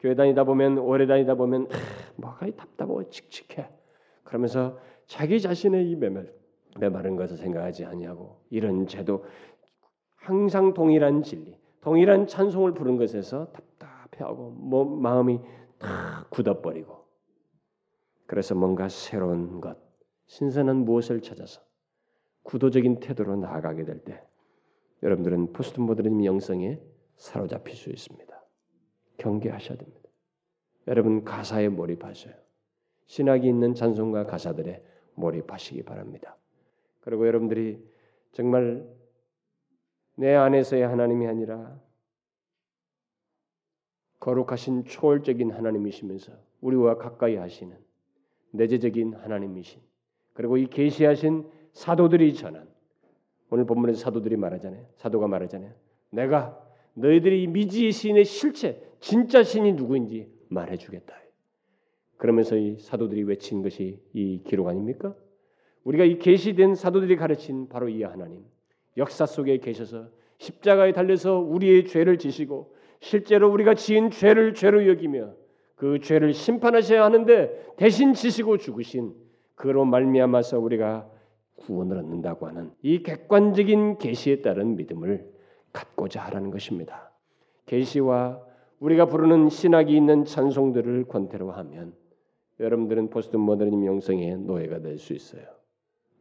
교회 0.00 0.16
다니다 0.16 0.42
보면 0.42 0.78
오래 0.78 1.06
다니다 1.06 1.36
보면 1.36 1.68
뭐가 2.16 2.46
답답하고 2.56 3.08
칙칙해. 3.08 3.68
그러면서 4.24 4.76
자기 5.06 5.40
자신의 5.40 5.88
이 5.88 5.94
메말 5.94 6.39
메마른 6.78 7.16
것을 7.16 7.36
생각하지 7.36 7.84
아니하고 7.84 8.40
이런 8.50 8.86
제도 8.86 9.24
항상 10.16 10.74
동일한 10.74 11.22
진리, 11.22 11.58
동일한 11.80 12.26
찬송을 12.26 12.74
부른 12.74 12.96
것에서 12.96 13.52
답답해하고 13.52 14.50
뭐 14.50 14.84
마음이 14.84 15.40
다 15.78 16.26
굳어버리고 16.30 17.00
그래서 18.26 18.54
뭔가 18.54 18.88
새로운 18.88 19.60
것, 19.60 19.78
신선한 20.26 20.84
무엇을 20.84 21.20
찾아서 21.22 21.60
구도적인 22.42 23.00
태도로 23.00 23.36
나아가게 23.36 23.84
될 23.84 24.04
때 24.04 24.22
여러분들은 25.02 25.52
포스트 25.52 25.80
모더니즘 25.80 26.24
영성에 26.24 26.78
사로잡힐 27.16 27.74
수 27.74 27.90
있습니다. 27.90 28.42
경계하셔야 29.18 29.78
됩니다. 29.78 30.08
여러분 30.88 31.24
가사에 31.24 31.68
몰입하셔요. 31.68 32.34
신학이 33.06 33.48
있는 33.48 33.74
찬송가 33.74 34.24
가사들에 34.24 34.84
몰입하시기 35.14 35.82
바랍니다. 35.82 36.36
그리고 37.00 37.26
여러분들이 37.26 37.82
정말 38.32 38.86
내 40.16 40.34
안에서의 40.34 40.82
하나님이 40.86 41.26
아니라 41.26 41.80
거룩하신 44.20 44.84
초월적인 44.84 45.50
하나님이시면서 45.50 46.32
우리와 46.60 46.96
가까이 46.96 47.36
하시는 47.36 47.76
내재적인 48.50 49.14
하나님이신 49.14 49.80
그리고 50.34 50.56
이 50.58 50.66
계시하신 50.66 51.50
사도들이 51.72 52.34
전한 52.34 52.68
오늘 53.50 53.64
본문에서 53.66 53.98
사도들이 53.98 54.36
말하잖아요. 54.36 54.86
사도가 54.96 55.26
말하잖아요. 55.26 55.72
내가 56.10 56.60
너희들이 56.94 57.46
미지의 57.48 57.92
신의 57.92 58.24
실체, 58.24 58.82
진짜 59.00 59.42
신이 59.42 59.72
누구인지 59.72 60.30
말해주겠다. 60.48 61.14
그러면서 62.16 62.56
이 62.56 62.78
사도들이 62.78 63.22
외친 63.24 63.62
것이 63.62 64.00
이 64.12 64.42
기록 64.44 64.68
아닙니까? 64.68 65.14
우리가 65.84 66.04
이 66.04 66.18
계시된 66.18 66.74
사도들이 66.74 67.16
가르친 67.16 67.68
바로 67.68 67.88
이 67.88 68.02
하나님 68.02 68.44
역사 68.96 69.26
속에 69.26 69.58
계셔서 69.58 70.08
십자가에 70.38 70.92
달려서 70.92 71.38
우리의 71.38 71.86
죄를 71.86 72.18
지시고 72.18 72.74
실제로 73.00 73.50
우리가 73.50 73.74
지은 73.74 74.10
죄를 74.10 74.54
죄로 74.54 74.86
여기며 74.86 75.32
그 75.76 76.00
죄를 76.00 76.34
심판하셔야 76.34 77.04
하는데 77.04 77.74
대신 77.76 78.12
지시고 78.12 78.58
죽으신 78.58 79.14
그로 79.54 79.84
말미암아서 79.84 80.58
우리가 80.58 81.08
구원을 81.56 81.98
얻는다고 81.98 82.46
하는 82.46 82.70
이 82.82 83.02
객관적인 83.02 83.98
계시에 83.98 84.42
따른 84.42 84.76
믿음을 84.76 85.30
갖고자 85.72 86.22
하라는 86.24 86.50
것입니다. 86.50 87.10
계시와 87.66 88.42
우리가 88.80 89.06
부르는 89.06 89.48
신학이 89.50 89.94
있는 89.94 90.24
찬송들을 90.24 91.04
권태로 91.04 91.50
하면 91.50 91.94
여러분들은 92.58 93.10
포스트 93.10 93.36
모더니즘 93.36 93.86
영성의 93.86 94.38
노예가 94.38 94.80
될 94.80 94.98
수 94.98 95.12
있어요. 95.12 95.59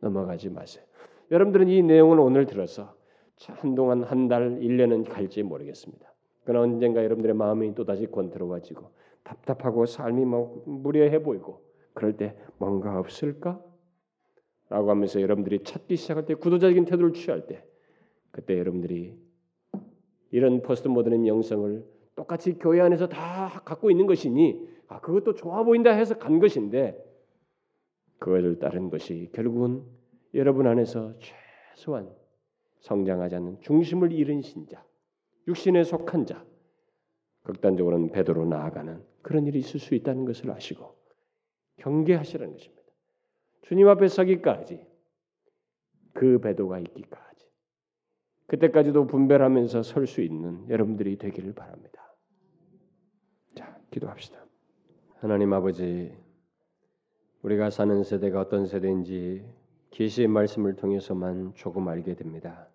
넘어가지 0.02 0.50
마세요. 0.50 0.84
여러분들은 1.32 1.68
이 1.68 1.82
내용을 1.84 2.20
오늘 2.20 2.46
들어서 2.46 2.96
한동안 3.38 4.04
한 4.04 4.28
달, 4.28 4.60
1년은 4.60 5.10
갈지 5.10 5.44
모르겠습니다. 5.44 6.12
그러나 6.44 6.66
언젠가 6.66 7.04
여러분들의 7.04 7.36
마음이 7.36 7.76
또다시 7.76 8.08
권태로워지고 8.08 8.90
답답하고 9.24 9.86
삶이 9.86 10.26
뭐 10.26 10.64
무례해 10.66 11.22
보이고 11.22 11.62
그럴 11.94 12.18
때 12.18 12.36
뭔가 12.58 13.00
없을까? 13.00 13.62
라고 14.70 14.90
하면서 14.92 15.22
여러분들이 15.22 15.64
찾기 15.64 15.96
시작할 15.96 16.26
때 16.26 16.36
구도적인 16.36 16.86
태도를 16.86 17.14
취할 17.14 17.48
때 17.48 17.64
그때 18.32 18.58
여러분들이 18.58 19.18
이런 20.32 20.62
포스트 20.62 20.88
모더니즘 20.88 21.28
영성을 21.28 21.86
똑같이 22.16 22.54
교회 22.60 22.80
안에서 22.82 23.08
다 23.08 23.62
갖고 23.66 23.90
있는 23.90 24.06
것이니 24.06 24.68
아 24.88 25.00
그것도 25.00 25.36
좋아 25.36 25.64
보인다 25.64 25.92
해서 25.92 26.18
간 26.18 26.40
것인데 26.40 26.98
그것을 28.20 28.60
따른 28.60 28.90
것이 28.90 29.30
결국은 29.34 29.84
여러분 30.34 30.68
안에서 30.68 31.16
최소한 31.76 32.14
성장하지 32.82 33.36
않는 33.36 33.62
중심을 33.62 34.12
잃은 34.12 34.42
신자, 34.42 34.86
육신에 35.48 35.84
속한 35.84 36.26
자, 36.26 36.46
극단적으로는 37.44 38.12
배도로 38.12 38.46
나아가는 38.46 39.04
그런 39.22 39.48
일이 39.48 39.60
있을 39.60 39.80
수 39.80 39.96
있다는 39.96 40.26
것을 40.26 40.52
아시고 40.52 40.96
경계하시라는 41.78 42.54
것입니다. 42.54 42.84
주님 43.64 43.88
앞에 43.88 44.08
서기까지 44.08 44.86
그 46.14 46.40
배도가 46.40 46.80
있기까지 46.80 47.48
그때까지도 48.48 49.08
분별하면서 49.08 49.84
설 49.84 50.08
수 50.08 50.22
있는 50.22 50.68
여러분들이 50.70 51.18
되기를 51.18 51.54
바랍니다. 51.54 52.16
자, 53.56 53.80
기도합시다. 53.92 54.44
하나님 55.20 55.54
아버지 55.54 56.16
우리가 57.42 57.70
사는 57.70 58.04
세대가 58.04 58.42
어떤 58.42 58.66
세대인지 58.66 59.46
계시의 59.92 60.28
말씀을 60.28 60.76
통해서만 60.76 61.54
조금 61.56 61.88
알게 61.88 62.16
됩니다. 62.16 62.68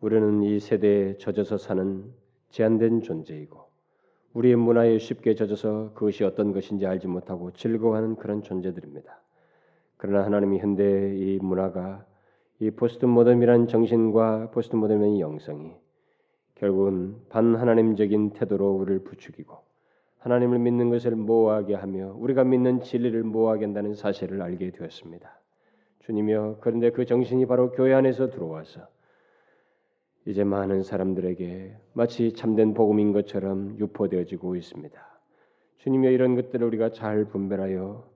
우리는 0.00 0.42
이 0.44 0.60
세대에 0.60 1.16
젖어서 1.18 1.58
사는 1.58 2.04
제한된 2.50 3.02
존재이고 3.02 3.60
우리의 4.34 4.54
문화에 4.54 4.98
쉽게 4.98 5.34
젖어서 5.34 5.92
그것이 5.94 6.22
어떤 6.22 6.52
것인지 6.52 6.86
알지 6.86 7.08
못하고 7.08 7.52
즐거워하는 7.54 8.14
그런 8.16 8.42
존재들입니다. 8.42 9.20
그러나 9.96 10.24
하나님이 10.24 10.58
현대의 10.58 11.18
이 11.18 11.38
문화가 11.42 12.06
이 12.60 12.70
포스트 12.70 13.04
모던이라는 13.04 13.66
정신과 13.66 14.52
포스트 14.52 14.76
모던의 14.76 15.20
영성이 15.20 15.72
결국은 16.54 17.16
반하나님적인 17.30 18.30
태도로 18.30 18.74
우리를 18.74 19.02
부추기고 19.02 19.71
하나님을 20.22 20.60
믿는 20.60 20.90
것을 20.90 21.16
모호하게 21.16 21.74
하며 21.74 22.14
우리가 22.16 22.44
믿는 22.44 22.80
진리를 22.80 23.22
모호하게 23.24 23.64
한다는 23.64 23.94
사실을 23.94 24.40
알게 24.40 24.70
되었습니다. 24.70 25.40
주님이여 26.00 26.58
그런데 26.60 26.90
그 26.90 27.04
정신이 27.04 27.46
바로 27.46 27.72
교회 27.72 27.92
안에서 27.92 28.30
들어와서 28.30 28.86
이제 30.26 30.44
많은 30.44 30.84
사람들에게 30.84 31.76
마치 31.94 32.32
참된 32.34 32.72
복음인 32.72 33.12
것처럼 33.12 33.76
유포되어지고 33.78 34.54
있습니다. 34.54 35.20
주님이여 35.78 36.12
이런 36.12 36.36
것들을 36.36 36.64
우리가 36.68 36.90
잘 36.90 37.24
분별하여 37.24 38.08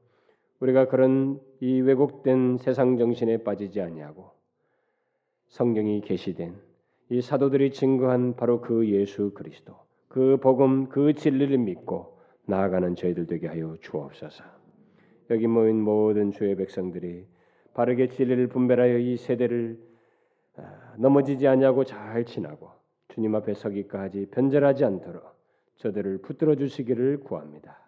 우리가 0.60 0.86
그런 0.86 1.40
이 1.60 1.80
왜곡된 1.80 2.58
세상 2.58 2.98
정신에 2.98 3.38
빠지지 3.38 3.80
아니하고 3.80 4.30
성경이 5.48 6.02
계시된 6.02 6.54
이 7.10 7.20
사도들이 7.20 7.72
증거한 7.72 8.36
바로 8.36 8.60
그 8.60 8.88
예수 8.88 9.32
그리스도 9.34 9.85
그 10.08 10.38
복음 10.38 10.88
그 10.88 11.14
진리를 11.14 11.56
믿고 11.58 12.18
나아가는 12.46 12.94
저희들 12.94 13.26
되게 13.26 13.48
하여 13.48 13.76
주옵소서. 13.80 14.44
여기 15.30 15.46
모인 15.46 15.80
모든 15.80 16.30
주의 16.30 16.54
백성들이 16.54 17.26
바르게 17.74 18.08
진리를 18.08 18.46
분별하여 18.48 18.98
이 18.98 19.16
세대를 19.16 19.78
아, 20.56 20.94
넘어지지 20.96 21.46
아니하고 21.46 21.84
잘 21.84 22.24
지나고 22.24 22.70
주님 23.08 23.34
앞에 23.34 23.54
서기까지 23.54 24.28
변절하지 24.30 24.84
않도록 24.84 25.22
저들을 25.76 26.18
붙들어 26.18 26.54
주시기를 26.54 27.20
구합니다. 27.20 27.78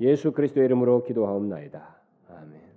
예수 0.00 0.32
그리스도의 0.32 0.66
이름으로 0.66 1.02
기도하옵나이다. 1.02 2.00
아멘. 2.28 2.69